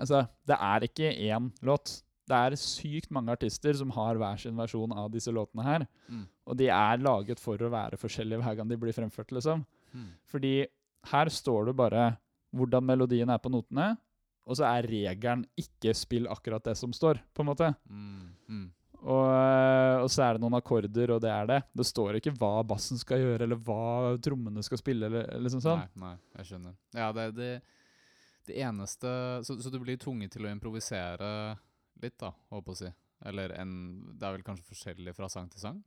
Altså, 0.01 0.23
det 0.49 0.56
er 0.58 0.86
ikke 0.88 1.12
én 1.29 1.51
låt. 1.62 1.99
Det 2.25 2.34
er 2.34 2.56
sykt 2.58 3.12
mange 3.13 3.29
artister 3.36 3.75
som 3.77 3.91
har 3.93 4.17
hver 4.17 4.39
sin 4.41 4.56
versjon 4.58 4.93
av 4.95 5.12
disse 5.13 5.29
låtene 5.29 5.65
her. 5.67 5.86
Mm. 6.08 6.23
Og 6.49 6.58
de 6.58 6.69
er 6.73 7.03
laget 7.03 7.41
for 7.41 7.62
å 7.62 7.69
være 7.69 7.99
forskjellige 8.01 8.41
hver 8.41 8.58
gang 8.58 8.71
de 8.71 8.79
blir 8.79 8.95
fremført, 8.95 9.29
liksom. 9.36 9.62
Mm. 9.93 10.08
Fordi 10.32 10.53
her 11.12 11.29
står 11.29 11.69
det 11.69 11.75
bare 11.77 12.08
hvordan 12.58 12.88
melodien 12.88 13.29
er 13.34 13.41
på 13.43 13.51
notene, 13.53 13.91
og 14.43 14.58
så 14.60 14.67
er 14.71 14.88
regelen 14.89 15.45
ikke 15.60 15.93
spill 15.95 16.25
akkurat 16.32 16.65
det 16.65 16.75
som 16.79 16.93
står, 16.95 17.21
på 17.34 17.43
en 17.43 17.51
måte. 17.51 17.69
Mm. 17.86 18.34
Og, 19.03 20.03
og 20.03 20.09
så 20.11 20.23
er 20.23 20.37
det 20.37 20.43
noen 20.45 20.55
akkorder, 20.55 21.11
og 21.11 21.21
det 21.23 21.31
er 21.33 21.47
det. 21.49 21.59
Det 21.75 21.85
står 21.87 22.19
ikke 22.19 22.31
hva 22.39 22.61
bassen 22.67 22.99
skal 23.01 23.19
gjøre, 23.19 23.43
eller 23.43 23.59
hva 23.59 24.15
trommene 24.23 24.63
skal 24.63 24.79
spille, 24.79 25.09
eller, 25.09 25.27
eller 25.35 25.51
sånn. 25.51 25.83
Nei, 25.83 26.03
nei, 26.05 26.15
jeg 26.39 26.51
skjønner. 26.53 26.77
Ja, 26.95 27.09
det, 27.15 27.25
det, 27.35 27.49
det 28.47 28.59
eneste 28.63 29.11
så, 29.43 29.57
så 29.59 29.71
du 29.73 29.81
blir 29.83 29.99
tvunget 29.99 30.37
til 30.37 30.47
å 30.47 30.53
improvisere 30.53 31.31
litt, 32.03 32.15
da, 32.19 32.31
håper 32.53 32.71
jeg 32.71 32.77
å 32.77 32.81
si. 32.83 32.93
Eller 33.29 33.55
en 33.55 33.73
Det 34.19 34.27
er 34.27 34.37
vel 34.37 34.45
kanskje 34.45 34.71
forskjellig 34.71 35.15
fra 35.15 35.29
sang 35.31 35.49
til 35.51 35.63
sang? 35.63 35.81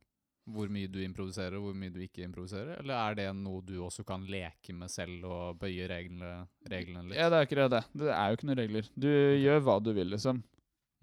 Hvor 0.47 0.69
mye 0.71 0.87
du 0.87 1.01
improviserer, 1.03 1.59
hvor 1.59 1.73
mye 1.75 1.91
du 1.91 1.99
ikke 2.05 2.23
improviserer? 2.23 2.77
Eller 2.79 2.95
er 2.95 3.17
det 3.19 3.25
noe 3.35 3.65
du 3.67 3.75
også 3.83 4.05
kan 4.07 4.23
leke 4.31 4.73
med 4.77 4.93
selv 4.93 5.25
og 5.27 5.57
bøye 5.59 5.89
reglene, 5.91 6.45
reglene 6.71 7.09
litt? 7.09 7.17
Ja, 7.19 7.27
det 7.33 7.41
er 7.41 7.49
ikke 7.49 7.65
det. 7.73 7.81
Det 7.99 8.13
er 8.13 8.29
jo 8.29 8.37
ikke 8.37 8.47
noen 8.47 8.61
regler. 8.61 8.87
Du 8.95 9.09
gjør 9.09 9.65
hva 9.65 9.75
du 9.83 9.91
vil, 9.97 10.13
liksom. 10.13 10.39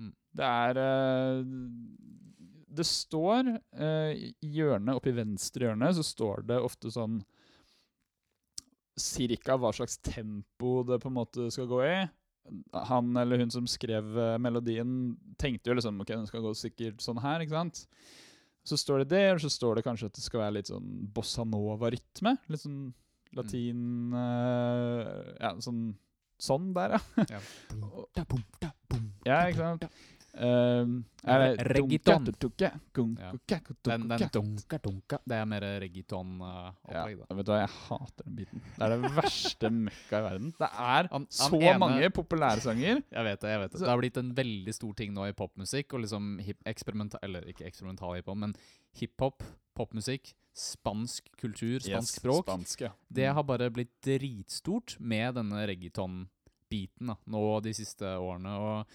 Mm. 0.00 0.14
Det 0.40 0.48
er 0.48 0.80
øh, 0.80 1.42
Det 2.74 2.86
står 2.88 3.48
øh, 3.54 4.10
i 4.18 4.50
hjørnet, 4.56 4.96
oppe 4.96 5.12
i 5.12 5.16
venstre 5.16 5.68
hjørne, 5.68 5.90
så 5.96 6.04
står 6.06 6.44
det 6.48 6.60
ofte 6.62 6.92
sånn 6.94 7.22
Cirka 9.00 9.56
hva 9.58 9.72
slags 9.74 9.96
tempo 10.06 10.84
det 10.86 11.00
på 11.02 11.10
en 11.10 11.16
måte 11.16 11.48
skal 11.50 11.66
gå 11.66 11.80
i. 11.82 11.94
Han 12.90 13.16
eller 13.18 13.40
hun 13.42 13.50
som 13.50 13.66
skrev 13.70 14.06
øh, 14.14 14.36
melodien, 14.42 15.16
tenkte 15.40 15.72
jo 15.72 15.78
liksom 15.78 16.02
Ok, 16.04 16.12
den 16.12 16.28
skal 16.28 16.44
gå 16.44 16.52
sikkert 16.58 17.02
sånn 17.02 17.18
her, 17.24 17.42
ikke 17.42 17.56
sant? 17.56 17.86
Så 18.64 18.78
står 18.80 19.02
det 19.02 19.10
det, 19.12 19.24
og 19.34 19.42
så 19.42 19.50
står 19.52 19.78
det 19.80 19.86
kanskje 19.88 20.08
at 20.12 20.16
det 20.16 20.24
skal 20.24 20.44
være 20.44 20.56
litt 20.60 20.70
sånn 20.70 20.86
bossa 21.16 21.44
nova-rytme. 21.48 22.36
Litt 22.52 22.62
sånn 22.62 22.78
latin 23.34 24.14
øh, 24.14 25.34
Ja, 25.40 25.54
sånn 25.64 25.86
Sånn 26.44 26.72
der, 26.74 26.96
ja. 26.96 27.24
Ja. 27.30 27.38
Ja, 29.24 29.36
ikke 29.48 29.60
sant? 29.62 29.84
Um, 30.34 31.04
Reggaeton. 31.24 32.24
Den, 32.24 34.08
den 34.08 34.28
dunka? 34.32 34.78
dunka. 34.82 35.18
Det 35.24 35.36
er 35.38 35.44
mer 35.46 35.64
reggaeton-opplegg, 35.82 37.18
Ja, 37.20 37.26
da. 37.28 37.36
vet 37.38 37.46
du 37.46 37.52
hva, 37.52 37.58
jeg 37.62 37.70
hater 37.84 38.24
den 38.26 38.36
biten. 38.40 38.62
Det 38.74 38.82
er 38.88 38.94
det 38.94 39.10
verste 39.14 39.70
møkka 39.70 40.18
i 40.18 40.24
verden. 40.26 40.50
Det 40.58 40.68
er 40.70 41.08
Han- 41.08 41.08
han 41.12 41.26
så 41.30 41.60
ene- 41.60 41.78
mange 41.78 42.10
populærsanger. 42.10 43.02
Jeg 43.14 43.24
vet 43.24 43.40
det. 43.40 43.48
jeg 43.50 43.60
vet 43.60 43.72
det 43.72 43.80
Det 43.80 43.88
har 43.88 43.98
blitt 43.98 44.16
en 44.18 44.34
veldig 44.34 44.74
stor 44.74 44.92
ting 44.94 45.12
nå 45.14 45.28
i 45.28 45.32
popmusikk. 45.32 45.94
Og 45.94 46.00
liksom 46.00 46.40
eksperimental, 46.66 47.20
Eller 47.22 47.42
ikke 47.42 47.66
eksperimental 47.66 48.14
hiphop, 48.16 48.36
men 48.36 48.54
hiphop, 48.98 49.42
popmusikk, 49.76 50.34
spansk 50.54 51.30
kultur, 51.38 51.78
spansk 51.80 52.20
språk. 52.20 52.44
Spansk, 52.46 52.80
ja. 52.80 52.90
Det 53.12 53.32
har 53.32 53.42
bare 53.42 53.70
blitt 53.70 53.94
dritstort 54.02 54.96
med 55.00 55.34
denne 55.34 55.66
reggaeton-biten 55.66 57.16
nå 57.26 57.60
de 57.62 57.72
siste 57.72 58.02
årene. 58.18 58.54
Og 58.58 58.86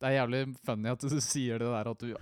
det 0.00 0.08
er 0.08 0.16
jævlig 0.16 0.40
funny 0.64 0.92
at 0.94 1.02
du 1.04 1.18
sier 1.32 1.60
det 1.60 1.68
der 1.68 1.90
at 1.92 2.04
du 2.04 2.14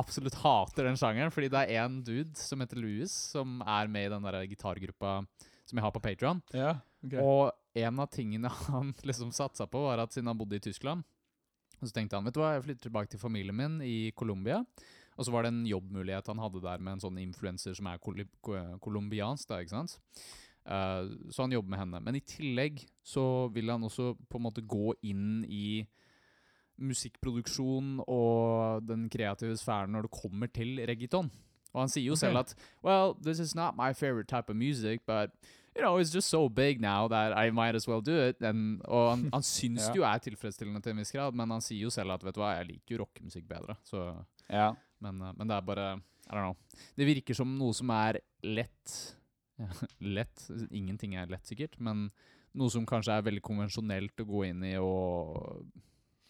absolutt 0.00 0.38
hater 0.40 0.88
den 0.88 0.98
sjangeren. 1.00 1.32
Fordi 1.34 1.50
det 1.52 1.66
er 1.66 1.84
en 1.84 2.00
dude 2.04 2.36
som 2.40 2.62
heter 2.64 2.80
Louis, 2.80 3.12
som 3.12 3.60
er 3.60 3.92
med 3.92 4.08
i 4.08 4.14
den 4.14 4.26
der 4.28 4.40
gitargruppa 4.48 5.18
som 5.66 5.78
jeg 5.78 5.84
har 5.84 5.94
på 5.94 6.02
Patreon. 6.02 6.40
Ja, 6.54 6.76
okay. 7.02 7.20
Og 7.20 7.50
en 7.76 8.00
av 8.02 8.10
tingene 8.12 8.50
han 8.68 8.94
liksom 9.06 9.34
satsa 9.34 9.68
på, 9.68 9.82
var 9.88 10.04
at 10.04 10.14
siden 10.14 10.30
han 10.30 10.38
bodde 10.38 10.60
i 10.60 10.64
Tyskland, 10.64 11.04
så 11.82 11.92
tenkte 11.92 12.16
han 12.16 12.24
vet 12.24 12.36
du 12.36 12.40
hva, 12.40 12.54
jeg 12.54 12.64
flytter 12.64 12.88
tilbake 12.88 13.12
til 13.12 13.20
familien 13.20 13.56
min 13.56 13.80
i 13.84 14.12
Colombia. 14.16 14.62
Og 15.16 15.26
så 15.26 15.32
var 15.32 15.44
det 15.44 15.52
en 15.52 15.66
jobbmulighet 15.68 16.28
han 16.28 16.40
hadde 16.40 16.62
der 16.64 16.80
med 16.80 16.96
en 16.96 17.02
sånn 17.06 17.20
influenser 17.20 17.76
som 17.76 17.88
er 17.88 18.00
colombiansk. 18.00 19.48
Kol 19.48 19.64
ikke 19.64 19.72
sant? 19.72 19.96
Eh, 20.68 21.08
så 21.32 21.44
han 21.44 21.54
jobber 21.56 21.72
med 21.72 21.80
henne. 21.80 22.00
Men 22.04 22.18
i 22.18 22.24
tillegg 22.24 22.82
så 23.04 23.48
vil 23.54 23.72
han 23.72 23.86
også 23.86 24.12
på 24.28 24.40
en 24.40 24.44
måte 24.44 24.64
gå 24.64 24.92
inn 25.08 25.40
i 25.48 25.86
musikkproduksjon 26.78 28.00
og 28.06 28.86
den 28.86 29.08
kreative 29.12 29.56
sfæren 29.60 29.92
når 29.96 30.06
det 30.08 30.14
kommer 30.16 30.50
til 30.52 30.76
reggaeton. 30.88 31.30
Og 31.74 31.82
han 31.82 31.92
sier 31.92 32.08
jo 32.08 32.16
selv 32.16 32.38
at 32.40 32.54
Well, 32.84 33.14
this 33.22 33.38
is 33.40 33.54
not 33.54 33.76
my 33.76 33.92
favorite 33.92 34.28
type 34.28 34.48
of 34.48 34.56
music, 34.56 35.02
but 35.06 35.30
you 35.76 35.82
know, 35.82 35.98
it's 36.00 36.14
just 36.14 36.28
so 36.30 36.48
big 36.48 36.80
now 36.80 37.06
that 37.08 37.36
I 37.36 37.50
might 37.50 37.74
as 37.74 37.86
well 37.86 38.00
do 38.00 38.16
it. 38.28 38.40
And, 38.42 38.80
og 38.88 39.10
han, 39.10 39.28
han 39.34 39.42
syns 39.44 39.82
Ja. 39.86 39.92
det 39.92 40.00
jo 40.00 40.06
er 40.08 40.18
tilfredsstillende 40.24 40.80
til 40.82 40.94
en 40.94 41.02
viss 41.02 41.12
grad, 41.12 41.34
men 41.36 41.50
han 41.50 41.60
sier 41.60 41.82
jo 41.84 41.90
selv 41.92 42.14
at 42.16 42.24
vet 42.24 42.34
du 42.34 42.40
hva, 42.40 42.54
jeg 42.56 42.70
liker 42.70 42.96
jo 42.96 43.02
rockemusikk 43.04 43.44
bedre. 43.50 43.76
Så, 43.84 44.06
ja. 44.48 44.70
Men, 45.04 45.20
eh, 45.20 45.34
men 45.36 45.48
det 45.52 45.56
er 45.58 45.66
bare 45.68 45.88
I 46.26 46.32
don't 46.32 46.42
know. 46.48 46.56
Det 46.96 47.06
virker 47.06 47.36
som 47.36 47.52
noe 47.58 47.74
som 47.76 47.90
er 47.94 48.20
lett 48.42 48.94
ja, 49.60 49.68
Lett 50.00 50.48
Ingenting 50.70 51.14
er 51.16 51.28
lett, 51.32 51.44
sikkert, 51.48 51.76
men 51.80 52.08
noe 52.56 52.72
som 52.72 52.86
kanskje 52.88 53.12
er 53.18 53.22
veldig 53.26 53.42
konvensjonelt 53.44 54.20
å 54.20 54.26
gå 54.28 54.42
inn 54.48 54.64
i 54.64 54.74
og, 54.80 55.60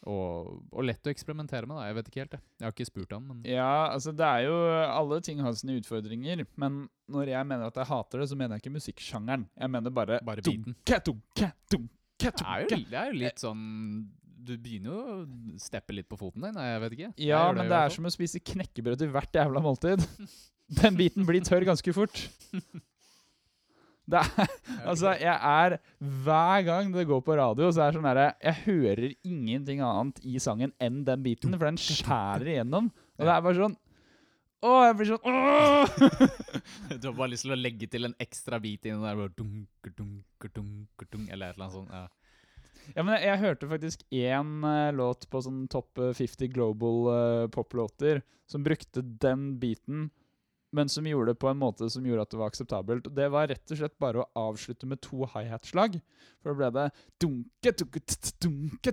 og, 0.07 0.51
og 0.73 0.85
lett 0.87 1.07
å 1.09 1.13
eksperimentere 1.13 1.67
med. 1.69 1.77
da, 1.81 1.87
Jeg 1.89 1.97
vet 1.99 2.11
ikke 2.11 2.21
helt, 2.23 2.37
jeg. 2.39 2.45
Jeg 2.61 2.67
har 2.69 2.75
ikke 2.75 2.89
spurt 2.89 3.15
han, 3.17 3.25
men 3.27 3.41
Ja, 3.51 3.71
altså 3.93 4.13
det 4.17 4.27
er 4.27 4.45
jo 4.47 4.55
Alle 4.87 5.21
ting 5.27 5.41
har 5.45 5.57
sine 5.59 5.77
utfordringer, 5.81 6.45
men 6.57 6.85
når 7.11 7.33
jeg 7.35 7.47
mener 7.51 7.67
at 7.71 7.81
jeg 7.83 7.91
hater 7.91 8.23
det, 8.23 8.29
så 8.31 8.39
mener 8.39 8.57
jeg 8.57 8.65
ikke 8.65 8.75
musikksjangeren. 8.79 9.49
Jeg 9.59 9.71
mener 9.75 9.95
bare 9.95 10.21
bare 10.27 10.43
biten. 10.47 10.75
dunke, 10.79 11.01
dunke, 11.11 11.51
dunke, 11.71 11.93
Det 12.23 12.33
er, 12.47 12.63
jo, 12.65 12.81
det 12.91 13.01
er 13.03 13.11
jo 13.13 13.19
litt 13.21 13.43
sånn 13.43 13.63
Du 14.47 14.55
begynner 14.57 14.93
jo 14.95 15.01
å 15.03 15.61
steppe 15.61 15.95
litt 15.97 16.07
på 16.09 16.17
foten 16.21 16.45
din. 16.47 16.55
Jeg 16.63 16.81
vet 16.85 16.93
ikke. 16.97 17.13
Ja, 17.19 17.45
gjør 17.49 17.57
men 17.59 17.71
det 17.73 17.79
er 17.83 17.95
som 17.99 18.07
å 18.07 18.13
spise 18.15 18.39
knekkebrød 18.41 19.03
til 19.03 19.11
hvert 19.15 19.35
jævla 19.35 19.63
måltid. 19.65 20.07
Den 20.81 20.97
biten 20.99 21.27
blir 21.27 21.43
tørr 21.47 21.67
ganske 21.67 21.93
fort. 21.95 22.23
Er, 24.07 24.51
altså, 24.87 25.17
jeg 25.19 25.35
er 25.35 25.79
Hver 25.99 26.61
gang 26.67 26.93
det 26.95 27.07
går 27.09 27.25
på 27.27 27.35
radio, 27.39 27.73
så 27.75 27.83
er 27.83 27.91
det 27.91 27.99
sånn 27.99 28.07
herre 28.07 28.27
Jeg 28.39 28.61
hører 28.67 29.09
ingenting 29.27 29.83
annet 29.83 30.21
i 30.23 30.39
sangen 30.43 30.75
enn 30.79 31.01
den 31.09 31.25
biten, 31.25 31.57
for 31.57 31.67
den 31.67 31.81
skjærer 31.81 32.53
igjennom. 32.53 32.93
Og 33.19 33.27
det 33.27 33.33
er 33.33 33.43
bare 33.49 33.59
sånn 33.59 33.75
Å, 34.67 34.75
jeg 34.87 34.99
blir 35.01 35.11
sånn 35.11 35.27
Åh! 35.33 35.97
Du 37.01 37.09
har 37.09 37.17
bare 37.17 37.33
lyst 37.33 37.49
til 37.49 37.57
å 37.57 37.59
legge 37.59 37.91
til 37.91 38.09
en 38.09 38.15
ekstra 38.23 38.61
bit 38.63 38.87
inni 38.87 39.03
der. 39.03 39.19
Bare 39.19 39.35
dunker, 39.35 39.93
dunker, 39.97 40.55
dunker, 40.55 41.11
dunker, 41.11 41.35
eller 41.35 41.51
et 41.51 41.59
eller 41.59 41.67
annet 41.67 41.77
sånt. 41.81 41.93
Ja. 41.93 42.07
Ja, 42.95 43.03
men 43.03 43.17
jeg, 43.17 43.25
jeg 43.27 43.43
hørte 43.43 43.69
faktisk 43.71 44.05
én 44.15 44.53
uh, 44.63 44.95
låt 44.95 45.27
på 45.33 45.41
sånn 45.43 45.65
topp 45.73 45.99
eh, 45.99 46.13
50 46.15 46.53
global 46.55 47.01
uh, 47.11 47.49
poplåter 47.51 48.23
som 48.47 48.63
brukte 48.63 49.03
den 49.03 49.57
biten, 49.59 50.11
men 50.77 50.91
som 50.93 51.07
gjorde 51.09 51.33
det 51.33 51.41
på 51.41 51.49
en 51.49 51.59
måte 51.61 51.89
som 51.93 52.05
gjorde 52.07 52.27
at 52.27 52.35
det 52.35 52.41
var 52.41 52.53
akseptabelt. 52.53 53.09
Og 53.09 53.17
det 53.17 53.29
var 53.33 53.49
rett 53.49 53.73
og 53.73 53.81
slett 53.81 53.95
bare 54.03 54.23
å 54.23 54.29
avslutte 54.51 54.89
med 54.91 55.01
to 55.05 55.25
high-hat-slag. 55.33 55.97
For 56.43 56.53
da 56.53 56.57
ble 56.61 56.69
det 56.77 56.87
dunke, 57.23 57.73
dunke, 57.81 58.03
dunke, 58.45 58.93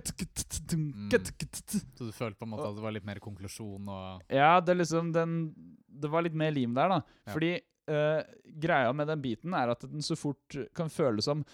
Mm. 0.74 1.10
Så 1.14 2.06
du 2.08 2.12
følte 2.14 2.38
på 2.40 2.46
en 2.46 2.50
måte 2.54 2.66
at 2.66 2.76
det 2.78 2.82
var 2.84 2.94
litt 2.94 3.06
mer 3.06 3.20
konklusjon 3.22 3.88
og 3.92 4.32
Ja, 4.32 4.60
det 4.64 4.74
liksom 4.78 5.12
den 5.14 5.36
Det 5.86 6.10
var 6.10 6.24
litt 6.24 6.34
mer 6.34 6.50
lim 6.54 6.74
der, 6.74 6.88
da. 6.88 6.98
Fordi 7.30 7.52
eh, 7.54 8.20
greia 8.64 8.92
med 8.96 9.08
den 9.12 9.22
biten 9.22 9.54
er 9.54 9.74
at 9.74 9.84
den 9.86 10.02
så 10.02 10.16
fort 10.18 10.56
kan 10.74 10.90
føles 10.90 11.28
som 11.28 11.44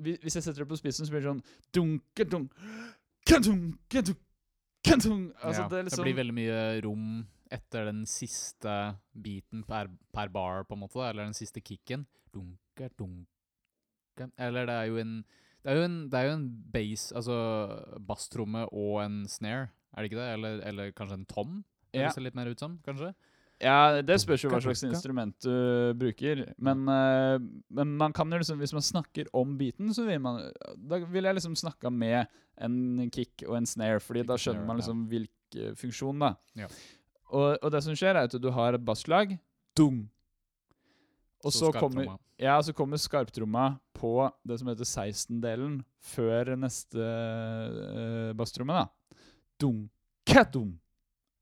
Hvis 0.00 0.38
jeg 0.38 0.44
setter 0.46 0.64
det 0.64 0.70
på 0.70 0.78
spissen, 0.80 1.06
så 1.06 1.12
blir 1.12 1.24
det 1.24 1.30
sånn 1.30 1.44
dunke, 1.74 2.24
dunk, 2.28 2.52
dunke, 3.26 4.02
dunke, 4.02 4.98
dunk. 5.02 5.32
Altså, 5.42 5.62
ja, 5.62 5.68
det 5.72 5.84
liksom, 5.88 6.04
det 6.04 6.06
blir 6.06 6.20
veldig 6.22 6.36
mye 6.36 6.60
rom 6.84 7.08
etter 7.52 7.86
den 7.90 8.04
siste 8.06 8.96
biten 9.12 9.62
per, 9.66 9.88
per 10.12 10.28
bar, 10.32 10.64
på 10.64 10.74
en 10.76 10.84
måte. 10.84 11.02
Eller 11.06 11.24
den 11.28 11.36
siste 11.36 11.60
kicken. 11.64 12.06
Dunke, 12.34 12.90
dunke 12.98 14.30
Eller 14.38 14.66
det 14.68 14.74
er 14.76 14.86
jo 14.90 15.02
en 15.02 15.18
det 15.66 15.72
er 15.72 15.78
jo 15.80 15.86
en, 15.88 15.94
det 16.12 16.18
er 16.20 16.28
jo 16.28 16.34
en 16.36 16.42
bass, 16.70 17.08
altså 17.10 17.36
basstromme 18.06 18.60
og 18.70 19.00
en 19.02 19.24
snare, 19.26 19.64
er 19.96 20.04
det 20.04 20.12
ikke 20.12 20.20
det? 20.20 20.26
Eller, 20.36 20.60
eller 20.68 20.92
kanskje 20.94 21.16
en 21.18 21.24
tom? 21.26 21.56
Det 21.90 22.04
Ja. 22.04 22.10
ser 22.14 22.22
litt 22.22 22.36
mer 22.38 22.46
ut 22.46 22.60
som, 22.60 22.76
kanskje? 22.86 23.08
Ja, 23.58 24.02
det 24.04 24.20
spørs 24.20 24.44
jo 24.44 24.50
hva 24.52 24.60
slags 24.60 24.84
instrument 24.84 25.34
du 25.40 25.94
bruker. 25.98 26.44
Men, 26.60 26.84
uh, 26.86 27.40
men 27.72 27.96
man 27.96 28.12
kan 28.12 28.30
jo 28.30 28.38
liksom 28.38 28.58
Hvis 28.60 28.74
man 28.76 28.84
snakker 28.84 29.30
om 29.32 29.56
beaten, 29.58 29.88
så 29.96 30.04
vil 30.06 30.20
man 30.20 30.52
Da 30.76 30.98
vil 30.98 31.24
jeg 31.24 31.34
liksom 31.38 31.56
snakka 31.56 31.90
med 31.90 32.26
en 32.60 33.10
kick 33.10 33.42
og 33.48 33.56
en 33.56 33.66
snare, 33.66 33.98
Fordi 33.98 34.22
da 34.28 34.36
skjønner 34.36 34.66
man 34.68 34.76
liksom 34.76 35.06
hvilken 35.08 35.74
funksjon, 35.80 36.18
da. 36.20 36.34
Ja. 36.54 36.68
Og, 37.34 37.56
og 37.58 37.72
det 37.74 37.82
som 37.82 37.96
skjer, 37.98 38.14
er 38.14 38.28
at 38.28 38.36
du 38.38 38.50
har 38.54 38.76
et 38.76 38.84
basslag. 38.86 39.36
Dung. 39.76 40.04
Og 41.44 41.52
så, 41.52 41.70
kommer, 41.74 42.06
skarptromma. 42.06 42.18
ja, 42.42 42.54
så 42.64 42.72
kommer 42.74 43.00
skarptromma 43.00 43.66
på 43.96 44.12
det 44.46 44.58
som 44.60 44.70
heter 44.70 44.88
16-delen, 44.88 45.78
før 46.02 46.54
neste 46.58 47.02
uh, 47.02 48.32
basstromme, 48.38 48.82
da. 48.82 49.20
Dung-ka-dung. 49.62 50.72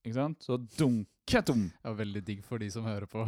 Ikke 0.04 0.16
sant? 0.18 0.44
Så 0.44 0.58
dung-ka-dung. 0.78 1.68
Var 1.84 1.96
veldig 2.00 2.24
digg 2.26 2.42
for 2.44 2.60
de 2.60 2.68
som 2.72 2.84
hører 2.88 3.08
på. 3.10 3.24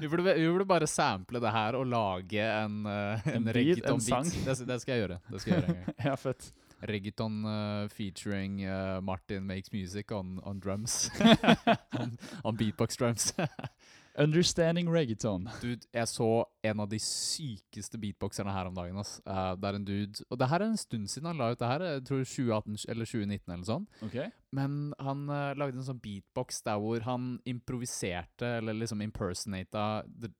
vi, 0.00 0.08
burde, 0.08 0.34
vi 0.34 0.46
burde 0.46 0.66
bare 0.68 0.86
sample 0.90 1.40
det 1.42 1.52
her 1.54 1.78
og 1.78 1.88
lage 1.90 2.44
en, 2.44 2.82
uh, 2.86 2.92
En 2.92 3.08
en, 3.16 3.22
beat, 3.24 3.36
en 3.36 3.52
reggaeton-beat. 3.56 4.10
sang. 4.10 4.44
Det, 4.44 4.58
det 4.68 4.80
skal 4.82 4.94
jeg 4.96 5.06
gjøre. 5.06 5.20
Det 5.30 5.40
skal 5.42 5.54
jeg 5.54 5.62
gjøre 5.62 5.76
en 5.76 5.80
gang. 5.80 5.96
Ja, 6.10 6.16
fett. 6.20 6.52
Reggaeton 6.82 7.44
uh, 7.44 7.88
featuring 7.88 8.60
uh, 8.64 9.00
Martin 9.02 9.46
Makes 9.46 9.72
Music 9.72 10.12
on, 10.12 10.38
on 10.44 10.60
drums. 10.60 11.10
on, 11.98 12.18
on 12.44 12.56
beatbox 12.56 12.96
drums. 12.96 13.32
Understanding 14.18 14.88
reggaeton. 14.90 15.46
dude, 15.62 15.86
jeg 15.94 16.08
så 16.10 16.44
en 16.66 16.80
av 16.82 16.88
de 16.90 16.98
sykeste 16.98 17.98
beatboxerne 18.02 18.52
her 18.52 18.66
om 18.68 18.74
dagen. 18.74 18.98
Ass. 18.98 19.20
Uh, 19.24 19.54
det 19.56 19.68
er 19.70 19.78
en 19.78 19.84
dude 19.86 20.24
Og 20.30 20.38
det 20.40 20.48
her 20.50 20.60
er 20.64 20.66
en 20.72 20.76
stund 20.80 21.06
siden 21.08 21.28
han 21.30 21.38
la 21.38 21.50
ut 21.52 21.60
det 21.60 21.68
her. 21.70 21.84
Jeg 21.94 22.04
tror 22.08 22.24
2018 22.24 22.78
eller 22.90 23.10
2019 23.12 23.54
eller 23.54 23.68
sånn. 23.68 23.86
Ok. 24.08 24.16
Men 24.56 24.78
han 24.98 25.26
lagde 25.30 25.78
en 25.78 25.86
sånn 25.86 26.00
beatbox 26.02 26.62
der 26.66 26.80
hvor 26.82 27.04
han 27.06 27.36
improviserte, 27.48 28.56
eller 28.58 28.74
liksom 28.80 29.04
impersonata 29.06 30.02
The, 30.10 30.32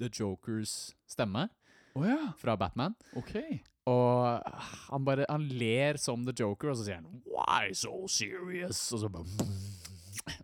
the 0.00 0.10
Jokers 0.10 0.94
stemme 1.06 1.46
Oh, 1.94 2.02
ja. 2.02 2.32
fra 2.42 2.56
Batman. 2.58 2.96
Ok. 3.14 3.36
Og 3.90 4.40
han 4.88 5.04
bare 5.04 5.26
Han 5.28 5.44
ler 5.48 5.98
som 6.00 6.24
The 6.24 6.32
Joker, 6.38 6.72
og 6.72 6.78
så 6.78 6.86
sier 6.86 7.02
han 7.02 7.22
'Why 7.28 7.74
so 7.76 8.06
serious?' 8.08 8.92
Og 8.94 9.00
så 9.00 9.08
bare 9.08 9.26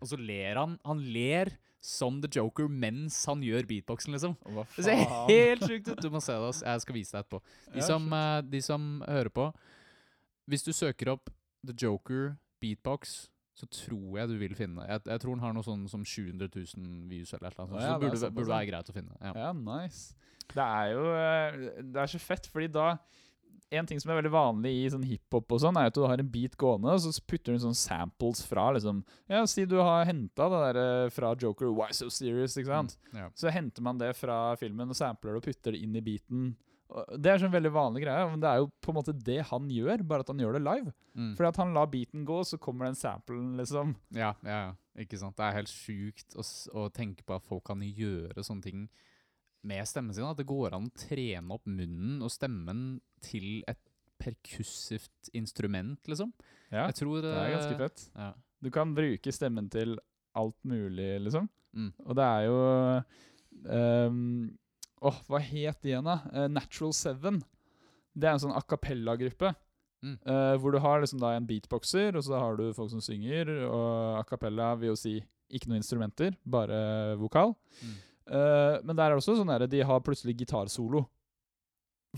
Og 0.03 0.09
så 0.09 0.17
ler 0.17 0.59
han. 0.59 0.79
Han 0.85 1.01
ler 1.01 1.57
som 1.81 2.21
The 2.21 2.29
Joker 2.29 2.69
mens 2.69 3.25
han 3.25 3.41
gjør 3.41 3.65
beatboxen, 3.67 4.13
liksom. 4.13 4.37
Det 4.77 4.85
ser 4.85 5.01
helt 5.31 5.65
sjukt 5.65 5.89
ut. 5.89 6.03
Du 6.03 6.11
må 6.11 6.21
se 6.21 6.33
det. 6.37 6.63
Jeg 6.67 6.81
skal 6.85 6.95
vise 6.95 7.17
deg 7.17 7.25
etterpå. 7.25 7.41
De, 7.75 7.83
som, 7.83 8.13
eh, 8.13 8.41
de 8.43 8.61
som 8.61 9.03
hører 9.09 9.33
på 9.33 9.47
Hvis 10.51 10.63
du 10.67 10.73
søker 10.73 11.13
opp 11.15 11.31
The 11.65 11.73
Joker 11.73 12.37
beatbox, 12.61 13.31
så 13.55 13.67
tror 13.67 14.19
jeg 14.19 14.29
du 14.29 14.37
vil 14.41 14.55
finne 14.57 14.85
Jeg, 14.89 15.01
jeg 15.07 15.21
tror 15.21 15.35
den 15.37 15.45
har 15.45 15.53
noe 15.53 15.65
sånn 15.65 15.89
som 15.89 16.05
700 16.05 16.49
000 16.53 17.09
views 17.09 17.33
eller 17.33 17.49
annet. 17.49 17.57
Sånt, 17.57 17.81
ja, 17.81 17.95
så 17.95 18.01
det 18.01 18.11
det 18.11 18.21
burde, 18.21 18.35
burde 18.37 18.53
være 18.53 18.69
greit 18.71 18.91
å 18.91 18.97
finne. 18.97 19.17
Ja. 19.21 19.33
Ja, 19.47 19.53
nice. 19.57 20.15
Det 20.51 20.67
er 20.67 20.93
jo 20.93 21.05
eh, 21.15 21.83
Det 21.87 22.03
er 22.03 22.07
så 22.11 22.21
fett, 22.21 22.49
fordi 22.51 22.71
da 22.75 22.99
En 23.71 23.87
ting 23.87 24.01
som 24.03 24.11
er 24.11 24.19
veldig 24.19 24.33
vanlig 24.35 24.73
i 24.81 24.87
sånn 24.91 25.05
hiphop 25.07 25.53
og 25.55 25.61
sånn, 25.63 25.77
er 25.79 25.91
at 25.91 25.95
du 25.95 26.03
har 26.03 26.19
en 26.19 26.31
beat 26.33 26.57
gående, 26.59 26.91
og 26.91 27.05
så 27.05 27.13
putter 27.31 27.55
du 27.55 27.63
sånn 27.63 27.77
samples 27.79 28.43
fra 28.47 28.67
liksom 28.75 29.05
Ja, 29.31 29.45
si 29.47 29.63
du 29.71 29.77
har 29.79 30.09
henta 30.09 30.49
det 30.51 30.63
der 30.65 30.81
eh, 30.81 31.13
fra 31.15 31.31
Joker, 31.39 31.71
Why 31.77 31.95
So 31.95 32.11
Serious, 32.11 32.57
ikke 32.59 32.73
sant? 32.73 32.97
Mm, 33.13 33.21
ja. 33.23 33.29
Så 33.39 33.53
henter 33.55 33.87
man 33.87 34.01
det 34.01 34.11
fra 34.19 34.41
filmen 34.59 34.91
og 34.91 34.99
sampler 34.99 35.37
det 35.37 35.43
og 35.43 35.47
putter 35.47 35.77
det 35.77 35.85
inn 35.85 35.95
i 35.95 36.03
beaten. 36.03 36.51
Det 36.91 37.31
er 37.31 37.39
sånn 37.39 37.53
veldig 37.55 37.71
vanlig 37.71 38.03
greie, 38.03 38.27
men 38.33 38.43
det 38.43 38.51
er 38.51 38.65
jo 38.65 38.71
på 38.83 38.91
en 38.91 38.99
måte 38.99 39.15
det 39.15 39.39
han 39.53 39.69
gjør, 39.71 40.03
bare 40.11 40.25
at 40.25 40.33
han 40.33 40.43
gjør 40.43 40.59
det 40.59 40.65
live. 40.65 40.95
Mm. 41.15 41.31
Fordi 41.39 41.51
at 41.53 41.61
han 41.63 41.75
lar 41.77 41.91
beaten 41.93 42.25
gå, 42.27 42.41
så 42.47 42.59
kommer 42.59 42.89
den 42.89 42.99
samplen, 42.99 43.53
liksom. 43.61 43.95
Ja, 44.17 44.33
ja, 44.43 44.59
ja. 44.67 44.73
Ikke 44.99 45.21
sant. 45.21 45.37
Det 45.39 45.47
er 45.47 45.61
helt 45.61 45.71
sjukt 45.71 46.35
å, 46.35 46.43
å 46.77 46.89
tenke 46.91 47.23
på 47.23 47.39
at 47.39 47.47
folk 47.47 47.63
kan 47.71 47.87
gjøre 47.87 48.43
sånne 48.43 48.67
ting 48.67 48.83
med 49.67 49.89
stemmen 49.89 50.17
sin. 50.17 50.29
At 50.29 50.41
det 50.41 50.49
går 50.49 50.77
an 50.77 50.89
å 50.89 50.99
trene 50.99 51.57
opp 51.57 51.69
munnen 51.69 52.21
og 52.25 52.33
stemmen 52.33 53.01
til 53.25 53.63
et 53.71 53.81
perkussivt 54.21 55.31
instrument, 55.37 56.01
liksom. 56.09 56.33
Ja, 56.71 56.91
tror 56.93 57.23
det 57.25 57.33
er 57.33 57.55
ganske 57.55 57.75
eh, 57.75 57.81
fett. 57.81 58.05
Ja. 58.15 58.33
Du 58.61 58.69
kan 58.73 58.93
bruke 58.97 59.33
stemmen 59.33 59.71
til 59.73 59.97
alt 60.37 60.59
mulig, 60.69 61.09
liksom. 61.25 61.49
Mm. 61.73 61.91
Og 62.05 62.19
det 62.19 62.27
er 62.27 62.47
jo 62.49 62.59
um, 63.71 64.51
Åh, 65.01 65.19
hva 65.31 65.41
het 65.41 65.81
de 65.81 65.95
igjen, 65.95 66.05
da? 66.05 66.19
Uh, 66.29 66.47
Natural 66.53 66.93
Seven. 66.93 67.41
Det 68.13 68.29
er 68.29 68.37
en 68.37 68.43
sånn 68.43 68.57
a 68.57 68.61
cappella-gruppe. 68.61 69.55
Mm. 70.05 70.17
Uh, 70.27 70.55
hvor 70.61 70.75
du 70.75 70.81
har 70.85 71.01
liksom 71.01 71.21
da 71.23 71.33
en 71.37 71.47
beatboxer, 71.49 72.17
og 72.17 72.25
så 72.27 72.37
har 72.41 72.59
du 72.61 72.67
folk 72.77 72.93
som 72.93 73.01
synger. 73.05 73.49
Og 73.65 74.19
a 74.19 74.25
cappella 74.29 74.75
vil 74.81 74.93
jo 74.93 75.01
si 75.01 75.17
ikke 75.51 75.71
noen 75.71 75.81
instrumenter, 75.81 76.37
bare 76.45 77.17
vokal. 77.19 77.57
Mm. 77.81 77.97
Eh, 78.31 78.77
men 78.87 78.95
der 78.95 79.09
er 79.09 79.17
det 79.17 79.23
også 79.25 79.35
sånn 79.41 79.51
at 79.51 79.65
de 79.73 79.81
har 79.87 80.05
plutselig 80.07 80.37
gitarsolo. 80.39 81.05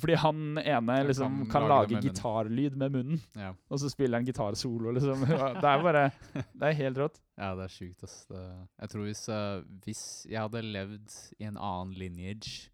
Fordi 0.00 0.14
han 0.16 0.56
ene 0.56 0.94
liksom 1.04 1.42
kan 1.50 1.50
kan, 1.52 1.68
lage 1.68 1.92
lage 1.92 2.06
gitarlyd 2.06 2.76
med 2.80 2.94
munnen, 2.94 3.18
Ja. 3.36 3.50
og 3.68 3.80
så 3.80 3.90
spiller 3.92 4.16
han 4.16 4.24
gitarsolo, 4.24 4.90
liksom. 4.96 5.26
Det 5.28 5.68
er 5.68 5.82
bare 5.84 6.04
Det 6.60 6.68
er 6.70 6.78
helt 6.78 6.96
rått. 7.02 7.18
ja, 7.36 7.50
det 7.58 7.66
er 7.66 7.74
sjukt, 7.74 8.04
ass. 8.06 8.14
Det, 8.30 8.40
jeg 8.80 8.88
tror 8.94 9.04
hvis, 9.04 9.24
uh, 9.28 9.60
hvis 9.84 10.04
jeg 10.30 10.40
hadde 10.40 10.62
levd 10.64 11.18
i 11.40 11.44
en 11.50 11.58
annen 11.60 11.92
lineage, 11.92 12.70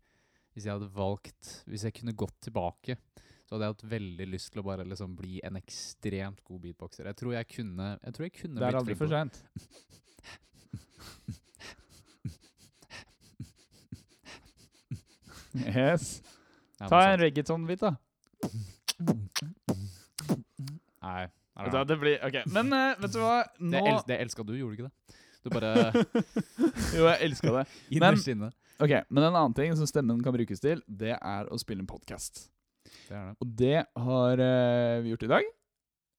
hvis 0.55 0.66
jeg 0.66 0.74
hadde 0.74 0.91
valgt 0.95 1.51
Hvis 1.70 1.84
jeg 1.86 1.95
kunne 1.95 2.14
gått 2.18 2.34
tilbake, 2.43 2.97
så 3.47 3.55
hadde 3.55 3.66
jeg 3.66 3.74
hatt 3.74 3.91
veldig 3.91 4.26
lyst 4.28 4.53
til 4.53 4.62
å 4.62 4.66
bare 4.66 4.86
liksom 4.86 5.16
bli 5.18 5.41
en 5.47 5.59
ekstremt 5.59 6.43
god 6.45 6.61
beatboxer. 6.64 7.07
Jeg 7.11 7.16
tror 7.18 7.34
jeg 7.34 7.51
kunne 7.51 7.99
Jeg 8.03 8.14
tror 8.14 8.26
jeg 8.28 8.34
kunne 8.41 8.61
Det 8.61 8.66
er 8.70 8.78
aldri 8.78 8.95
for 8.99 9.11
seint. 9.11 9.43
Yes. 15.55 16.20
Ta 16.78 17.01
en 17.12 17.18
reggaeton-bit, 17.22 17.80
da. 17.80 17.94
Nei, 21.03 21.28
Vet 21.59 21.72
du 21.72 21.76
hva, 21.78 21.84
det 21.88 21.96
blir 21.99 22.20
Ok, 22.26 22.36
men 22.55 22.70
eh, 22.74 22.99
vet 23.03 23.14
du 23.14 23.18
hva? 23.22 23.38
Det, 23.59 23.70
Nå 23.72 23.80
el 23.82 23.99
det 24.07 24.18
elska 24.22 24.44
du, 24.46 24.53
gjorde 24.59 24.76
du 24.76 24.78
ikke 24.78 24.88
det? 24.88 25.16
Du 25.42 25.51
bare 25.55 25.72
Jo, 26.96 27.07
jeg 27.09 27.18
elska 27.28 27.55
det. 27.57 27.64
innerst 27.96 28.30
inne. 28.30 28.51
Ok, 28.78 28.94
Men 29.09 29.24
en 29.26 29.32
annen 29.34 29.57
ting 29.59 29.74
som 29.78 29.88
stemmen 29.90 30.20
kan 30.22 30.34
brukes 30.34 30.62
til, 30.62 30.82
det 30.86 31.16
er 31.16 31.51
å 31.51 31.59
spille 31.59 31.82
en 31.82 31.90
podkast. 31.90 32.46
Det 33.09 33.16
er 33.16 33.30
det. 33.30 33.34
Og 33.42 33.55
det 33.59 33.78
har 34.05 34.42
eh, 34.44 35.01
vi 35.03 35.14
gjort 35.14 35.26
i 35.26 35.32
dag. 35.32 35.51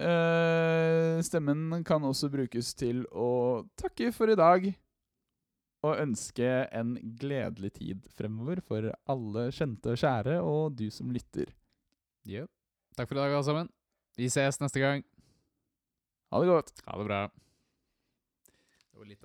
Eh, 0.10 1.22
stemmen 1.28 1.84
kan 1.88 2.04
også 2.08 2.30
brukes 2.32 2.74
til 2.80 3.06
å 3.12 3.64
takke 3.80 4.12
for 4.16 4.32
i 4.32 4.38
dag. 4.40 4.68
Og 5.88 5.96
ønske 6.04 6.48
en 6.76 6.96
gledelig 7.20 7.72
tid 7.78 8.08
fremover 8.18 8.60
for 8.66 8.90
alle 9.10 9.46
kjente 9.56 9.94
og 9.94 10.02
kjære, 10.02 10.40
og 10.44 10.76
du 10.76 10.90
som 10.92 11.12
lytter. 11.16 11.54
Yep. 12.28 12.50
Takk 12.98 13.08
for 13.08 13.16
i 13.16 13.22
dag, 13.22 13.32
alle 13.32 13.48
sammen. 13.48 13.70
Vi 14.20 14.28
ses 14.28 14.60
neste 14.60 14.82
gang. 14.84 15.06
Ha 16.30 16.42
det 16.44 16.50
godt. 16.52 16.74
Ha 16.86 16.98
det 17.00 17.08
bra. 17.08 17.22
Det. 19.00 19.20